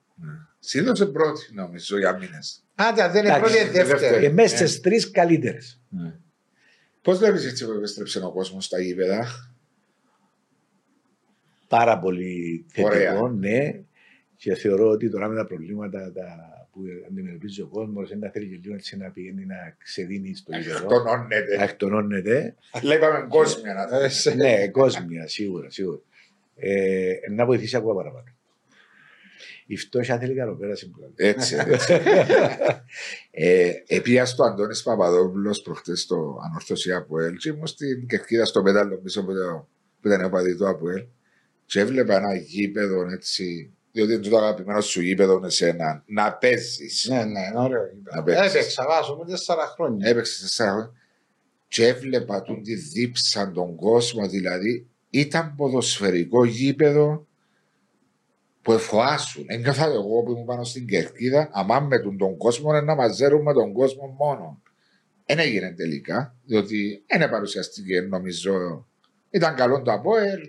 [0.59, 2.63] Συνήθως πρώτη νομίζω για μήνες.
[2.75, 3.99] Άντε, δεν είναι Εντάξει, πρώτη, είναι δεύτερη.
[3.99, 4.21] δεύτερη.
[4.21, 5.81] Και μέσα στι τρεις καλύτερες.
[7.01, 9.27] Πώς βλέπεις έτσι που επέστρεψε ο κόσμος στα γήπεδα;
[11.67, 12.99] Πάρα πολύ Ωραία.
[13.09, 13.79] θετικό, ναι.
[14.35, 18.59] Και θεωρώ ότι τώρα με τα προβλήματα τα που αντιμετωπίζει ο κόσμος, δεν θέλει και
[18.63, 20.79] λίγο έτσι να πηγαίνει να ξεδίνει στο γήπεδο.
[20.79, 21.63] Να Εκτονώνεται.
[21.63, 22.55] εκτονώνεται.
[22.71, 24.07] Αλλά είπαμε κόσμια να Ε, δούμε.
[24.09, 25.99] σε- ναι, κόσμια, σίγουρα, σίγουρα.
[26.55, 28.34] Ε, να βοηθήσει ακόμα παραπάνω.
[29.65, 31.13] Η φτώχεια θέλει καλοπέραση που λέει.
[31.15, 31.93] Έτσι, έτσι.
[33.31, 38.61] ε, Επία στο Αντώνης Παπαδόπουλος προχτές στο Ανορθωσία από ΕΛ και ήμουν στην κερκίδα στο
[38.61, 39.67] πέταλο πίσω από το,
[40.01, 41.03] που ήταν οπαδιτό από ΕΛ
[41.65, 47.15] και έβλεπα ένα γήπεδο έτσι διότι είναι το αγαπημένο σου γήπεδο εσένα να παίζεις Ναι,
[47.23, 47.81] ναι, είναι ωραίο.
[48.15, 48.53] Να παίξεις.
[48.53, 50.09] Έπαιξα, βάζω με τέσσερα χρόνια.
[50.09, 50.91] έπαιξες τέσσερα χρόνια
[51.67, 57.27] και έβλεπα τον τη δίψαν τον κόσμο δηλαδή ήταν ποδοσφαιρικό γήπεδο
[58.65, 59.45] που εφοάσουν.
[59.47, 63.73] Ένιωθα εγώ που ήμουν πάνω στην κερκίδα, αμά με τον, τον κόσμο να μαζέρουμε τον
[63.73, 64.61] κόσμο μόνο.
[65.25, 68.85] Δεν έγινε τελικά, διότι δεν παρουσιαστηκε νομίζω.
[69.29, 70.39] Ήταν καλό το ΑΠΟΕΛ.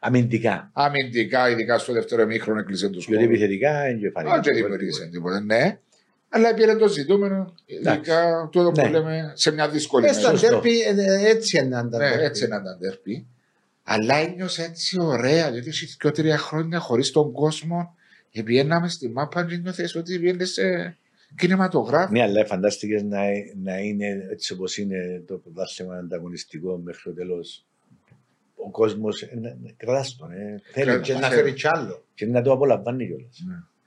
[0.00, 0.70] Αμυντικά.
[0.72, 4.34] Αμυντικά, ειδικά στο δεύτερο εμίχρονο, έκλεισε του Γιατί επιθετικά εγκεφαλικά.
[4.34, 5.78] Όχι, δεν δημιουργήσε τίποτα, ναι.
[6.28, 8.88] Αλλά πήρε το ζητούμενο, ειδικά τούτο που Ναι.
[8.88, 10.48] λέμε σε μια δύσκολη Ε, στα σωστό.
[10.48, 11.68] ντέρπι, ε, ε, έτσι είναι
[12.48, 12.78] να τα
[13.88, 17.94] Αλλά ένιωσα έτσι ωραία, γιατί έχει και τρία χρόνια χωρίς τον κόσμο.
[18.32, 20.96] Επιέναμε στη μάπα και νιώθες ότι πιένες σε
[21.36, 22.12] κινηματογράφο.
[22.12, 23.18] Ναι, αλλά φαντάστηκες να,
[23.62, 27.66] να είναι έτσι όπως είναι το πρωτάθλημα ανταγωνιστικό μέχρι το τέλος.
[28.54, 29.24] Ο κόσμος
[29.76, 30.30] κρατάς τον.
[30.30, 31.06] Ε, θέλει Κρατάς.
[31.06, 32.04] Και να- να φέρει κι άλλο.
[32.14, 33.38] και να το απολαμβάνει κιόλας.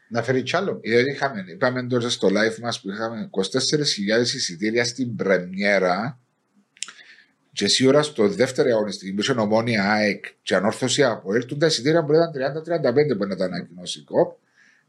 [0.10, 0.80] Να φέρει κι άλλο.
[0.84, 6.20] Δηλαδή είχαμε, είπαμε τώρα στο live μας που είχαμε 24.000 εισιτήρια στην πρεμιέρα
[7.60, 12.04] και σίγουρα στο δεύτερο αγωνιστική που είχε ομόνια ΑΕΚ και ανόρθωση από έλτουν τα εισιτήρια
[12.04, 12.32] που ήταν
[13.14, 14.38] 30-35 που είναι τα ανακοινώσει η ΚΟΠ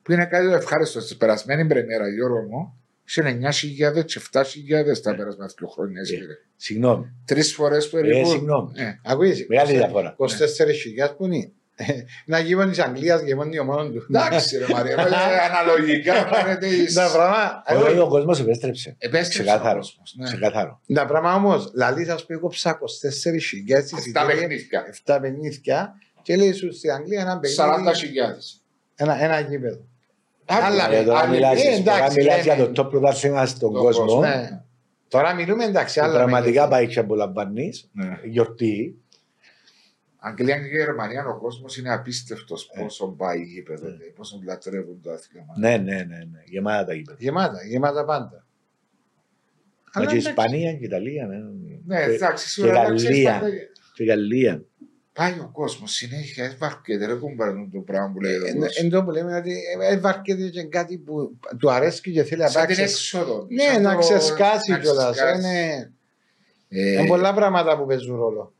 [0.02, 1.00] που είναι κάτι το ευχάριστο.
[1.00, 6.00] Στη περασμένη πρεμιέρα Γιώργο μου είχε 9.000 και 7.000 τα περασμένα δύο χρόνια.
[6.00, 6.36] εισιτήρια.
[6.56, 7.12] Συγγνώμη.
[7.24, 8.28] Τρεις φορές Ε, περίπου.
[8.28, 8.72] συγγνώμη.
[8.76, 10.14] Ε, Ακούεις, Μεγάλη διαφορά.
[10.18, 11.52] 24.000 που είναι.
[12.26, 14.06] Να γύρω της Αγγλίας γεμόνι μόνο του.
[14.10, 18.96] Εντάξει ρε Μαρία, ε, αναλογικά φαίνεται εις- Τα πράγμα, Όχι, ο κόσμος επέστρεψε.
[18.98, 19.78] Επέστρεψε ο Ξεκάθαρο.
[19.78, 20.24] κόσμος, ναι.
[20.26, 20.80] Ξεκάθαρο.
[20.94, 24.84] τα πράγμα όμως, λαλή σας που έκοψα 24.000 Στα εισιτήρια, παιχνίδια.
[25.06, 27.40] 7 παιχνίδια και λέει σου στην Αγγλία ένα 40.000.
[27.40, 28.18] παιχνίδι,
[28.94, 29.84] ένα, ένα γήπεδο.
[30.46, 32.68] Αλλά Αλλά, Ε, Τώρα άλλη- μιλάς- ε, τώρα εντάξει, μιλάς για λέμε.
[32.72, 34.04] το top πρωτάθλημα στον Τον κόσμο.
[34.04, 34.20] κόσμο.
[34.20, 34.60] Ναι.
[35.08, 36.70] Τώρα μιλούμε εντάξει, που άλλα Πραγματικά μεγέθη.
[36.70, 37.88] πάει και απολαμβάνεις.
[37.92, 38.18] Ναι.
[38.24, 38.94] Γιορτή.
[40.22, 42.80] Αγγλία και Γερμανία ο κόσμος είναι απίστευτος Ε.
[42.80, 45.54] πόσο πάει γήπεδο, λέει, πόσο λατρεύουν το άθλημα.
[45.58, 46.42] Ναι, ναι, ναι, ναι.
[46.44, 47.16] Γεμάτα τα γήπεδα.
[47.20, 48.46] Γεμάτα, γεμάτα πάντα.
[49.94, 50.16] Μα και εντάξει.
[50.28, 51.26] Ισπανία και Ιταλία.
[51.26, 51.36] Ναι,
[51.86, 53.38] Ναι, Και- εντάξει, και σίγουρα να ξέρεις Γαλλία.
[53.40, 53.52] πάντα-
[53.94, 54.62] Και Γαλλία.
[55.12, 58.46] Πάει ο κόσμος συνέχεια, βαρκέται, δεν κουμπάρουν το πράγμα που λέει εδώ.
[58.46, 62.22] Εν- Εν τω που λέμε ότι ε, ε, βαρκέται και κάτι που του αρέσει και
[62.22, 62.84] θέλει να Σαν την πάει.
[62.84, 63.46] έξοδο.
[63.48, 65.10] Ναι, σαν να το- ξεσκάσει να κιόλας.
[65.16, 65.38] ξεσκάσει.
[65.48, 65.92] Είναι
[66.68, 68.54] Ε, είναι πολλά πράγματα που παίζουν ρόλο.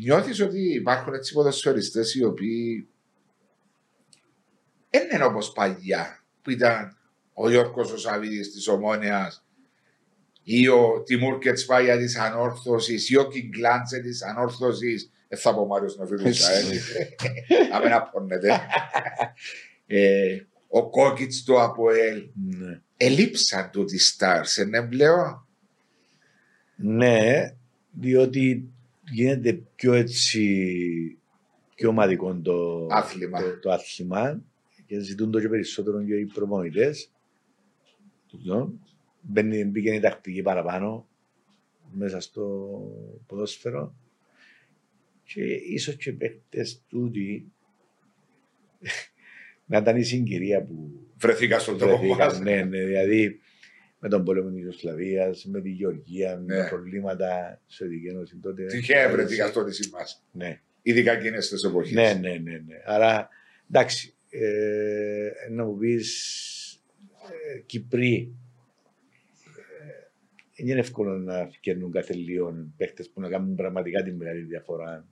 [0.00, 2.88] Νιώθεις ότι υπάρχουν έτσι ποδοσφαιριστές οι οποίοι
[4.90, 6.96] δεν είναι όπως παλιά που ήταν
[7.32, 9.44] ο Γιώργος ο Σαββίδης της Ομόνιας
[10.42, 15.10] ή ο Τιμούρ Κετσπάγια της Ανόρθωσης ή ο Κιγκλάντσε της Ανόρθωσης.
[15.28, 16.46] Δεν θα πω Μάριος Νοφίδης
[17.70, 18.60] να μην απώνετε
[19.86, 22.80] ε, ο Κόκκιτς του ΑΠΟΕΛ Ναι.
[22.96, 25.46] ελείψαν του τις stars είναι πλέον
[26.76, 27.54] Ναι,
[27.90, 28.72] διότι
[29.12, 31.18] γίνεται πιο έτσι
[31.74, 33.40] πιο ομαδικό το Άθλημα.
[33.40, 34.42] το, το άθλημα
[34.86, 37.12] και ζητούν το και περισσότερο και οι προπονητές.
[39.20, 41.08] Μπαίνει, μπήκε η τακτική παραπάνω
[41.92, 42.68] μέσα στο
[43.26, 43.94] ποδόσφαιρο
[45.22, 47.52] και ίσως και οι παίκτες τούτοι
[49.66, 52.42] να ήταν η συγκυρία που βρεθήκα στον τρόπο μας βρεθήκαν.
[52.42, 53.40] Ναι, ναι, δηλαδή
[53.98, 56.62] με τον πόλεμο της Ιουγκοσλαβίας, με τη Γεωργία, με Ναι.
[56.62, 58.64] τα προβλήματα στη Σοβιετική Ένωση τότε.
[58.66, 62.82] τυχαία βρεθήκα αυτό της μας Ναι, ειδικά εκείνες τις εποχές ναι, ναι, ναι, ναι.
[62.84, 63.28] Άρα,
[63.70, 66.82] εντάξει, ε, να μου πεις
[67.54, 68.34] ε, Κυπροί,
[69.56, 69.92] ε,
[70.56, 75.06] δεν είναι εύκολο να φτιάχνουν κάθε λίγο παίχτες που να κάνουν πραγματικά τη μεγάλη διαφορά.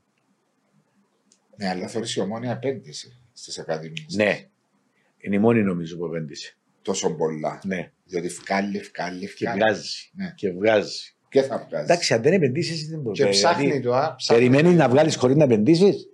[1.56, 4.14] Ναι, αλλά θεωρείς η ομόνια επένδυσε στις ακαδημίες.
[4.16, 4.48] Ναι,
[5.18, 6.56] είναι η μόνη νομίζω που επένδυσε.
[6.82, 7.60] Τόσο πολλά.
[7.64, 9.58] Ναι, Διότι βγάλει, βγάλει, και βγάλει.
[9.58, 10.10] βγάζει.
[10.12, 10.32] Ναι.
[10.36, 11.14] Και βγάζει.
[11.28, 11.84] Και θα βγάζει.
[11.84, 13.18] Εντάξει, αν δεν επενδύσεις, δεν μπορείς.
[13.18, 13.94] Και ψάχνει το.
[13.94, 14.42] α, ψάχνει.
[14.42, 16.08] Περιμένεις να βγάλεις χωρίς να επενδύσεις.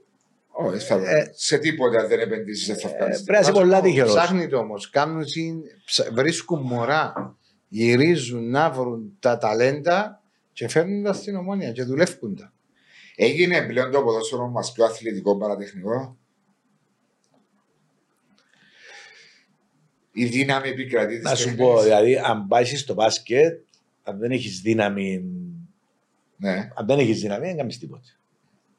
[0.52, 0.94] Όχι, θα...
[0.94, 3.22] Ε, σε τίποτα αν δεν επενδύσεις δεν θα βγάλεις.
[3.22, 4.12] πρέπει να είσαι Να σου πολλά πω, τυχερός.
[4.12, 4.90] Ψάχνει το όμως.
[6.12, 7.36] Βρίσκουν μωρά,
[7.68, 10.22] γυρίζουν να βρουν τα ταλέντα
[10.52, 12.52] και φέρνουν τα στην ομόνια και δουλεύουν τα.
[13.16, 16.16] Έγινε πλέον το ποδόσφαιρο μας πιο αθλητικό παρατεχνικό.
[20.12, 21.60] Η δύναμη επικρατεί της Να σου τέχνης.
[21.62, 23.60] πω, δηλαδή, αν πάει στο μπάσκετ,
[24.02, 25.24] αν δεν έχεις δύναμη,
[26.36, 26.70] Ναι.
[26.74, 28.08] αν δεν έχεις δύναμη, δεν κάνεις τίποτα.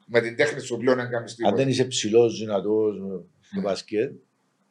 [0.06, 1.56] Με την τέχνη σου πλέον δεν κάνεις Αν τίποτα.
[1.56, 3.62] δεν είσαι ψηλός, δυνατός στο Ναι.
[3.62, 4.12] μπάσκετ,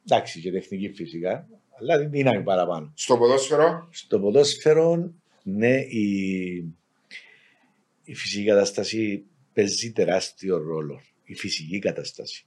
[0.07, 1.49] εντάξει και τεχνική φυσικά,
[1.81, 2.93] αλλά δεν δύναμη παραπάνω.
[2.95, 6.05] Στο ποδόσφαιρο, Στο ποδόσφαιρο, ναι, η,
[8.05, 11.01] η φυσική κατάσταση παίζει τεράστιο ρόλο.
[11.25, 12.45] Η φυσική κατάσταση.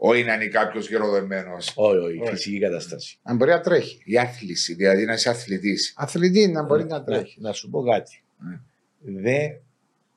[0.00, 1.72] Όχι να είναι κάποιος γεροδεμένος.
[1.74, 2.30] Όχι, όχι, η Όχι.
[2.30, 3.18] φυσική κατάσταση.
[3.22, 4.02] Αν μπορεί να τρέχει.
[4.04, 5.92] Η άθληση, δηλαδή να είσαι αθλητής.
[5.96, 7.40] Αθλητή να μπορεί να Να, τρέχει.
[7.40, 8.22] να σου πω κάτι.
[8.38, 8.60] Ναι.
[9.22, 9.48] Δε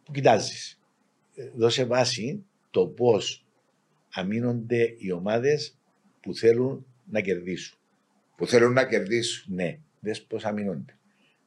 [0.03, 0.79] που κοιτάζεις.
[1.55, 3.45] Δώσε βάση το πώς
[4.13, 5.77] αμήνονται οι ομάδες
[6.21, 7.77] που θέλουν να κερδίσουν.
[8.36, 9.53] Που θέλουν να κερδίσουν.
[9.55, 10.97] Ναι, δες πώς αμήνονται.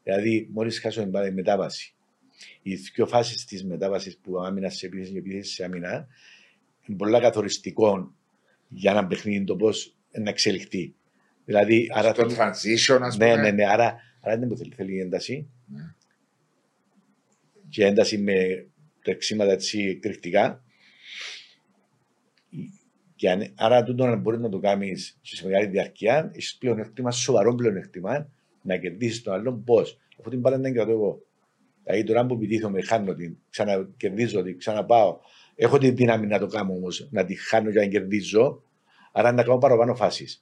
[0.02, 1.94] Δηλαδή, μόλις χάσω την μπάλα, η μετάβαση.
[2.62, 6.06] Οι δύο φάσεις της μετάβασης που άμυνα σε επίθεση και επίθεση σε άμυνα
[6.86, 8.14] είναι πολλά καθοριστικό
[8.74, 10.94] για ένα παιχνίδι το πώς να εξελιχθεί.
[11.44, 13.34] Δηλαδή, άρα Το θέλει- transition, ας πούμε.
[13.34, 13.66] ναι, ναι, ναι.
[13.68, 15.48] Άρα, άρα δεν που θέλει, θέλει ένταση.
[15.66, 15.94] Ναι.
[17.68, 18.66] Και ένταση με
[19.02, 20.62] τρεξίματα έτσι εκρηκτικά.
[23.16, 27.54] Και αν, άρα τούτο να μπορεί να το κάνεις σε μεγάλη διαρκεία, έχεις πλεονέκτημα, σοβαρό
[27.54, 28.28] πλεονέκτημα,
[28.62, 31.22] να κερδίσεις τον άλλον πώς; Αφού την μπάλα δεν κρατώ εγώ.
[31.84, 35.18] Δηλαδή τώρα που επιτίθομαι, χάνω την, ξανακερδίζω την, ξαναπάω.
[35.56, 38.62] Έχω τη δύναμη να το κάνω όμως, να τη χάνω για να κερδίζω.
[39.12, 40.40] Άρα να κάνω παραπάνω φάσεις.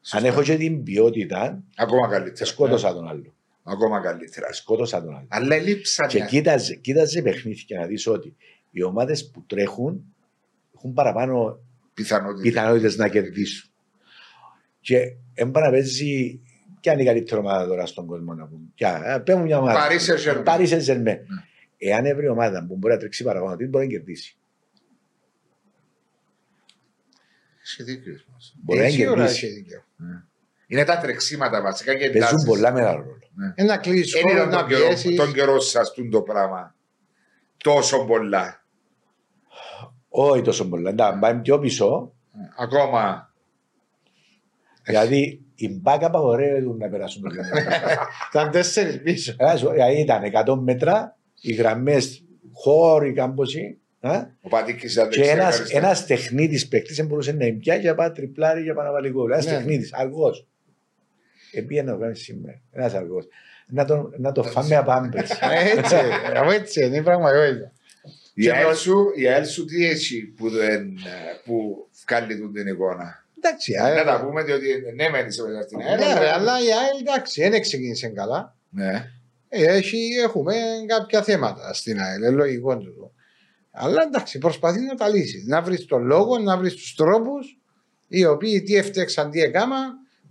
[0.00, 0.18] Σωστά.
[0.18, 2.44] Αν έχω και την ποιότητα, Ακόμα καλύτερα.
[2.44, 3.20] σκότωσα τον άλλο.
[3.22, 3.72] Ναι.
[3.72, 4.52] Ακόμα καλύτερα.
[4.52, 5.26] Σκότωσα τον άλλο.
[5.28, 6.08] Αλλά λείψαν.
[6.08, 8.36] Και κοίταζε, κοίταζε παιχνίδια να δεις ότι
[8.70, 10.14] οι ομάδες που τρέχουν
[10.76, 11.58] έχουν παραπάνω
[11.94, 12.42] πιθανότητες.
[12.52, 13.70] πιθανότητες να κερδίσουν.
[14.80, 14.98] Και
[15.34, 16.40] έμπανα να παίζει.
[16.80, 18.64] Ποια είναι η καλύτερη ομάδα τώρα στον κόσμο να πούμε.
[18.74, 19.34] Ποια, πέ
[21.86, 21.90] μου μια ομάδα.
[21.90, 21.90] Paris Saint-Germain.
[21.90, 21.90] Paris Saint-Germain.
[21.90, 21.90] Ναι.
[21.90, 24.36] Εάν έβρει ομάδα που μπορεί να τρέξει παραπάνω, τι μπορεί να κερδίσει.
[27.62, 28.12] Έχει δίκιο.
[28.32, 28.54] μας.
[28.62, 29.46] Μπορεί να Σίγουρα κερδίσει.
[29.46, 29.84] έχει δίκιο.
[30.66, 32.44] Είναι τα τρεξίματα βασικά και Παίζουν εντάσεις.
[32.44, 33.18] πολλά μεγάλο ρόλο.
[33.54, 35.16] Ένα κλείσεις Δεν χώρο ήταν να τον καιρό, πιέσεις.
[35.16, 36.74] τον καιρό σας τούν το πράγμα.
[37.56, 38.64] Τόσο πολλά.
[40.08, 40.92] Όχι τόσο πολλά.
[40.92, 42.12] Να πάμε πιο πίσω.
[42.58, 43.32] Ακόμα.
[44.82, 47.58] Δηλαδή η μπάκα απαγορεύεται να περάσουν το κέντρο.
[48.30, 49.34] Ήταν τέσσερις πίσω.
[49.72, 51.16] Δηλαδή ήταν 100 μέτρα,
[51.46, 53.78] οι γραμμές χώροι κάμποσοι.
[54.00, 54.08] ε,
[54.40, 55.78] Ο Πατήκης ήταν Και δεξιά, ένα αριστερά.
[55.86, 59.30] ένας τεχνίτης παίκτης δεν μπορούσε να πιάσει για να πάει τριπλάρι για να βάλει γκολ.
[59.30, 59.52] Ένας Ναι.
[59.52, 60.46] τεχνίτης, αργός.
[61.52, 62.60] Επίε να το κάνει σήμερα.
[62.72, 63.26] Ένας αργός.
[63.68, 65.18] Να το, να το φάμε απάμπε.
[65.78, 65.94] Έτσι,
[66.50, 67.72] ε, έτσι είναι η πραγματικότητα.
[68.34, 71.00] Η Και ΑΕΛ το- σου, η ΑΕΛ σου τι έχει που, δεν, ε,
[71.44, 74.66] που βγάλει τούν την εικόνα; Εντάξει, η Να ΑΕΛ- τα πούμε διότι
[74.96, 75.98] ναι μένει σε μέσα στην ΑΕΛ.
[75.98, 78.56] Ναι, ρε, αλλά η ΑΕΛ εντάξει, δεν ξεκίνησε καλά.
[78.70, 79.10] Ναι.
[79.56, 80.54] Ε, Έχει, έχουμε
[80.86, 83.12] κάποια θέματα στην ΑΕΛ, είναι λογικό τούτο.
[83.70, 85.44] Αλλά εντάξει, προσπαθεί να τα λύσει.
[85.46, 87.58] Να βρει τον λόγο, να βρει τους τρόπους
[88.08, 89.76] οι οποίοι τι έφτιαξαν, τι έκανα,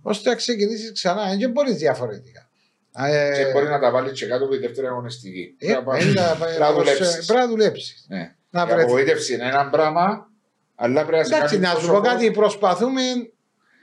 [0.02, 1.36] ώστε να ξεκινήσεις ξανά.
[1.38, 2.48] Δεν μπορεί διαφορετικά.
[2.96, 5.54] Ε, Και μπορεί να τα βάλει και κάτω από τη δεύτερη αγωνιστική.
[5.58, 7.24] ε, Πρέπει να είναι τα- Πρέπει να δουλέψεις.
[7.26, 8.06] Πρέπει να δουλέψεις.
[8.08, 8.34] Ναι.
[8.50, 8.82] Να Η βρεθείς.
[8.84, 10.28] απογοήτευση είναι ένα πράγμα,
[10.74, 13.00] αλλά πρέπει να σε Εντάξει, κάνεις να σου τόσο πω κάτι, προσπαθούμε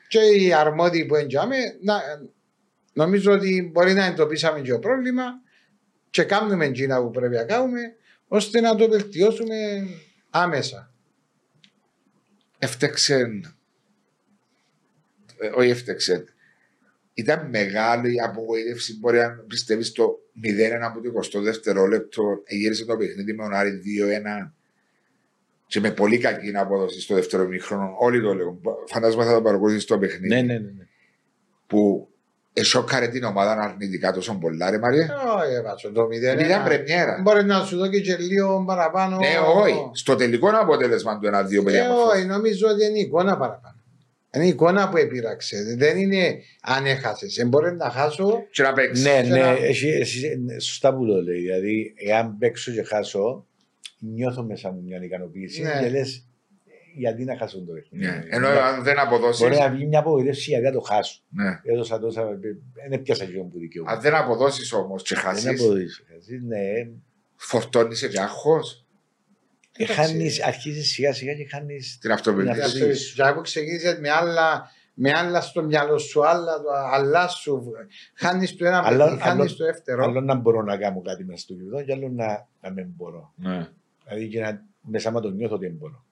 [0.08, 2.02] και οι αρμόδιοι που εντιαμε να,
[2.94, 5.24] νομίζω ότι μπορεί να εντοπίσαμε και το πρόβλημα
[6.10, 7.80] και κάνουμε εκείνα που πρέπει να κάνουμε
[8.28, 9.56] ώστε να το βελτιώσουμε
[10.30, 10.94] άμεσα.
[12.58, 13.42] Έφτεξε.
[15.38, 16.26] ε, όχι έφτεξε.
[17.14, 18.98] Ήταν μεγάλη η απογοήτευση.
[19.00, 22.44] Μπορεί να πιστεύεις το 0-1 από το 20 δευτερόλεπτο.
[22.48, 23.82] Γύρισε το παιχνίδι με τον Άρη
[24.46, 24.52] 2-1
[25.68, 27.96] και με πολύ κακή απόδοση στο δεύτερο μήχρονο.
[28.00, 28.62] Όλοι το λέγουν.
[28.88, 30.28] Φαντάζομαι θα το παρακολουθήσει το παιχνίδι.
[30.28, 30.60] ναι, ναι, ναι.
[30.60, 30.88] ναι.
[31.68, 32.11] Που
[32.54, 35.10] εσώκαρε την ομάδα αρνητικά τόσο πολλά, ρε Μαρία.
[35.44, 36.12] Όχι, έβατσο το 0.
[36.46, 37.20] Ήταν πρεμιέρα.
[37.24, 39.18] Μπορεί να σου δώσει και λίγο παραπάνω.
[39.18, 39.28] Ναι,
[39.62, 39.76] όχι.
[39.94, 41.94] Στο τελικό αποτέλεσμα του 1-2 Ε, παιδιά.
[41.94, 43.76] όχι, νομίζω ότι είναι η εικόνα παραπάνω.
[44.36, 45.76] Είναι η εικόνα που επήραξε.
[45.78, 47.44] Δεν είναι αν έχασες.
[47.48, 48.44] Μπορεί να χάσω.
[48.52, 49.06] Και να παίξεις.
[49.06, 51.40] Ναι, Σε ναι, ένα- εσύ, εσύ, ναι, σωστά που το λέει.
[51.40, 53.46] Δηλαδή, εάν παίξω και χάσω,
[54.00, 55.80] νιώθω μέσα μου μια ικανοποίηση Ναι.
[55.82, 56.26] και λες,
[56.96, 58.06] γιατί να χάσω το παιχνίδι.
[58.06, 58.24] Ναι.
[58.30, 59.44] Ενώ αν δεν αποδώσει.
[59.44, 61.22] Μπορεί να βγει μια απογοήτευση γιατί να το χάσω.
[61.30, 61.60] Ναι.
[61.64, 62.26] Έδωσα τόσα.
[62.74, 63.92] Δεν έπιασα και που δικαιούμαι.
[63.92, 66.04] Αν δεν αποδώσεις όμως και Δεν χάσεις, αποδείξω.
[66.48, 66.64] Ναι,
[67.36, 68.86] φορτώνεις και άγχος
[69.72, 70.02] και Εντάξει.
[70.02, 71.98] χάνεις, αρχίζεις σιγά σιγά και χάνεις.
[72.02, 72.62] την αυτοπεποίθηση.
[72.62, 72.78] αυτή.
[72.78, 73.14] Αποδείξεις.
[73.14, 77.72] Για που ξεκίνησε με άλλα, με άλλα στο μυαλό σου, άλλα, το- άλλα σου.
[78.16, 80.04] Χάνεις το ένα Αλλά- παιδί, χάνεις αλλά- το δεύτερο.
[80.04, 83.34] Άλλο να μπορώ να κάνω κάτι μέσα στο γήπεδο και άλλο να, να μην μπορώ.
[83.36, 83.70] Ναι.
[84.04, 86.06] Δηλαδή και να μέσα μου το νιώθω ότι δεν μπορώ.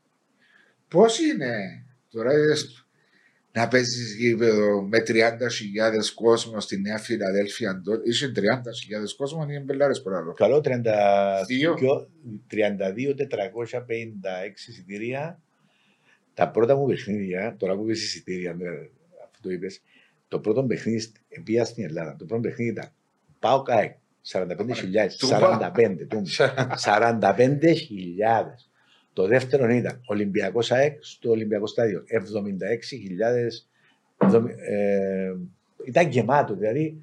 [0.89, 2.87] Πώς είναι; Τώρα είδες,
[3.51, 7.81] να παίζεις γήπεδο με 30.000 κόσμο στη Νέα Φιλαδέλφια.
[7.83, 8.09] τότε.
[8.09, 8.41] Είσαι 30.000
[9.17, 10.33] κόσμο, είναι μπελάρε πολλά.
[10.35, 11.75] Καλό 32, Δύο.
[12.51, 12.57] 32.456
[14.67, 15.41] εισιτήρια.
[16.33, 18.69] Τα πρώτα μου παιχνίδια, τώρα που είπες εισιτήρια, ναι,
[19.23, 19.81] αυτό το είπες,
[20.27, 21.11] το πρώτο παιχνίδι
[21.43, 22.15] πήγα στην Ελλάδα.
[22.15, 22.91] Το πρώτο παιχνίδι ήταν
[23.39, 23.95] Πάω ΚΑΕΚ,
[24.31, 25.71] 45.000, Τούμπα.
[25.75, 26.29] 45, τούμπα.
[26.85, 28.68] 45.000.
[29.19, 33.67] Το δεύτερο ήταν Ολυμπιακός ΑΕΚ στο Ολυμπιακό Στάδιο, 76.000.
[34.17, 35.33] εβδομη- ε,
[35.85, 37.01] ήταν γεμάτο, δηλαδή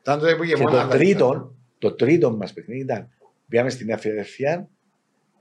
[0.00, 3.08] Ήταν το που και το τρίτο, το τρίτο μας παιχνίδι ήταν,
[3.48, 4.68] πήγαμε στην Νέα Φιλαδέλφια,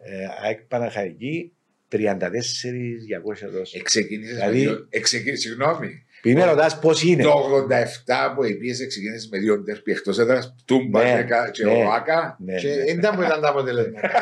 [0.03, 1.53] ε, ΑΕΚ Παναχαϊκή,
[1.87, 3.79] 34.200 δόσεις.
[3.79, 4.35] Εξεκίνησες.
[4.49, 4.87] Δηλαδή-
[5.33, 6.05] Συγγνώμη.
[6.21, 7.23] Πει με ρωτάς πώς είναι.
[7.23, 11.65] Το 87 που επίση ξεκίνησε με δύο ντέρπι εκτός έδρας, Τούμπα Ναι, και κα- και
[11.65, 11.71] ναι.
[11.71, 12.37] ο Άκα.
[12.39, 12.75] Ναι, Και ναι.
[12.75, 14.09] δεν ήταν που ήταν τα αποτελέσματα.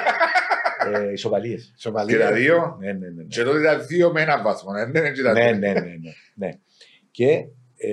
[0.93, 1.73] Ε, ισοπαλίες.
[1.77, 2.17] Σοβαλία.
[2.17, 2.77] Και τα δύο.
[2.79, 3.13] Ναι, ναι, ναι.
[3.13, 3.23] ναι.
[3.23, 4.71] Και τότε ήταν δύο με έναν βαθμό.
[4.71, 6.49] Ναι, ναι, ναι, ναι, ναι, ναι, ναι, ναι.
[7.11, 7.27] Και
[7.77, 7.89] ε,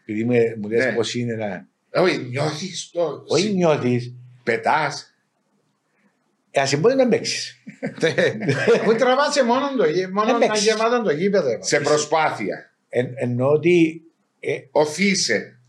[0.00, 0.92] επειδή με- μου λες Ναι.
[0.92, 1.68] πώς είναι να...
[2.02, 3.22] Όχι, νιώθεις το.
[3.26, 5.14] Όχι νιώθεις, Πετάς.
[6.50, 7.62] ε, ας μπορεί να παίξεις.
[8.84, 10.64] Που τραβάσαι μόνο το γήπεδο, μόνο να παίξεις.
[10.66, 11.58] γεμάτο το γήπεδο.
[11.62, 12.74] Σε προσπάθεια.
[12.88, 14.02] Εν, εννοώ ότι
[14.40, 15.60] ε, Οθήσε.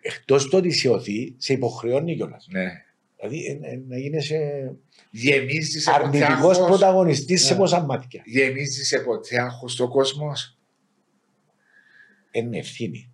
[0.00, 2.46] εκτός το ότι σε οθεί, σε υποχρεώνει κιόλας.
[2.50, 2.84] Ναι.
[3.20, 4.72] Δηλαδή ε, ε, να γίνεσαι
[5.10, 6.66] Γεμίζεις σε ποτέ αρνητικός άγχος.
[6.66, 7.58] πρωταγωνιστής σε Ναι.
[7.58, 8.22] πόσα μάτια.
[8.24, 10.58] Γεμίζεις σε ποτέ άγχος στο κόσμος.
[12.30, 13.12] Είναι ευθύνη.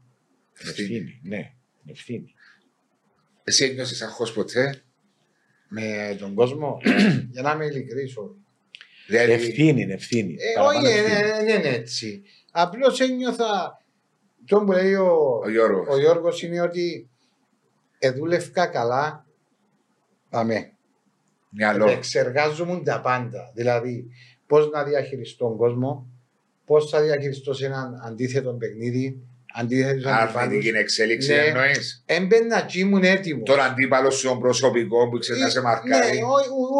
[0.60, 0.96] Είναι Ευθύνη.
[0.96, 1.36] ευθύνη, ναι.
[1.36, 2.34] Είναι ευθύνη.
[3.44, 4.82] Εσύ ένιωσες άγχος ποτέ;
[5.68, 6.78] Με τον κόσμο,
[7.32, 8.36] για να είμαι ειλικρής, όχι.
[9.06, 10.34] Δηλαδή, Ευθύνη, ευθύνη.
[10.38, 11.20] Ε, Παραπάνω όχι, ευθύνη.
[11.28, 12.22] ε, δεν είναι έτσι.
[12.50, 13.80] Απλώς ένιωθα.
[14.46, 15.86] Το που λέει ο, ο Γιώργος.
[15.94, 17.10] ο Γιώργος είναι ότι
[17.98, 19.26] εδούλευκα καλά.
[20.32, 20.72] Πάμε.
[21.48, 21.88] Μυαλό.
[21.88, 23.52] Εξεργάζομαι τα πάντα.
[23.54, 24.06] Δηλαδή,
[24.46, 26.06] πώς να διαχειριστώ τον κόσμο,
[26.64, 29.22] πώς θα διαχειριστώ σε έναν αντίθετο παιχνίδι,
[29.54, 31.36] αντίθετο Αρνητική εξέλιξη Ναι.
[31.36, 32.02] εννοείς.
[32.06, 33.42] Έμπαινα και ήμουν έτοιμος.
[33.44, 36.18] Τον αντίπαλο σου τον προσωπικό που ξέρει να σε μαρκάρει.
[36.18, 36.24] Ναι,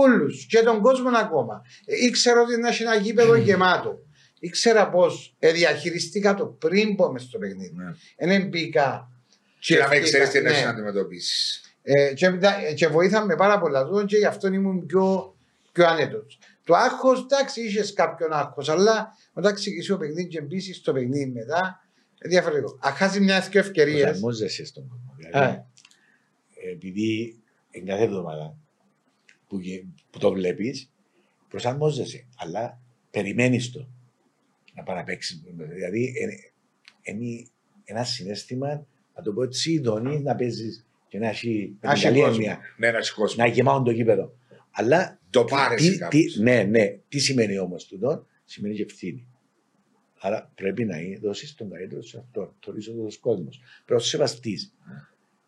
[0.04, 0.26] όλου.
[0.48, 1.62] Και τον κόσμο ακόμα.
[1.84, 3.98] Ε, Ήξερα ότι να έχει ένα γήπεδο γεμάτο.
[4.38, 7.72] Ήξερα πώς διαχειριστήκα το πριν πω μες στο παιχνίδι.
[7.74, 8.26] Ναι.
[8.28, 9.10] Δεν μπήκα.
[9.58, 10.50] Και να μην ξέρεις τι ναι.
[10.50, 11.60] έχει να αντιμετωπίσεις.
[11.82, 15.36] Ε, και, μετά- και βοήθαμε πάρα πολλά τούτο και γι' αυτό ήμουν πιο,
[15.72, 16.38] πιο άνετος.
[16.64, 21.26] Το άγχος, εντάξει, είχες κάποιον άγχος, αλλά όταν ξεκινήσει το παιχνίδι και μπει στο παιχνίδι
[21.26, 21.86] μετά,
[22.24, 22.78] είναι διαφορετικό.
[22.80, 24.02] Αν χάσεις μια-δυο ευκαιρίε.
[24.02, 25.14] Προσαρμόζεσαι στον κόσμο.
[25.16, 25.64] Δηλαδή,
[26.72, 27.36] επειδή
[27.70, 28.56] εν κάθε εβδομάδα
[29.48, 30.90] που, γε- που το βλέπεις,
[31.48, 32.26] προσαρμόζεσαι.
[32.36, 32.80] Αλλά
[33.10, 33.88] περιμένεις το
[34.74, 35.42] να πάει να παίξει.
[35.56, 36.14] Δηλαδή,
[37.02, 37.48] είναι
[37.84, 41.90] ένα συνέστημα, να το πω έτσι, ειδονή να παίζεις και να έχει με Να την
[41.90, 42.34] έχει καλή κόσμο.
[42.34, 43.44] έννοια, Ναι, να έχει κόσμο.
[43.44, 44.34] να γεμάουν το γήπεδο.
[44.70, 46.20] Αλλά Το τι- πάρεσαι τι- κάπως.
[46.20, 46.98] τι- Ναι, ναι.
[47.08, 49.26] Τι σημαίνει όμως τούτο, σημαίνει και ευθύνη.
[50.20, 53.56] Άρα πρέπει να δώσεις τον καλύτερο σε αυτό, το ρίζο του κόσμος.
[53.58, 54.74] Πρέπει να το σεβαστείς.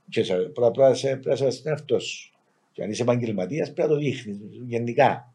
[0.08, 2.32] Και σε- πρέπει πρέπει να σε- πρέπει να σεβαστείς τον εαυτό σου.
[2.72, 5.34] Και αν είσαι επαγγελματίας, πρέπει να το δείχνεις γενικά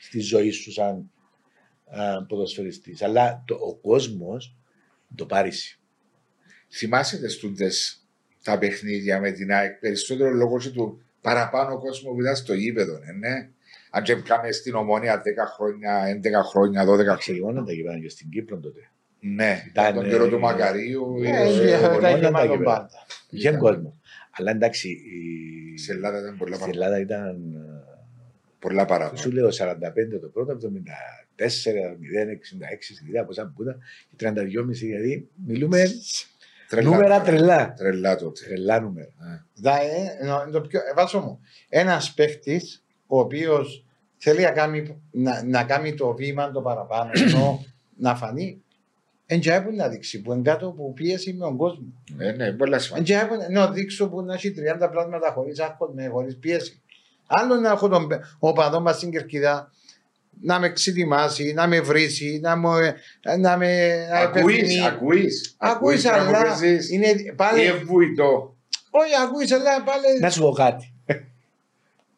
[0.00, 1.10] στη ζωή σου σαν
[2.28, 3.02] ποδοσφαιριστής.
[3.02, 4.56] Αλλά το, ο κόσμος
[5.14, 5.50] το πάρει.
[6.70, 7.70] Θυμάσαι τις τούτε
[8.48, 12.94] τα παιχνίδια με την ΑΕΚ περισσότερο λόγω και του παραπάνω κόσμου που ήταν στο γήπεδο,
[12.94, 13.48] ε, ναι.
[13.90, 15.22] Αν και κάμε στην ομόνια 10
[15.56, 17.12] χρόνια, 11 χρόνια, 12 χρόνια.
[17.12, 18.80] Αξιογόνα τα γυρνάνε και στην Κύπρο τότε.
[19.20, 21.22] Ναι, Ήταν, τον καιρό ε, του Μακαρίου.
[21.24, 22.74] Ε, ε, ε, ε, μόνο τα είχε τα μάλλον γήπεδα.
[22.76, 22.90] πάντα.
[23.30, 23.60] Είχε Ήταν.
[23.60, 24.00] κόσμο.
[24.30, 25.78] Αλλά εντάξει, η...
[25.78, 26.94] Στην Ελλάδα ήταν πολλά στην παραπάνω.
[26.94, 27.54] Ελλάδα ήταν.
[27.54, 27.76] ε,
[28.58, 29.32] Πολλά Σου παραπάνω.
[29.32, 30.64] λέω 45 το πρώτο, 74,
[31.36, 31.46] 0, 66
[32.80, 33.78] στη πόσα που ήταν,
[34.16, 35.82] και 32,5 δηλαδή μιλούμε
[36.68, 36.90] Τρελά.
[36.90, 37.72] νούμερα τρελά.
[37.76, 38.44] Τρελά τότε.
[38.46, 39.08] Τρελά νούμερα.
[39.08, 39.44] Ε.
[39.54, 43.84] Δα, ε, νο- το πιο, ε, βάσο μου, ένας παίχτης ο οποίος
[44.16, 47.64] θέλει να κάνει, να, να κάνει το βήμα το παραπάνω, ενώ
[47.96, 48.62] να φανεί,
[49.26, 51.84] εν και έπρεπε να δείξει που είναι κάτω από πίεση με τον κόσμο.
[52.18, 53.18] Ε, ναι, πολλά Εν σημαντικά.
[53.18, 56.82] και έπρεπε να δείξω που να έχει 30 πλάσματα χωρίς άγχο, με χωρίς πίεση.
[57.26, 59.72] Άλλο να έχω τον πε- ο παδός μας στην κερκίδα
[60.42, 62.70] να με ξετοιμάσει, να με βρίσει, να, μου,
[63.40, 64.86] να με να Ακούεις, υπευθυνεί.
[64.86, 65.54] ακούεις.
[65.58, 66.56] Ακούεις, αλλά
[66.92, 67.60] είναι πάλι.
[67.62, 68.56] Ή ευβουητό.
[68.90, 70.18] Όχι, ακούεις, αλλά πάλι.
[70.20, 70.92] Να σου πω κάτι.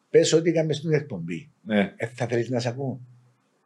[0.09, 1.49] Πες ό,τι είχαμε στην εκπομπή.
[1.63, 2.99] Ναι, Ε, θα θέλεις να σε ακούω.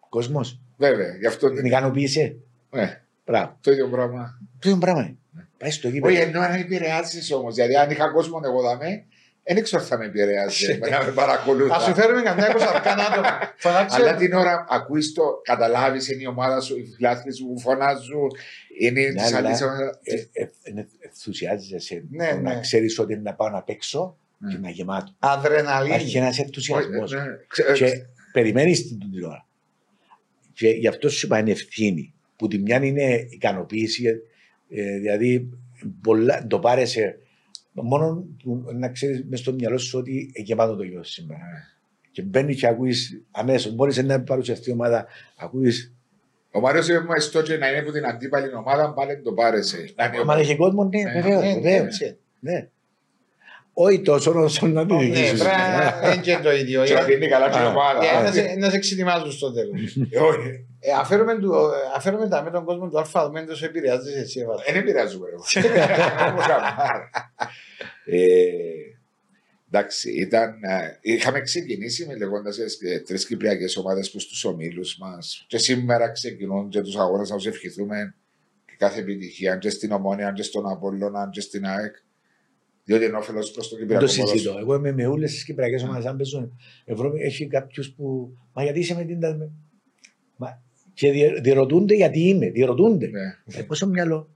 [0.10, 0.60] Κόσμος.
[0.78, 1.16] βέβαια.
[1.20, 2.36] Γι' αυτό Την ικανοποίησε.
[2.70, 3.58] Ναι, Μπράβο.
[3.62, 4.40] το ίδιο πράγμα.
[4.60, 5.18] Το ίδιο πράγμα είναι.
[5.58, 6.22] Πάει στο Όχι, γήπεδο.
[6.22, 7.56] ενώ αν επηρεάζει όμως.
[7.56, 9.06] Δηλαδή, αν είχα κόσμο εγώ δαμέ,
[9.54, 10.78] δεν ξέρω αν θα με επηρεάζει.
[10.78, 11.80] να με παρακολουθά.
[11.80, 13.30] Θα σου φέρουμε καμιά κοσαρκάν άτομα.
[13.58, 13.96] Φωνάξε.
[14.02, 18.30] Αλλά την ώρα ακούει το, καταλάβεις, είναι η ομάδα σου, οι φιλάθλοι σου που φωνάζουν,
[18.80, 19.48] είναι Ναι, τη αλλά- άλλη.
[20.04, 22.60] Ε, ε, ε, Ενθουσιάζεσαι Ναι, το να ναι.
[22.60, 24.52] ξέρεις ότι είναι να πάω να παίξω Ναι.
[24.54, 25.14] και να γεμάτο.
[25.18, 26.12] Υπάρχει Αδρεναλίνη.
[26.14, 27.14] ένας ενθουσιασμός.
[27.14, 27.40] ε,
[27.74, 29.48] και περιμένεις την την ώρα.
[30.54, 32.14] Και γι' αυτό σου είπα είναι ευθύνη.
[32.36, 34.06] Που τη μια είναι ικανοποίηση,
[34.70, 35.50] ε, δηλαδή
[36.02, 37.18] πολλά, το πάρεσαι
[37.84, 41.44] μόνο που να ξέρεις μες στο μυαλό σου ότι είναι γεμάτο το γιο σήμερα.
[42.12, 43.74] Και μπαίνει και ακούεις αμέσως.
[43.76, 45.06] Μπορείς να παρουσιαστεί η ομάδα,
[45.38, 45.94] ακούεις.
[46.52, 49.90] Ο Μάριο είπε μου στο και να είναι που την αντίπαλη ομάδα, πάλι το πάρεσε.
[49.96, 51.42] Να είναι Μα ο- έχει κόσμο, ναι, Ναι, βεβαίως.
[51.44, 52.18] Ναι, βεβαίως, έτσι.
[52.40, 52.68] ναι.
[53.78, 55.40] Όχι τόσο όσο να μην Ναι, διοικήσεις.
[55.44, 56.84] πράγμα, δεν και το ίδιο.
[56.84, 58.04] Και να Ε, δίνει καλά την Α, ομάδα.
[58.06, 59.96] ε, Α, να σε- Να σε ξετοιμάζουν στο τέλος.
[60.10, 60.66] ε, Όχι,
[61.00, 61.54] Αφαίρουμε του-
[61.96, 64.40] αφαίρουμε τα με τον κόσμο του αλφα, δεν τόσο επηρεάζεις εσύ.
[64.40, 64.54] Εύα.
[64.66, 65.28] δεν επηρεάζουμε.
[68.06, 68.24] εγώ.
[68.24, 68.50] Όμως, άμα.
[68.50, 68.90] Ε,
[69.72, 72.58] Εντάξει, ήταν, ε, είχαμε ξεκινήσει με λέγοντας
[73.06, 75.46] τρεις κυπριακές ομάδες που στου ομίλους μας.
[75.48, 78.16] Και σήμερα ξεκινούν και τους αγώνες να τους ευχηθούμε
[78.66, 81.96] και κάθε επιτυχία, και στην Ομόνια, και στον Απόλλωνα, και στην ΑΕΚ.
[82.84, 84.32] Διότι είναι όφελος προς το Δεν κυπριακό το συζητώ.
[84.32, 84.58] ποδόσφαιρο.
[84.60, 86.06] Εγώ είμαι με όλες τις κυπριακές ομάδες.
[86.06, 88.38] Αν παίζουν Ευρώπη, έχει κάποιους που.
[88.54, 89.20] Μα γιατί είσαι με την.
[89.20, 89.52] τα-
[90.38, 90.64] Μα...
[90.94, 92.50] Και δι- διερωτούνται γιατί είμαι.
[92.50, 93.08] Διερωτούνται.
[93.08, 93.60] Ναι.
[93.60, 94.30] Ε, πόσο μυαλό.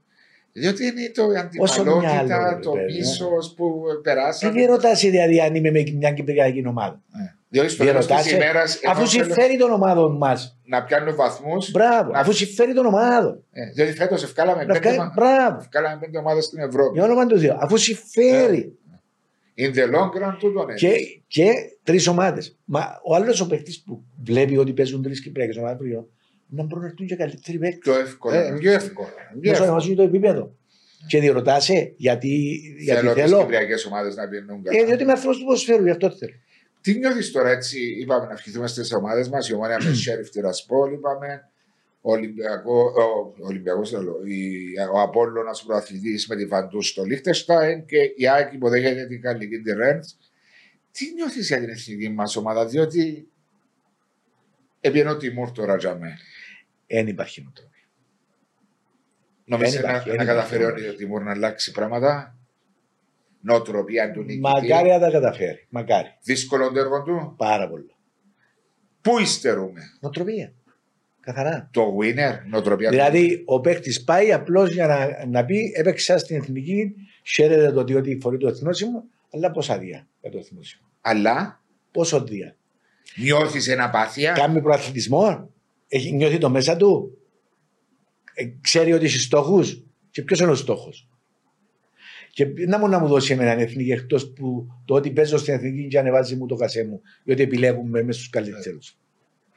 [0.52, 1.22] Διότι είναι το
[1.62, 4.52] Όσο αντιπαλότητα, μυαλό, το ρε παιδί, μίσο που Τι περάσαμε.
[4.52, 7.34] διερωτά δηλαδή αν είμαι με μια κυπριακή ομάδα; Ναι.
[7.48, 8.62] Διότι στο τέλος Διερωτάσαι, τη ημέρα.
[8.88, 10.58] Αφού συμφέρει των ομάδων μας.
[10.64, 11.70] να πιάνουν βαθμούς.
[11.70, 12.10] Μπράβο.
[12.10, 13.44] Να- Αφού συμφέρει των ομάδων.
[13.74, 15.56] διότι φέτος ευκάλαμε Να πέντε, κάνει- ομα- Μπράβο.
[15.60, 16.92] ευκάλαμε πέντε ομάδες στην Ευρώπη.
[16.98, 17.56] Για όνομα του Θεού.
[17.60, 18.74] Αφού συμφέρει.
[19.58, 20.74] In the long run, τούτο είναι.
[20.74, 20.92] Και,
[21.26, 21.52] και
[21.82, 22.58] τρεις ομάδες.
[22.64, 25.76] Μα ο άλλος ο παίκτης που βλέπει ότι παίζουν τρεις κυπριακές ομάδες
[26.50, 27.78] να μπορούν να έρθουν και καλύτεροι παίκτες.
[27.92, 28.36] Πιο εύκολο.
[28.36, 29.08] Ε, Πιο εύκολο.
[29.08, 29.62] Πιο Να σου εύκολο.
[29.64, 30.54] ανεβάσουν το επίπεδο.
[31.06, 32.28] Και διερωτάσαι γιατί,
[32.78, 33.38] γιατί Θέλω τι θέλω.
[33.40, 36.32] κυπριακές ομάδες να πηγαίνουν Ε, διότι είμαι άνθρωπο του ποδοσφαίρου, γι' αυτό θέλω.
[36.80, 40.92] Τι νιώθεις τώρα έτσι, είπαμε να ευχηθούμε στις ομάδες μας, η ομόνια με Σέριφ Τυρασπόλ,
[40.92, 41.44] είπαμε.
[42.02, 42.80] Ο Ολυμπιακό,
[43.38, 48.54] ο, Ολυμπιακός, λέω, η- ο Απόλλωνας προαθλητής με τη Βαντούς στο Λίχτεστάιν και η Άκη
[48.56, 50.18] υποδέχεται την Καλλική τη Ρέντς.
[50.92, 53.28] Τι νιώθεις για την εθνική μας ομάδα, διότι
[54.80, 56.16] επιενώ Τιμούρ τώρα για μέ.
[56.90, 57.84] Δεν υπάρχει νοοτροπία.
[59.44, 60.88] Νομίζεις Δεν να, υπάρχει, να δεν καταφέρει υπάρχει.
[60.88, 62.34] ο Τιμούρ να αλλάξει πράγματα.
[63.40, 64.40] Νοοτροπία του νικητή.
[64.40, 65.66] Μακάρι να τα καταφέρει.
[65.68, 66.08] Μακάρι.
[66.22, 67.34] Δύσκολο το έργο του.
[67.36, 67.94] Πάρα πολύ.
[69.00, 70.52] Πού υστερούμε; Νοοτροπία.
[71.20, 71.68] Καθαρά.
[71.72, 76.36] Το winner, νοοτροπία του Δηλαδή, ο παίκτης πάει απλώς για να, να πει: Έπαιξα στην
[76.36, 76.94] εθνική,
[77.34, 80.82] χαίρεται το ότι φορεί το εθνόσημο, αλλά πόσα δία για το εθνόσημο.
[81.00, 81.60] Αλλά;
[81.92, 82.56] Πόσο δία.
[83.16, 85.50] νιώθεις ένα απάθεια; Κάνει προαθλητισμό,
[85.90, 87.18] έχει νιώθει το μέσα του,
[88.34, 91.08] ε, ξέρει ότι έχει στόχους; Και ποιος είναι ο στόχος;
[92.32, 95.54] Και να μου να μου δώσει εμένα την εθνική εκτός που το ότι παίζω στην
[95.54, 98.98] εθνική και ανεβάζει μου το κασέ μου, διότι επιλέγουμε μέσα στου καλύτερους.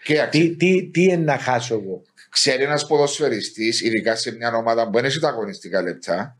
[0.04, 4.86] Και Τι, τι, τι είναι να χάσω εγώ; ξέρει ένας ποδοσφαιριστής, ειδικά σε μια ομάδα
[4.86, 6.38] που δεν έχει τα αγωνιστικά λεπτά,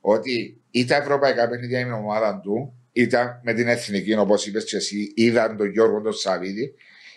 [0.00, 4.64] ότι ή τα ευρωπαϊκά παιχνίδια είναι η ομάδα του, είτε με την εθνική, όπως είπες
[4.64, 6.74] και εσύ, είδαν τον Γιώργο τον Σαββίδη,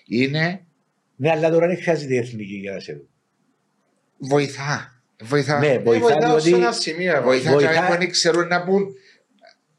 [0.07, 0.65] είναι
[1.15, 3.03] Ναι, αλλά τώρα δεν χρειάζεται η εθνική για να σε δω.
[4.17, 4.89] βοηθά.
[5.23, 5.59] Βοηθά.
[5.59, 7.13] Ναι, Ε, βοηθά βοηθάω σε διότι ένα σημείο.
[7.15, 7.23] εγώ.
[7.23, 7.67] βοηθά, βοηθά.
[7.71, 7.91] βοηθά.
[7.91, 8.87] και δεν ξέρουν να πούν.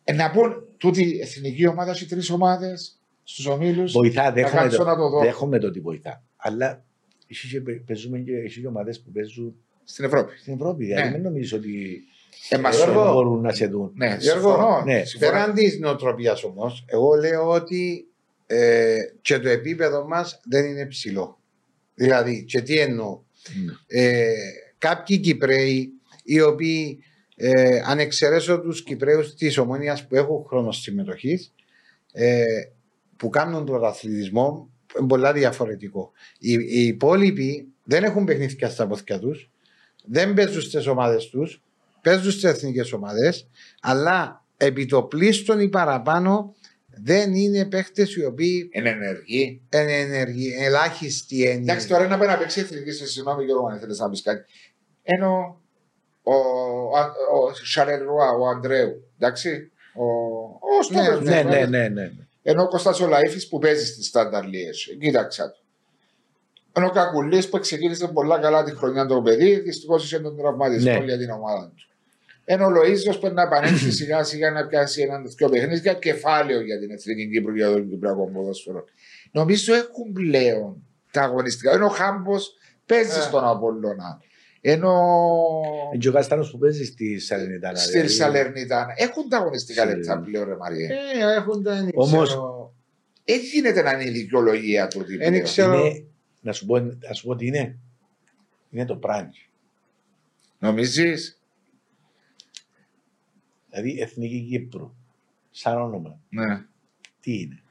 [0.05, 3.93] ε, Να πούν τούτη η εθνική ομάδα έχει τρεις ομάδες στους ομίλους.
[3.93, 5.21] βοηθά, δέχομαι κάτσω το, να το δω.
[5.21, 6.23] δέχομαι το ότι βοηθά.
[6.37, 6.85] Αλλά
[7.27, 9.55] εσύ και παί- παίζουμε και εσύ και ομάδες που παίζουν
[9.85, 10.37] Στην Ευρώπη.
[10.39, 10.85] στην Ευρώπη.
[10.87, 10.95] Ναι.
[10.95, 12.03] Δηλαδή δεν νομίζεις ότι
[12.49, 13.93] Ε, μα Γιώργο, σου- μπορούν να σε δουν.
[13.95, 14.83] Ναι, Γιώργο, συμφωνώ.
[14.85, 15.33] ναι, συμφωνώ.
[15.33, 18.07] Πέραν της νοοτροπίας όμως, εγώ λέω ότι
[18.47, 21.41] ε, και το επίπεδο μας δεν είναι ψηλό.
[21.95, 23.23] Δηλαδή, και τι εννοώ.
[23.87, 24.33] Ε,
[24.79, 25.93] κάποιοι Κυπρέοι
[26.23, 26.99] οι οποίοι
[27.37, 31.53] ε, αν εξαιρέσω τους Κυπρέους της Ομόνιας που έχουν χρόνο συμμετοχής,
[32.13, 32.45] ε,
[33.17, 36.13] που κάνουν τον αθλητισμό είναι πολλά διαφορετικό.
[36.39, 39.51] Οι, οι υπόλοιποι δεν έχουν παιχνίδια στα πόθηκια τους,
[40.05, 41.63] δεν παίζουν στις ομάδες τους,
[42.03, 43.49] παίζουν στις εθνικές ομάδες,
[43.81, 46.55] αλλά επί το πλήστον ή παραπάνω
[47.03, 49.63] δεν είναι παίχτες οι οποίοι Είναι ενεργή.
[49.75, 51.51] είναι ενεργοί, ελάχιστοι είναι.
[51.51, 54.45] Εντάξει, τώρα να πάει να παίξει εθνική σε συγγνώμη Γιώργο, αν θέλεις να πεις κάτι.
[55.03, 55.61] Ενώ
[56.23, 56.99] ο, ο,
[57.43, 59.71] ο Σαρελ Ρουά, ο Αντρέου, εντάξει.
[59.95, 60.05] Ο,
[60.79, 62.11] ο στόπερ Ναι, του, Ναι, ε, ναι, ναι, ναι.
[62.43, 64.89] Ενώ ο Κώστας ο Λαΐφης που παίζει στη Στάνταρ Λιέσ.
[65.01, 65.59] Κοίταξα το.
[66.73, 70.93] Ενώ ο Κακουλής που ξεκίνησε πολλά καλά τη χρονιά το παιδί, δυστυχώς είχε τον τραυματισμό
[70.99, 71.05] Ναι.
[71.05, 71.86] για την ομάδα του.
[72.49, 76.61] Ενώ ο Λοΐζος πρέπει να επανέλθει σιγά σιγά να πιάσει έναν τέτοιο παιχνίδι για κεφάλαιο
[76.61, 78.85] για την Εθνική Κύπρου για τον Κυπριακό ποδόσφαιρο.
[79.33, 81.73] Νομίζω έχουν πλέον τα αγωνιστικά.
[81.73, 82.53] Ενώ ο Χάμπος
[82.87, 83.23] παίζει Ε.
[83.23, 84.21] στον Απόλλωνα.
[84.61, 84.93] Ενώ
[85.93, 87.79] Είναι και ο Καστάνος που παίζει στη Σαλενιτάνα.
[87.79, 88.09] στη δηλαδή.
[88.13, 90.87] Σαλερνιτάνα έχουν τα αγωνιστικά Σε- λεπτά πλέον, ρε Μαριέ.
[90.87, 92.75] Ε, έχουν τα δεν Όμως- ξέρω.
[93.25, 94.99] Δεν γίνεται να είναι η δικαιολογία του.
[95.03, 95.45] ότι Δεν πλέον.
[95.45, 95.79] ξέρω.
[95.79, 96.05] Είναι,
[96.41, 97.77] να, σου πω, να σου πω τι είναι.
[98.71, 99.31] Είναι το πράνι.
[100.59, 101.41] Νομίζεις;
[103.81, 104.95] Δηλαδή Εθνική Κύπρου.
[105.51, 106.19] Σαν όνομα.
[106.29, 106.65] Ναι.
[107.21, 107.63] Τι είναι;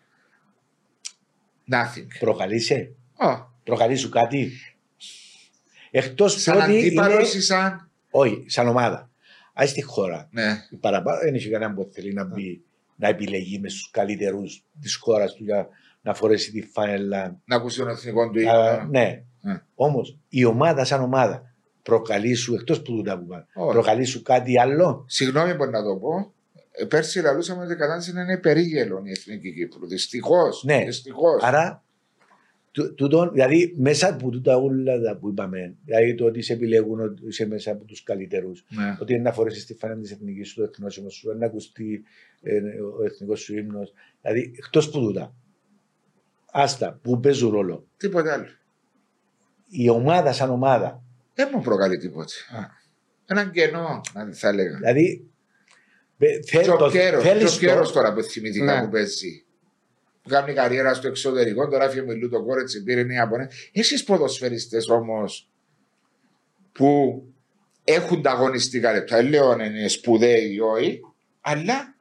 [1.71, 2.07] Nothing.
[2.19, 3.45] Προκαλείσαι; Oh.
[3.63, 4.51] Προκαλεί σου κάτι;
[5.91, 7.37] Εκτός Σαν που ότι αντίπαλος είναι...
[7.37, 7.89] ή σαν...
[8.11, 9.09] Όχι, σαν ομάδα.
[9.61, 10.27] Α στη χώρα.
[10.31, 10.67] Ναι.
[10.79, 12.63] Παραπάνω δεν έχει κανένα που θέλει να μπει
[12.95, 15.67] να επιλεγεί με στους καλύτερους της χώρας του για
[16.01, 17.39] να φορέσει τη φάνελα.
[17.45, 18.89] Να ακούσει τον εθνικό του Α, ύμνο.
[18.89, 19.23] ναι.
[19.41, 19.61] Ναι.
[19.75, 21.54] Όμως η ομάδα σαν ομάδα
[21.85, 23.45] προκαλεί σου εκτός που τούτα που πάνε.
[23.53, 23.71] Όχι.
[23.71, 26.33] Προκαλεί σου κάτι άλλο; Συγγνώμη που να το πω.
[26.71, 29.87] Ε, Πέρσι λαλούσαμε ότι η κατάσταση είναι περίγελον η εθνική Κύπρου.
[29.87, 30.63] Δυστυχώς.
[30.63, 30.83] Ναι.
[30.85, 31.43] Δυστυχώς.
[31.43, 31.83] Άρα,
[32.71, 36.99] του- τούτον, δηλαδή μέσα από τούτα όλα τα που είπαμε, δηλαδή το ότι σε επιλέγουν
[36.99, 38.97] ότι είσαι μέσα από τους καλύτερους, Ναι.
[39.01, 42.03] ότι είναι να φορέσεις τη φανέλα της εθνικής σου, το εθνόσημο σου, να ακουστεί
[42.41, 42.57] ε,
[42.99, 43.93] ο εθνικός σου ύμνος.
[44.21, 45.33] Δηλαδή, εκτός που τούτα.
[46.51, 47.87] Άστα, που παίζουν ρόλο.
[47.97, 48.45] Τίποτε άλλο.
[49.67, 51.03] Η ομάδα σαν ομάδα.
[51.35, 52.33] Δεν μου προκαλεί τίποτε.
[53.25, 54.75] Έναν κενό, να θα έλεγα.
[54.77, 55.27] Δηλαδή,
[56.17, 58.85] ε, θε- Και ο το- Κέρος, θέλεις και ο Κέρος το- τώρα που θυμηθήκα Ναι.
[58.85, 59.45] που παίζει.
[60.21, 63.47] Που κάνει καριέρα στο εξωτερικό, τώρα έφυγε με Λούτο Κόρετς, πήρε μια απονέ.
[63.71, 65.49] Εσείς ποδοσφαιριστές όμως
[66.71, 67.23] που
[67.83, 70.99] έχουν τα αγωνιστικά λεπτά, δεν λέω αν είναι σπουδαίοι ή όχι,
[71.41, 71.94] αλλά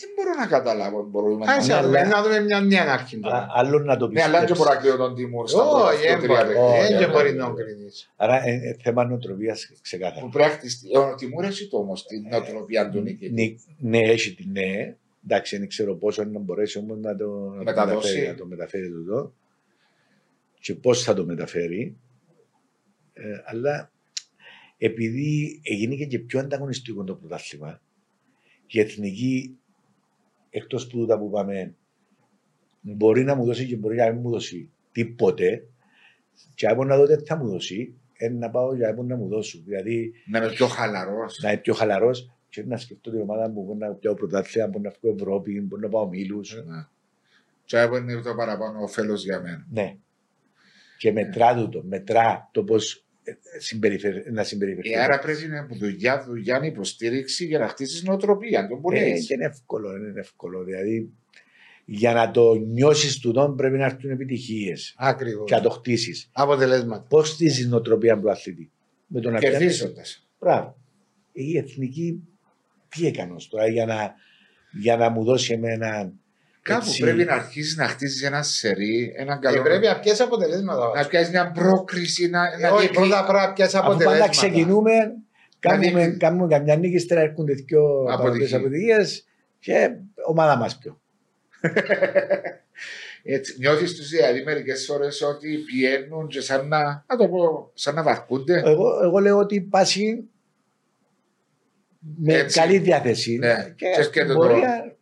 [0.00, 1.02] δεν μπορώ να καταλάβω.
[1.10, 1.52] Μπορούμε να...
[1.52, 3.46] Άσε Ναι, να δούμε- αλλά- να δούμε μια νέα αρχή Α, τώρα.
[3.50, 4.58] άλλο να το Ναι, αλλά δεν πιστέψεις.
[4.58, 6.98] μπορώ να κρίνω τον Τιμούρ στα Όχι, πρώτα δεν τρία μπορεί- παιχνίδια.
[6.98, 7.36] δεν όχι, μπορεί όχι.
[7.36, 8.10] να κρίνεις.
[8.16, 10.20] Άρα, ε, ε, θέμα νοοτροπίας ξεκάθαρα.
[10.20, 10.96] Που πρέπει να χτιστεί.
[10.96, 13.30] Ο Τιμούρ έχει το όμως την νοοτροπία του νίκη.
[13.30, 13.44] Ναι,
[13.78, 14.94] ναι, έχει τη ναι.
[15.24, 17.96] Εντάξει, δεν ξέρω πόσο να μπορέσει όμως να το, να το Μεταδώσει.
[18.08, 19.32] μεταφέρει, να το μεταφέρει εδώ
[20.60, 21.96] και πώς θα το μεταφέρει.
[23.12, 23.90] Ε, αλλά
[24.78, 27.80] επειδή έγινε και πιο ανταγωνιστικό το πρωτάθλημα,
[28.66, 29.58] η εθνική
[30.50, 31.74] εκτός που τα που πάμε
[32.80, 35.66] μπορεί να μου δώσει και μπορεί να μην μου δώσει τίποτε.
[36.54, 39.62] Και από να δω τι θα μου δώσει, είναι να πάω για να μου δώσουν.
[39.64, 41.38] Δηλαδή Να είμαι πιο χαλαρός.
[41.42, 43.62] να είμαι πιο χαλαρός και να σκεφτώ την ομάδα μου.
[43.62, 46.40] Μπορεί να πιάω πρωτάθλημα, μπορεί να βγω Ευρώπη, μπορεί να πάω μήλου.
[47.64, 49.66] Και αυτό είναι το παραπάνω όφελος για μένα.
[49.70, 49.96] Ναι.
[50.98, 53.04] Και μετρά τούτο, μετρά το πώς
[54.32, 54.90] να συμπεριφερθεί.
[54.92, 58.68] Ε, άρα πρέπει να είναι δουλειά, δουλειά, να υποστήριξη για να χτίσεις νοοτροπία.
[58.68, 59.26] Το μπορείς Ε, έτσι.
[59.26, 60.64] και είναι εύκολο, είναι εύκολο.
[60.64, 61.12] Δηλαδή,
[61.84, 65.48] για να το νιώσεις του τον πρέπει να έρθουν επιτυχίες Ακριβώς.
[65.50, 66.28] και να το χτίσεις.
[66.32, 67.06] Αποτελέσματα.
[67.08, 68.70] Πώς χτίζεις νοοτροπία προαθλητή.
[69.06, 70.28] Με το να πιάνεις- Κερδίζοντας.
[70.40, 70.76] Μπράβο.
[71.32, 72.22] Η εθνική
[72.88, 74.14] τι έκανες ως τώρα για να,
[74.72, 76.12] για να μου δώσει εμένα.
[76.62, 79.62] Κάπου έτσι- πρέπει να αρχίσεις να χτίσει ένα σερί, ένα Και καλό.
[79.62, 80.90] πρέπει να πιέσει αποτελέσματα.
[80.94, 83.08] να πιάσεις μια πρόκριση, να, Ε, να Όχι, διεκδικήσει.
[83.08, 84.30] πρώτα πρέπει να πιέσει Αφού πάντα αποτελέσματα.
[84.30, 84.92] ξεκινούμε,
[85.58, 88.52] κάνουμε, δείχνει- κάνουμε καμιά νίκη, ύστερα έρχονται δύο Αποτυχίες.
[88.54, 88.96] αποτυχίε
[89.58, 89.90] και
[90.26, 91.00] ομάδα μας πιο.
[93.22, 97.94] Έτσι, νιώθεις τους δηλαδή μερικές φορές ότι πιένουν και σαν να, να το πω, σαν
[97.94, 98.62] να βαρκούνται.
[98.64, 100.24] Εγώ, εγώ λέω ότι πάση
[102.16, 102.58] με Έτσι.
[102.58, 103.72] καλή διάθεση Ναι.
[103.76, 104.96] και Και στην σκέτο το- πορεία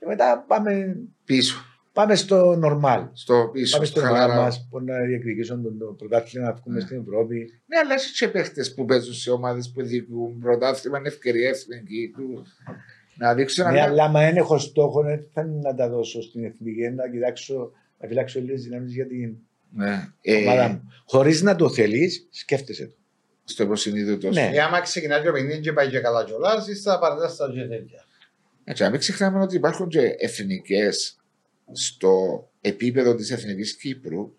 [0.00, 3.08] και μετά πάμε, Πίσω, πάμε στο normal.
[3.12, 4.34] στο πίσω, Πάμε στο normal χαλαρά.
[4.36, 6.80] μας, που να διεκδικήσουν το, το πρωτάθλημα, να βγούμε Ναι.
[6.80, 7.36] στην Ευρώπη.
[7.66, 12.12] Ναι, αλλά έχει και παίχτες που παίζουν σε ομάδες που διοικούν πρωτάθλημα, είναι ευκαιρία εθνική
[12.16, 12.46] του.
[13.16, 13.82] Να δείξουν Ναι, ένα...
[13.82, 17.70] αλλά άμα δεν έχω στόχο, δεν θα είναι να τα δώσω στην εθνική, να κοιτάξω,
[17.98, 19.36] να φυλάξω λίγες δυνάμεις για την
[19.74, 20.08] Ναι.
[20.42, 20.82] ομάδα Ε, μου.
[21.04, 22.94] Χωρίς να το θέλεις, σκέφτεσαι το.
[23.44, 24.40] στο υποσυνείδητο σου.
[24.40, 24.50] Ναι.
[24.54, 28.04] Ε, άμα ξεκινάει το παιχνίδι και πάει και καλά κιόλας, ύστερα παρατάς τα και τέτοια.
[28.64, 31.16] Έτσι, να μην ξεχνάμε ότι υπάρχουν και εθνικές
[31.72, 34.32] στο επίπεδο της εθνικής Κύπρου,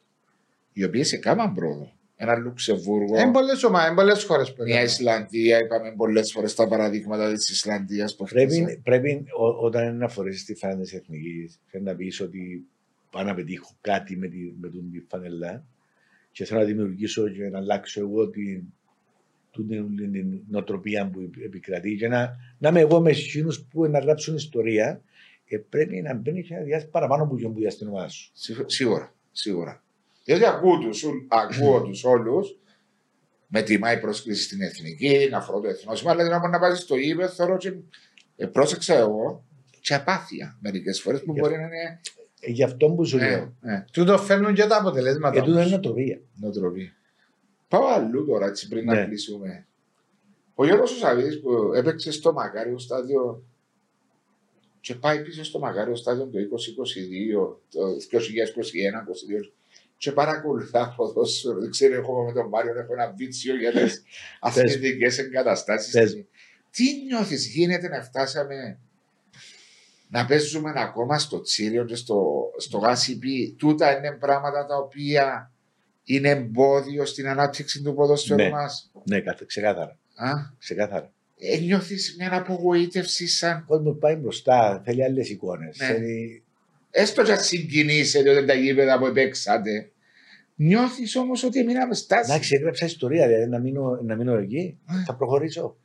[0.74, 1.92] οι οποίες έκαναν πρόοδο.
[2.16, 4.86] Ένα Λουξεμβούργο, Είναι πολλές ομάδες, είναι πολλές χώρες που μια έκαναν.
[4.86, 8.66] Ισλανδία, είπαμε πολλές φορές τα παραδείγματα της Ισλανδίας που χτίσαν.
[8.66, 12.66] Πρέπει, πρέπει ό, όταν είναι να φορέσεις τη φανέλα της εθνικής, θέλεις να πεις ότι
[13.12, 15.66] πάω να πετύχω κάτι με, τη, με τον, τη φανελά
[16.32, 18.64] και θέλω να δημιουργήσω και να αλλάξω εγώ την,
[19.52, 24.00] την, την, την νοοτροπία που επικρατεί και να, να είμαι εγώ μες εκείνους που να
[24.00, 25.02] γράψουν ιστορία
[25.46, 28.30] ε, πρέπει να μπαίνει και ένα διάστημα παραπάνω από εκείνο που για στην ομάδα σου.
[28.34, 29.84] Σίγου- Σίγουρα, σίγουρα.
[30.24, 32.56] Διότι ακούω τους, ου- ακούω τους όλους
[33.48, 36.96] με τιμά η πρόσκληση στην εθνική, να φορώ το εθνόσημα, αλλά δεν να πάει στο
[36.98, 37.74] ύπε, θεωρώ και
[38.36, 39.46] ε, πρόσεξα εγώ
[39.82, 42.00] και απάθεια μερικές φορές που Γι' μπορεί να είναι
[42.40, 43.56] Ε, γι' αυτό που σου ε, λέω.
[43.62, 45.38] ε, Τούτο φέρνουν και τα αποτελέσματα.
[45.38, 45.62] Ε, τούτο όμως.
[45.66, 46.22] είναι νοοτροπία.
[46.36, 46.92] νοοτροπία.
[47.72, 49.06] Πάω αλλού τώρα έτσι πριν να Ναι.
[49.06, 49.68] κλείσουμε.
[50.56, 53.44] Ο Γιώργος ο Σαββίδης που έπαιξε στο Μακάριο στάδιο
[54.80, 59.54] και πάει πίσω στο Μακάριο στάδιο το 2022, το 2021-2022
[59.98, 61.60] και παρακολουθά ποδόσφαιρο.
[61.60, 64.04] Δεν ξέρω, έχω με τον Μάριο έχω ένα βίτσιο για τις
[64.40, 65.92] αθλητικές εγκαταστάσεις.
[65.94, 66.26] Πες.
[66.72, 68.80] Τι νιώθεις, γίνεται να φτάσαμε
[70.10, 73.56] να παίζουμε ακόμα στο Τσίριο και στο, στο GCP.
[73.58, 75.52] Τούτα είναι πράγματα τα οποία
[76.04, 78.50] είναι εμπόδιο στην ανάπτυξη του ποδόσφαιρου Ναι.
[78.50, 78.92] μας.
[79.04, 79.98] Ναι, καθ- ξεκάθαρα.
[80.16, 81.12] Α, ξεκάθαρα.
[81.40, 85.78] ε, νιώθεις μια απογοήτευση σαν Ο κόσμος πάει μπροστά, θέλει άλλες εικόνες.
[85.80, 85.86] Ναι.
[85.86, 86.44] Θέλει...
[86.92, 89.92] έστω και αν συγκινήσετε όταν τα γήπεδα που παίξατε.
[90.56, 92.32] Νιώθεις όμως ότι μείναμε στάση.
[92.32, 95.04] Εντάξει, έγραψα ιστορία, δηλαδή να μείνω, να μείνω εκεί, Ναι.
[95.06, 95.78] θα προχωρήσω.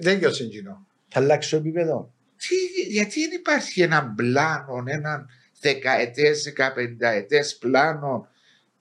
[0.00, 0.86] Δεν και συγκινώ.
[1.08, 2.12] Θα αλλάξω επίπεδο.
[2.36, 5.26] Τι, γιατί δεν υπάρχει ένα πλάνο, ένα
[5.60, 8.28] δεκαετές, δεκαπενταετές πλάνο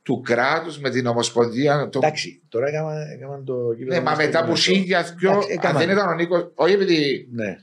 [0.06, 1.90] του κράτους με την Ομοσπονδία.
[1.92, 2.00] Το...
[2.04, 4.02] Εντάξει, τώρα έκανα, έκανα το κείμενο.
[4.02, 5.80] Ναι, μα μετά που σίγια δυο, Εντάξει, αν έκανα.
[5.80, 7.56] δεν ήταν ο Νίκος, όχι επειδή Ναι,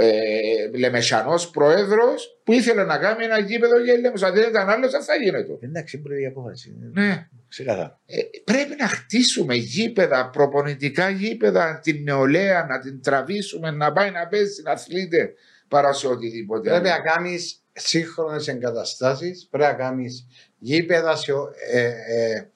[0.00, 4.90] ε, Λεμεσανός πρόεδρος που ήθελε να κάνει ένα γήπεδο για Λέμεσο, αν δεν ήταν άλλος
[4.90, 5.58] δεν θα γίνεται.
[5.60, 6.74] εντάξει, μπορεί η απόφαση.
[6.92, 7.28] Ναι.
[7.48, 8.00] Ξεκάθαρα.
[8.06, 14.26] Ε, πρέπει να χτίσουμε γήπεδα, προπονητικά γήπεδα, την νεολαία, να την τραβήσουμε, να πάει να
[14.26, 15.32] παίζει, να αθλείται
[15.68, 16.70] παρά σε οτιδήποτε.
[16.70, 16.96] Πρέπει άλλο.
[16.96, 20.26] να κάνεις σύγχρονες εγκαταστάσεις, πρέπει να κάνεις
[20.64, 22.46] γήπεδα, σε, ο- ε, ε,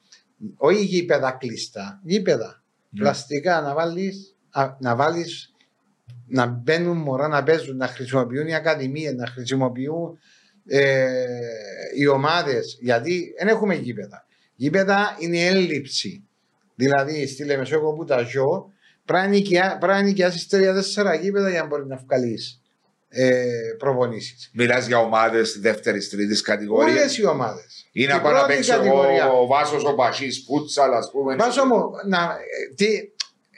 [0.57, 2.99] όχι γήπεδα κλειστά, γήπεδα Ναι.
[3.01, 4.35] πλαστικά να βάλεις
[4.79, 5.53] να βάλεις,
[6.27, 10.17] να μπαίνουν μωρά να παίζουν, να χρησιμοποιούν οι ακαδημίες, να χρησιμοποιούν
[10.67, 11.07] ε,
[11.97, 14.25] οι ομάδες, γιατί δεν έχουμε γήπεδα.
[14.55, 16.23] Γήπεδα είναι έλλειψη.
[16.75, 18.71] Δηλαδή, στη Λεμεσόγο που τα ζω,
[19.05, 22.58] πρέπει να νοικιά- πρέπει να νοικιάσεις τρία-τέσσερα γήπεδα για να μπορεί να βγάλεις
[23.09, 23.43] ε,
[23.77, 24.49] προπονήσεις.
[24.53, 26.97] Μιλάς για ομάδες δεύτερης, τρίτης κατηγορίας.
[26.99, 27.87] Όλες οι ομάδες.
[27.91, 29.29] Ή Η να πάω να πρώτη παίξω εγώ κατηγορία.
[29.31, 31.35] ο Βάσος, ο Πασίς, Φούτσαλ, ας πούμε.
[31.35, 32.85] Βάζω μου να, ε, τι,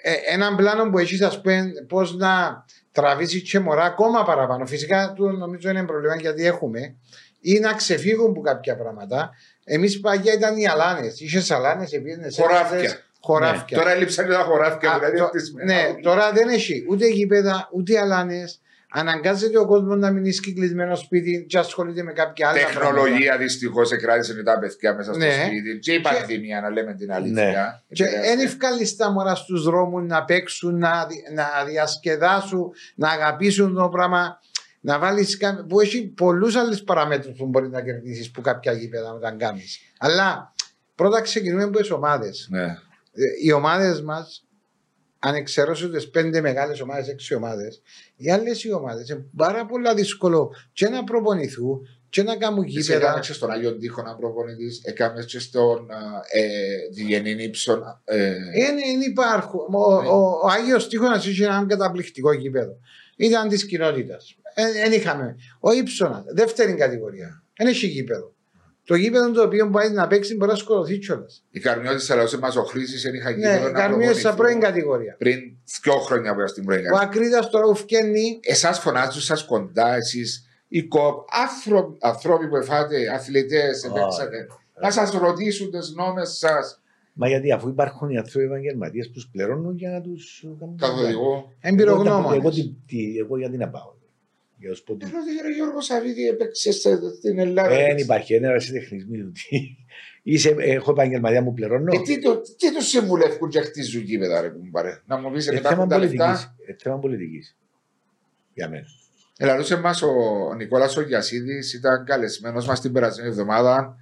[0.02, 4.66] ε, έναν πλάνο που έχεις ας πούμε πώς να τραβήσεις και μωρά ακόμα παραπάνω.
[4.66, 6.96] Φυσικά του νομίζω είναι πρόβλημα γιατί έχουμε
[7.40, 9.30] ή να ξεφύγουν από κάποια πράγματα.
[9.64, 11.20] Εμείς παγιά ήταν οι αλάνες.
[11.20, 12.98] Είχες αλάνες, επίσης Χωράφια.
[13.22, 13.78] Χωράφια.
[13.78, 14.92] Τώρα έλειψαν τα χωράφια.
[14.92, 15.74] Α, δηλαδή το- χτισμένα.
[15.74, 18.61] ναι, τώρα δεν έχει ούτε γήπεδα, ούτε αλάνες.
[18.94, 24.44] Αναγκάζεται ο κόσμος να μείνει κυκλισμένο σπίτι και ασχολείται με κάποια άλλα Τεχνολογία δυστυχώς εκράτησε
[24.44, 25.44] τα παιδιά μέσα στο Ναι.
[25.46, 25.80] σπίτι.
[25.80, 27.84] Και η πανδημία, να λέμε την αλήθεια.
[27.94, 28.28] Και επηρέασε.
[28.36, 33.90] δεν ευκάλει τα μωρά στους δρόμους να παίξουν, να, δι- να διασκεδάσουν, να αγαπήσουν το
[33.90, 34.40] πράγμα.
[34.84, 35.38] Να βάλεις.
[35.68, 39.80] που έχει πολλούς άλλους παραμέτρους που μπορεί να κερδίσεις που κάποια γήπεδα όταν κάνεις.
[40.00, 40.54] Αλλά
[40.96, 42.48] πρώτα ξεκινούμε από τι ομάδες.
[42.52, 42.76] Ναι.
[43.44, 44.44] Οι ομάδες μας,
[45.24, 47.82] αν εξαιρέσω τις πέντε μεγάλες ομάδες, έξι ομάδες,
[48.16, 52.80] οι άλλες οι ομάδες είναι πάρα πολύ δύσκολο και να προπονηθούν και να κάνουν Εσύ
[52.80, 53.06] γήπεδα.
[53.08, 55.98] έκαμε και στον Άγιο Τύχο να προπονητής, έκαμε και στον α,
[56.32, 56.44] ε,
[56.94, 58.02] Διγενήν Ήψον.
[58.04, 59.60] Ε, Δεν υπάρχουν.
[59.74, 60.08] Ο, Ναι.
[60.08, 62.78] ο, ο Άγιος Τύχονα είχε ένα καταπληκτικό γήπεδο.
[63.16, 64.36] Ήταν της κοινότητας.
[64.74, 65.36] Δεν είχαμε.
[65.60, 67.44] Ο Ήψονας, δεύτερη κατηγορία.
[67.58, 68.34] Δεν έχει γήπεδο.
[68.92, 71.44] Το γήπεδο το οποίο πάει να παίξει μπορεί να σκοτωθεί κιόλας.
[71.52, 74.36] η Καρμιώτης αλλά μας ο Χρήσης δεν είχα Ναι, γήπεδο να καρμίε στα προπονηθούν.
[74.36, 75.16] πρώην κατηγορία.
[75.18, 75.40] Πριν
[75.84, 77.08] δυο χρόνια που ήμουν στην πρώην Ο κατηγορία.
[77.10, 78.40] Ακρίδας τώρα που φκένει.
[78.42, 84.48] Εσάς φωνάζουν σας κοντά, εσείς οι κοπ, άνθρωποι, ανθρώποι που εφάτε, αθλητές, Α, επέξατε,
[84.82, 86.82] να σας ρωτήσουν τις νόμες σας,
[87.14, 90.12] Μα γιατί αφού υπάρχουν οι άνθρωποι επαγγελματίες που τους πληρώνουν για να του
[90.60, 90.78] κάνουν.
[90.78, 91.52] καθοδηγώ.
[91.60, 92.38] Εμπειρογνώμονες.
[92.38, 93.94] Εγώ, τι- τι- εγώ γιατί να πάω;
[94.62, 95.06] Για να σου πω τι.
[95.06, 97.76] Λέω ότι ρε Γιώργος Σαββίδη έπαιξε σε- στην Ελλάδα.
[97.76, 99.32] Δεν υπάρχει ένας τεχνισμή του.
[99.32, 99.76] τι.
[100.24, 101.92] Είσαι, έχω επαγγελματία μου πληρώνω.
[101.94, 105.02] Ε, τι, το, τι τους συμβουλεύουν και χτίζουν γήπεδα ρε κουμπάρε.
[105.06, 106.28] Να μου πεις Ε, μετά θέμα έχουν τα πολιτικής.
[106.28, 106.56] λεφτά.
[106.68, 107.58] Ε, θέμα πολιτικής.
[108.54, 108.86] Για μένα.
[109.38, 110.10] Ελαλούσε μας ο
[110.58, 113.98] Νικόλας ο Γιασίδης, ήταν καλεσμένος μας την περασμένη εβδομάδα,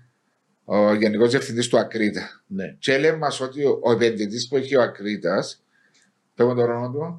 [0.63, 2.43] ο Γενικός Διευθυντής του Ακρίτα.
[2.47, 2.75] Ναι.
[2.79, 5.63] Και έλεγε μας ότι ο, ο επενδυτής που έχει ο Ακρίτας,
[6.35, 7.17] πέμε το όνομα του,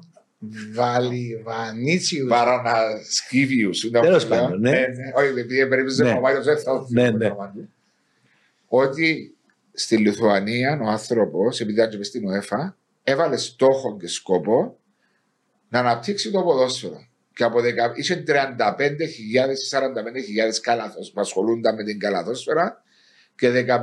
[0.73, 2.27] Βαλιβανίτσιου.
[2.27, 3.83] Παρανασκύβιους.
[3.83, 4.85] είναι Τέλος αυτό, πάντων, ναι.
[5.15, 6.13] Όχι, επειδή περίπου δεν Ναι.
[6.13, 7.25] μου δεν θα Ναι, θυμάμαι το ναι.
[7.25, 7.69] όνομα του.
[8.67, 9.35] Ότι
[9.73, 14.77] στη Λιθουανία ο άνθρωπος, επειδή ήταν και στην ΟΕΦΑ, έβαλε στόχο και σκόπο
[15.69, 17.05] να αναπτύξει το ποδόσφαιρο.
[17.33, 17.91] Και από δεκα...
[17.95, 19.55] είχε 35.000 ή
[20.51, 22.83] 45.000 καλαθός που ασχολούνταν με την καλαθόσφαιρα
[23.35, 23.75] και 15.000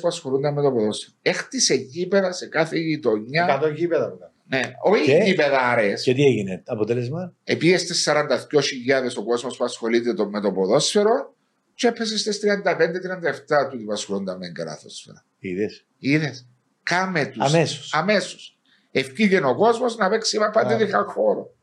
[0.00, 1.16] που ασχολούνταν με το ποδόσφαιρο.
[1.22, 3.60] Έχτισε γήπεδα σε κάθε γειτονιά.
[3.62, 4.30] 100 γήπεδα που ήταν.
[4.48, 6.02] Ναι, όχι Και- γήπεδαρες.
[6.02, 11.34] Και τι έγινε, αποτέλεσμα; Επίε στι 42.000 ο κόσμος που ασχολείται το- με το ποδόσφαιρο
[11.74, 15.24] και έπεσε στις 35-37 του που ασχολούνταν με καλαθόσφαιρα.
[15.38, 16.46] Είδες; Είδες.
[16.82, 17.42] Κάμε τους.
[17.54, 17.92] Αμέσως.
[17.94, 18.58] Αμέσως.
[18.90, 20.76] Ευκήγε ο κόσμος να παίξει με πάντα Α.
[20.76, 21.54] δικά χώρο.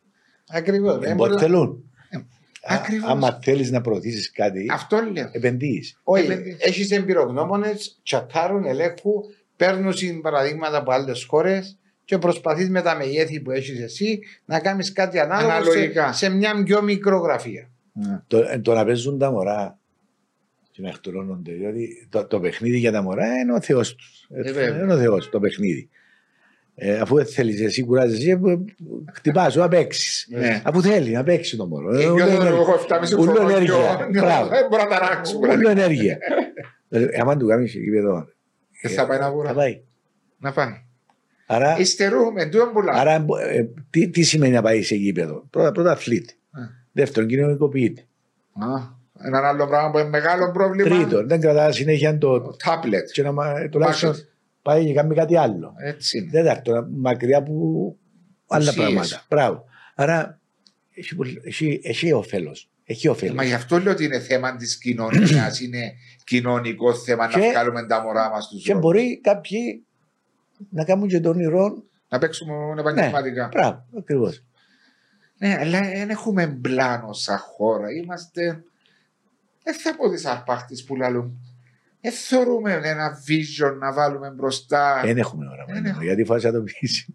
[0.48, 1.00] Ακριβώς.
[1.06, 1.92] Εμπορ θέλουν.
[2.66, 3.10] Α- Ακριβώς.
[3.10, 5.30] Άμα θέλεις να προωθήσεις κάτι, Αυτό λέω.
[5.32, 6.00] επενδύεις.
[6.04, 6.60] Όχι, επενδύσεις.
[6.62, 9.24] έχεις εμπειρογνώμονες, τσατάρουν, ελέγχουν,
[9.56, 14.92] παίρνουν παραδείγματα από άλλες χώρες και προσπαθείς με τα μεγέθη που έχεις εσύ να κάνεις
[14.92, 16.14] κάτι ανάλογο Αναλογικά.
[16.14, 17.70] σε, σε μια πιο μικρογραφία.
[18.28, 19.78] Το, ε, το να παίζουν τα μωρά
[20.72, 21.52] και να εκτορώνονται.
[21.52, 24.28] Δηλαδή το, το παιχνίδι για τα μωρά είναι ο Θεός τους.
[24.30, 24.68] Ε, βέβαια.
[24.84, 25.90] είναι ο Θεός το παιχνίδι.
[26.76, 28.40] Ε, αφού δεν θέλεις, εσύ κουράζεσαι,
[29.14, 30.28] χτυπάς σου να παίξει.
[30.38, 30.62] Ναι.
[30.66, 31.94] Αφού θέλει να παίξει το μωρό.
[31.96, 32.60] Ε, Ε, νιώθω ούλο ότι ενέργεια.
[32.60, 33.76] έχω 7,5 Ούλο χρόνο ενέργεια.
[34.12, 34.48] πιο- Μπράβο.
[34.50, 35.38] Δεν μπορώ να ταράξω.
[35.38, 36.18] Ούλο ενέργεια.
[36.90, 38.28] Ε, Άμα του κάνεις γήπεδο,
[38.82, 39.54] Ε, Θα πάει να θα βουρά.
[39.54, 39.82] πάει.
[40.38, 40.83] Να πάει.
[41.56, 42.92] Άρα, Ιστερούμε, τούτο πολλά.
[42.94, 46.34] άρα ε, τι, τι σημαίνει να πάει σε γήπεδο; Πρώτα, πρώτα αθλείται.
[46.56, 46.60] Ε.
[46.92, 48.02] Δεύτερον, κοινωνικοποιείται.
[48.54, 48.68] Α,
[49.26, 50.90] Ένα άλλο πράγμα που είναι μεγάλο πρόβλημα.
[50.96, 52.56] Τρίτον, δεν κρατάς συνέχεια το.
[52.64, 53.10] Τάπλετ.
[53.12, 54.28] Και να, μα- τουλάχιστον Μάρκετ.
[54.62, 55.74] πάει και κάνει κάτι άλλο.
[55.84, 56.30] Έτσι είναι.
[56.32, 57.96] Τέταρτον, μακριά από
[58.48, 58.76] άλλα Ουσίες.
[58.76, 59.26] πράγματα.
[59.30, 59.64] Μπράβο.
[59.96, 60.40] Άρα
[60.94, 62.70] έχει, πολύ- έχει, έχει όφελος.
[62.86, 63.36] Έχει Ε, όφελος.
[63.36, 65.94] Μα γι' αυτό λέω ότι είναι θέμα της κοινωνίας, είναι
[66.24, 69.86] κοινωνικό θέμα Και- να βγάλουμε τα μωρά μας του Και μπορεί κάποιοι
[70.70, 71.84] να κάνουν και τον όνειρό.
[72.10, 73.50] Να παίξουμε επαγγελματικά.
[73.52, 74.44] Μπράβο, ακριβώς.
[75.38, 77.92] Ναι, αλλά δεν έχουμε πλάνο σαν χώρα.
[77.92, 78.64] Είμαστε.
[79.64, 81.40] Δεν θα πω τις αρπάχτες που λαλούν.
[82.02, 85.02] Δεν θεωρούμε ένα vision να βάλουμε μπροστά.
[85.04, 85.74] Δεν έχουμε όραμα.
[85.74, 86.04] Δεν έχουμε.
[86.04, 87.10] Γιατί φάση θα το πεις.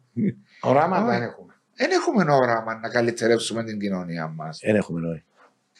[0.61, 1.19] Οράματα Α.
[1.19, 1.55] δεν έχουμε.
[1.75, 4.61] Δεν έχουμε όραμα να καλυτερεύσουμε την κοινωνία μας.
[4.65, 5.23] Δεν έχουμε νόημα.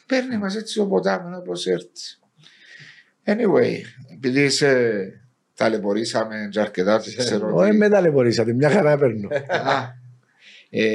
[0.05, 2.19] Παίρνει μας έτσι ο ποτάμι όπως έρθει.
[3.25, 3.75] Anyway,
[4.13, 4.67] επειδή σε
[5.59, 7.77] ταλαιπωρήσαμε και αρκετά, ξέρω Όχι, ότι.
[7.77, 8.53] με ταλαιπωρήσατε.
[8.53, 9.27] Μια χαρά παίρνω.
[9.73, 9.83] Α,
[10.69, 10.85] ε,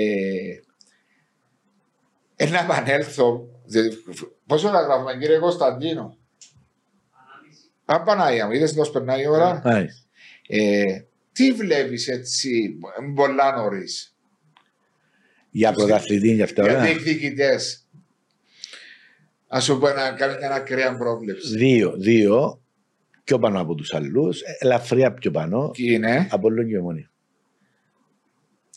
[2.36, 3.48] ε, να επανέλθω.
[3.66, 3.98] διότι-
[4.46, 6.18] Πόσο θα γράφουμε, κύριε Κωνσταντίνο;
[7.84, 10.02] Α, Παναγία μου, είδες πώς περνάει η ώρα; Μάλιστα.
[10.48, 10.84] Ε,
[11.32, 12.78] τι βλέπεις έτσι,
[13.14, 14.16] πολλά νωρίς,
[15.50, 16.62] Για πρωταθλητή για αυτά.
[16.62, 16.82] για όλα.
[16.82, 17.86] διεκδικητές.
[19.48, 21.56] Ας σου πω να κάνει μια ακραία πρόβλεψη.
[21.56, 22.62] Δύο, δύο,
[23.24, 24.28] πιο πάνω από τους άλλου,
[24.59, 27.09] ελαφριά πιο πάνω, Τι είναι, από όλο και μόνοι.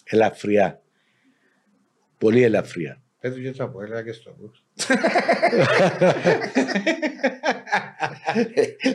[0.03, 0.81] Ελαφριά.
[2.17, 3.01] Πολύ ελαφριά.
[3.19, 4.63] Πέτω και τσάπο, έλεγα και στο μπουξ.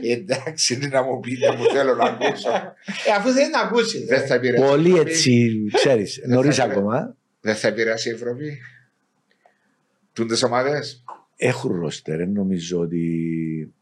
[0.02, 2.50] Ε, εντάξει, είναι να μου πεις να μου θέλω να ακούσω.
[3.08, 4.06] Ε, αφού δεν ακούσεις.
[4.06, 4.64] Δεν θα επηρεάσει.
[4.64, 5.10] η Πολύ Ευρώπη.
[5.10, 7.16] έτσι, ξέρεις, νωρίς θα- ακόμα.
[7.40, 8.58] Δεν θα επηρεάσει η Ευρώπη.
[10.12, 11.04] Τούντες ομάδες.
[11.36, 13.74] Έχουν ρόστερ, ε, νομίζω ότι.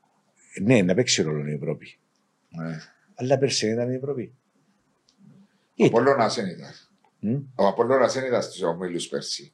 [0.63, 1.99] Ναι, να παίξει ρόλο η Ευρώπη.
[3.15, 4.35] Αλλά πέρσι δεν ήταν η Ευρώπη.
[5.79, 6.71] Ο Απόλλωνας δεν ήταν.
[7.21, 7.35] Μμ.
[7.55, 9.53] Ο Απόλλωνας δεν ήταν στους ομίλους πέρσι.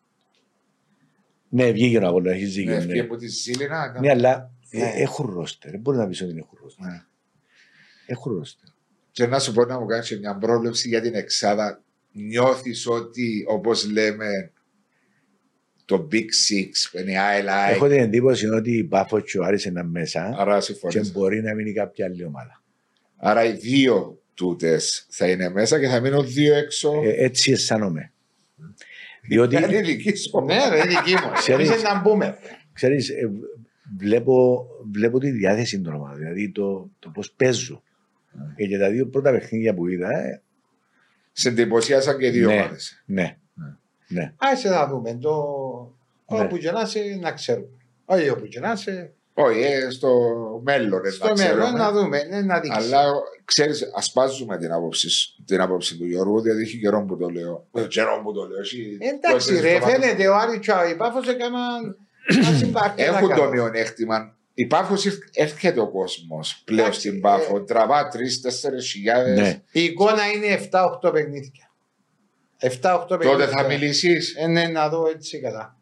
[1.49, 2.75] Ναι, βγήκε ο Απόλλωνας, έχεις Ναι, δίκιο.
[2.75, 3.87] ευκαιρία Ναι, από τη Ζήλινα.
[3.91, 4.91] ήταν- ναι αλλά ε, Ναι.
[4.95, 5.71] έχουν ρόστερ.
[5.71, 6.87] Δεν μπορεί να πεις ότι δεν έχουν ρόστερ.
[6.87, 7.03] Ναι.
[8.07, 8.69] Έχουν ρόστερ.
[9.11, 11.83] Και να σου πω να μου κάνεις και μια πρόβλεψη για την Εξάδα.
[12.13, 14.53] Νιώθεις ότι, όπως λέμε,
[15.87, 19.45] το Big Six, που είναι η ILI, Έχω την εντύπωση ότι η Πάφο και ο
[19.45, 21.13] Άρης είναι μέσα άρα και συμφωνείς.
[21.13, 22.63] μπορεί να μείνει κάποια άλλη ομάδα.
[23.17, 27.01] Άρα οι δύο τούτες θα είναι μέσα και θα μείνουν δύο έξω.
[27.05, 28.13] Ε, έτσι αισθάνομαι.
[29.29, 30.41] Διότι, Είναι η δική σου.
[30.45, 31.31] Ναι, ρε, είναι δική μου.
[31.35, 32.39] Ξέρεις- Εμείς να μπούμε.
[32.73, 33.31] ξέρεις, ε,
[33.99, 37.83] βλέπω, βλέπω τη διάθεση των ομάδων, δηλαδή το, το πώς παίζουν.
[38.57, 40.43] Ε, και τα δύο πρώτα παιχνίδια που είδα, ε,
[41.33, 42.55] Σε εντυπωσιάσαν και οι δύο Ναι.
[42.55, 43.03] ομάδες.
[43.07, 43.37] ναι,
[44.09, 44.33] ναι.
[44.37, 45.15] Άσε να δούμε.
[45.21, 45.33] Το...
[46.31, 46.41] Ναι.
[46.41, 47.67] Όπου και να είσαι, να ξέρουμε.
[48.05, 49.11] Όχι όπου και να είσαι.
[49.39, 50.11] Όχι, ε, στο
[50.65, 51.79] μέλλον ε, Στο να μέλλον ξέρουμε.
[51.79, 52.23] να δούμε.
[52.23, 52.85] Ναι, να δείξεις.
[52.93, 53.05] Αλλά
[53.45, 57.67] ξέρεις, ασπάζουμε την άποψη, σου- την άποψη του Γιώργου, διότι έχει καιρό που το λέω.
[57.75, 58.61] Ε, Καιρό που το λέω.
[58.61, 60.05] έχει Εντάξει τόσες ρε, εβδομάδες.
[60.07, 61.97] φαίνεται ο Άρης και ο Πάφος έκαναν
[62.49, 63.03] ένα συμπάρκι.
[63.03, 64.35] Έχουν το μειονέκτημα.
[64.55, 64.95] Η Πάφο
[65.33, 67.57] έρχεται ο κόσμος πλέον Εντάξει, στην Πάφο.
[67.57, 69.39] ε, Τραβά 3-4 χιλιάδες.
[69.41, 69.63] Ναι.
[69.73, 70.69] Η εικόνα είναι
[71.07, 71.66] 7-8 παιχνίδια.
[72.61, 72.69] 7-8
[73.09, 73.31] παιχνίδια.
[73.31, 75.77] Τότε θα μιλήσεις; Ε, ναι, να δω έτσι κατά.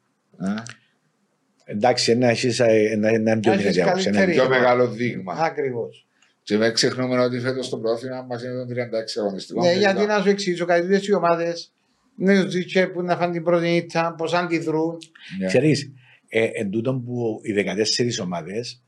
[1.65, 4.47] Εντάξει, ένα έχεις ε, ένα, ένα πιο Να έχεις δυνατή άποψη, ένα καλύτερη.
[4.47, 5.35] Πιο μεγάλο δείγμα.
[5.35, 6.07] Ακριβώς.
[6.43, 8.75] Και μην ξεχνούμε ότι φέτος το πρόθυμα μας είναι των 36
[9.19, 9.63] αγωνιστικών.
[9.63, 9.91] Ναι, τελικά.
[9.91, 11.73] γιατί να σου εξηγήσω κάτι τέτοιες οι ομάδες
[12.17, 14.99] ναι, ζήτσε που να φάνε την πρώτη ήττα, πώς αντιδρούν.
[15.39, 15.47] Ναι.
[15.47, 15.93] Ξέρεις,
[16.29, 18.83] ε, εν τούτον που οι 14 ομάδες,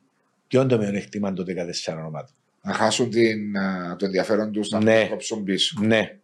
[0.49, 4.83] ποιο είναι το μειονέκτημα των 14 ομάδων; Να χάσουν την, α, το ενδιαφέρον τους να
[4.83, 5.03] Ναι.
[5.03, 5.81] το κόψουν πίσω.
[5.81, 6.19] Ναι.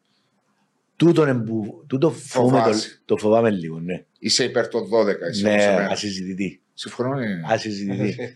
[1.05, 3.03] Τούτον εν που, τούτο φοβούμαι το, Φοβάσαι.
[3.05, 4.05] το φοβάμαι λίγο, ναι.
[4.19, 5.07] Είσαι υπέρ των 12.
[5.33, 5.89] Είσαι Ναι, όπως εμένα.
[5.91, 6.61] ασυζητητή.
[6.75, 7.15] Συμφωνώ.
[7.15, 7.27] ναι.
[7.49, 8.35] Ασυζητητή.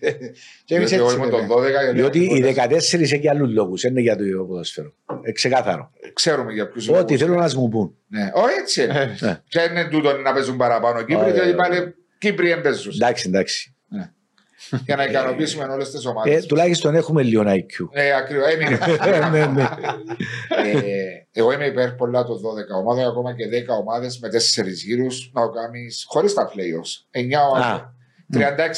[0.64, 1.54] Και εμείς Διότι εγώ έτσι είμαι των λέμε.
[1.54, 1.68] 12.
[1.70, 4.94] γιατί Διότι οι εγώ- 14 είναι για άλλους λόγους, δεν είναι για το ποδοσφαίρο.
[5.22, 5.92] Ε, ξεκάθαρο.
[6.12, 7.96] Ξέρουμε για ποιους Ό,τι θέλουν να μου πούν.
[8.06, 8.82] Ναι, όχι έτσι.
[8.84, 9.16] είναι.
[9.20, 9.40] Ναι.
[9.48, 11.56] Και είναι τούτο να παίζουν παραπάνω Κύπροι, Ωραία, διότι ωραία.
[11.68, 12.92] πάλι Κύπροι εμπέζουν.
[12.94, 13.75] Εντάξει, εντάξει.
[14.84, 16.42] Για να ικανοποιήσουμε όλες τις Ε, ομάδε.
[16.42, 17.88] τουλάχιστον έχουμε λίγο IQ.
[17.94, 18.46] Ναι, ακριβώς.
[18.54, 18.78] Έμεινε.
[19.30, 19.62] ναι, ναι.
[20.70, 22.40] Ε, εγώ είμαι υπέρ πολλά των 12
[22.82, 27.20] ομάδων, ακόμα και 10 ομάδες με 4 γύρους να το κάνεις χωρίς τα playoffs.
[27.20, 27.84] 9 Α, ομάδες.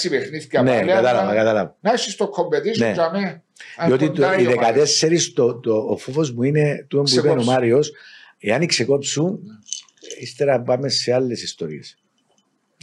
[0.07, 1.77] 36 παιχνίδια Ναι, πάλι, κατάλαβα, αλλά κατάλαβα.
[1.81, 2.93] Να έχεις το competition Ναι.
[2.93, 3.43] για μέ.
[3.87, 7.53] Διότι το, οι 14, το, το, ο φόβος μου είναι, του που είπε ο Ξεκόψουν.
[7.53, 7.93] Μάριος,
[8.39, 9.39] εάν ξεκόψουν,
[10.21, 11.99] ύστερα πάμε σε άλλες ιστορίες.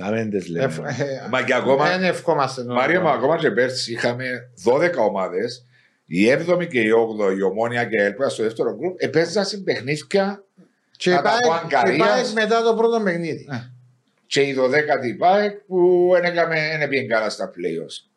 [0.01, 0.95] Να μην τις Ε, λέμε.
[0.99, 2.63] ε, Μα και ακόμα, Δεν ευχόμαστε.
[2.63, 4.25] να- Μάρια μου, ακόμα και πέρσι είχαμε
[4.63, 5.65] 12 ομάδες.
[6.05, 9.57] Η 7η και η 8η, η Ομόνια και η Ελπίδα στο δεύτερο γκρουπ, επέζαν σε
[9.57, 10.43] παιχνίδια
[10.97, 12.07] Και Να τα πω πάει- Αγκαρίας.
[12.07, 13.45] και πάει μετά το πρώτο παιχνίδι.
[13.49, 13.69] Ναι.
[14.27, 16.09] και η 12η ΠΑΕΚ που
[16.77, 18.09] δεν πήγαινε καλά στα playoffs.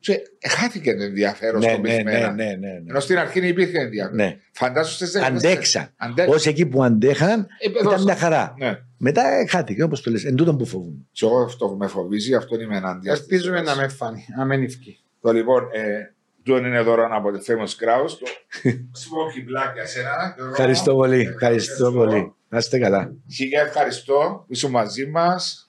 [0.00, 2.32] Και χάθηκε το ενδιαφέρον ναι, στο ναι, ναι, πεσμένα.
[2.32, 2.82] ναι, ναι, ναι.
[2.88, 4.16] Ενώ στην αρχή δεν υπήρχε ενδιαφέρον.
[4.16, 4.36] Ναι.
[4.52, 5.92] Φαντάσου στις Αντέξαν.
[5.96, 6.34] Αντέξαν.
[6.34, 8.02] Όσοι εκεί που αντέχαν, Ε, ήταν δώσα.
[8.02, 8.54] μια χαρά.
[8.58, 8.78] Ναι.
[9.06, 10.24] Μετά ε, χάθηκε, όπως το λες.
[10.24, 11.06] Εν τούτον που φοβούμαι.
[11.12, 13.12] Και εγώ αυτό που με φοβίζει, αυτό είμαι ενάντια.
[13.12, 15.00] Ελπίζουμε να με φάνει, να μην ευκεί.
[15.20, 18.10] Το λοιπόν, ε, τούτο είναι δώρο από τη Famous Kraus.
[18.20, 18.26] Το
[19.02, 20.32] Smoky Black για σένα.
[20.36, 20.52] Γιώργο.
[20.52, 21.20] Ευχαριστώ πολύ.
[21.20, 22.34] Ευχαριστώ πολύ.
[22.48, 23.14] Να είστε καλά.
[23.34, 25.68] Χίλια ευχαριστώ που είσαι μαζί μας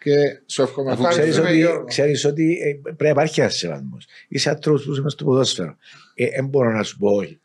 [0.00, 0.12] και
[0.46, 1.14] σου εύχομαι Αφού αυτό.
[1.14, 1.84] ξέρεις Ευχαριστούμε, ότι, Γιώργο.
[1.84, 3.96] ξέρεις ότι ε, πρέπει να υπάρχει ένα σεβασμό.
[4.28, 5.76] Είσαι άνθρωπο που είσαι στο ποδόσφαιρο.
[6.14, 7.40] Ε, δεν μπορώ να σου πω όχι.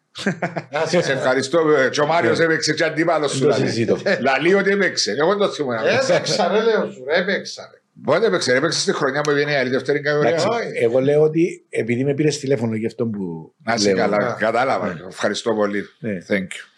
[0.88, 1.60] Σε ευχαριστώ.
[1.86, 3.40] ε, Και ο Μάριος έπαιξε και αντίπαλος σου.
[3.40, 3.68] Δεν το λαλεί.
[3.68, 3.98] συζητώ.
[4.22, 5.16] Λαλεί ότι έπαιξε.
[5.20, 5.78] Εγώ δεν το θυμούμαι.
[6.10, 7.70] Έπαιξα, ρε λέω σου, ρε, έπαιξα.
[7.74, 7.78] ρε.
[8.04, 8.54] Πότε έπαιξε.
[8.56, 10.30] Έπαιξε στη χρονιά που έβγαινε η δεύτερη κατηγορία.
[10.30, 10.84] Εντάξει, όχι.
[10.84, 13.98] εγώ λέω ότι επειδή με πήρες τηλέφωνο για αυτό που Να είσαι λέω.
[13.98, 14.18] καλά.
[14.18, 14.36] Ναι.
[14.40, 14.98] Κατάλαβα.
[15.08, 15.84] Ευχαριστώ πολύ.
[16.00, 16.18] Ναι.
[16.28, 16.71] Thank you.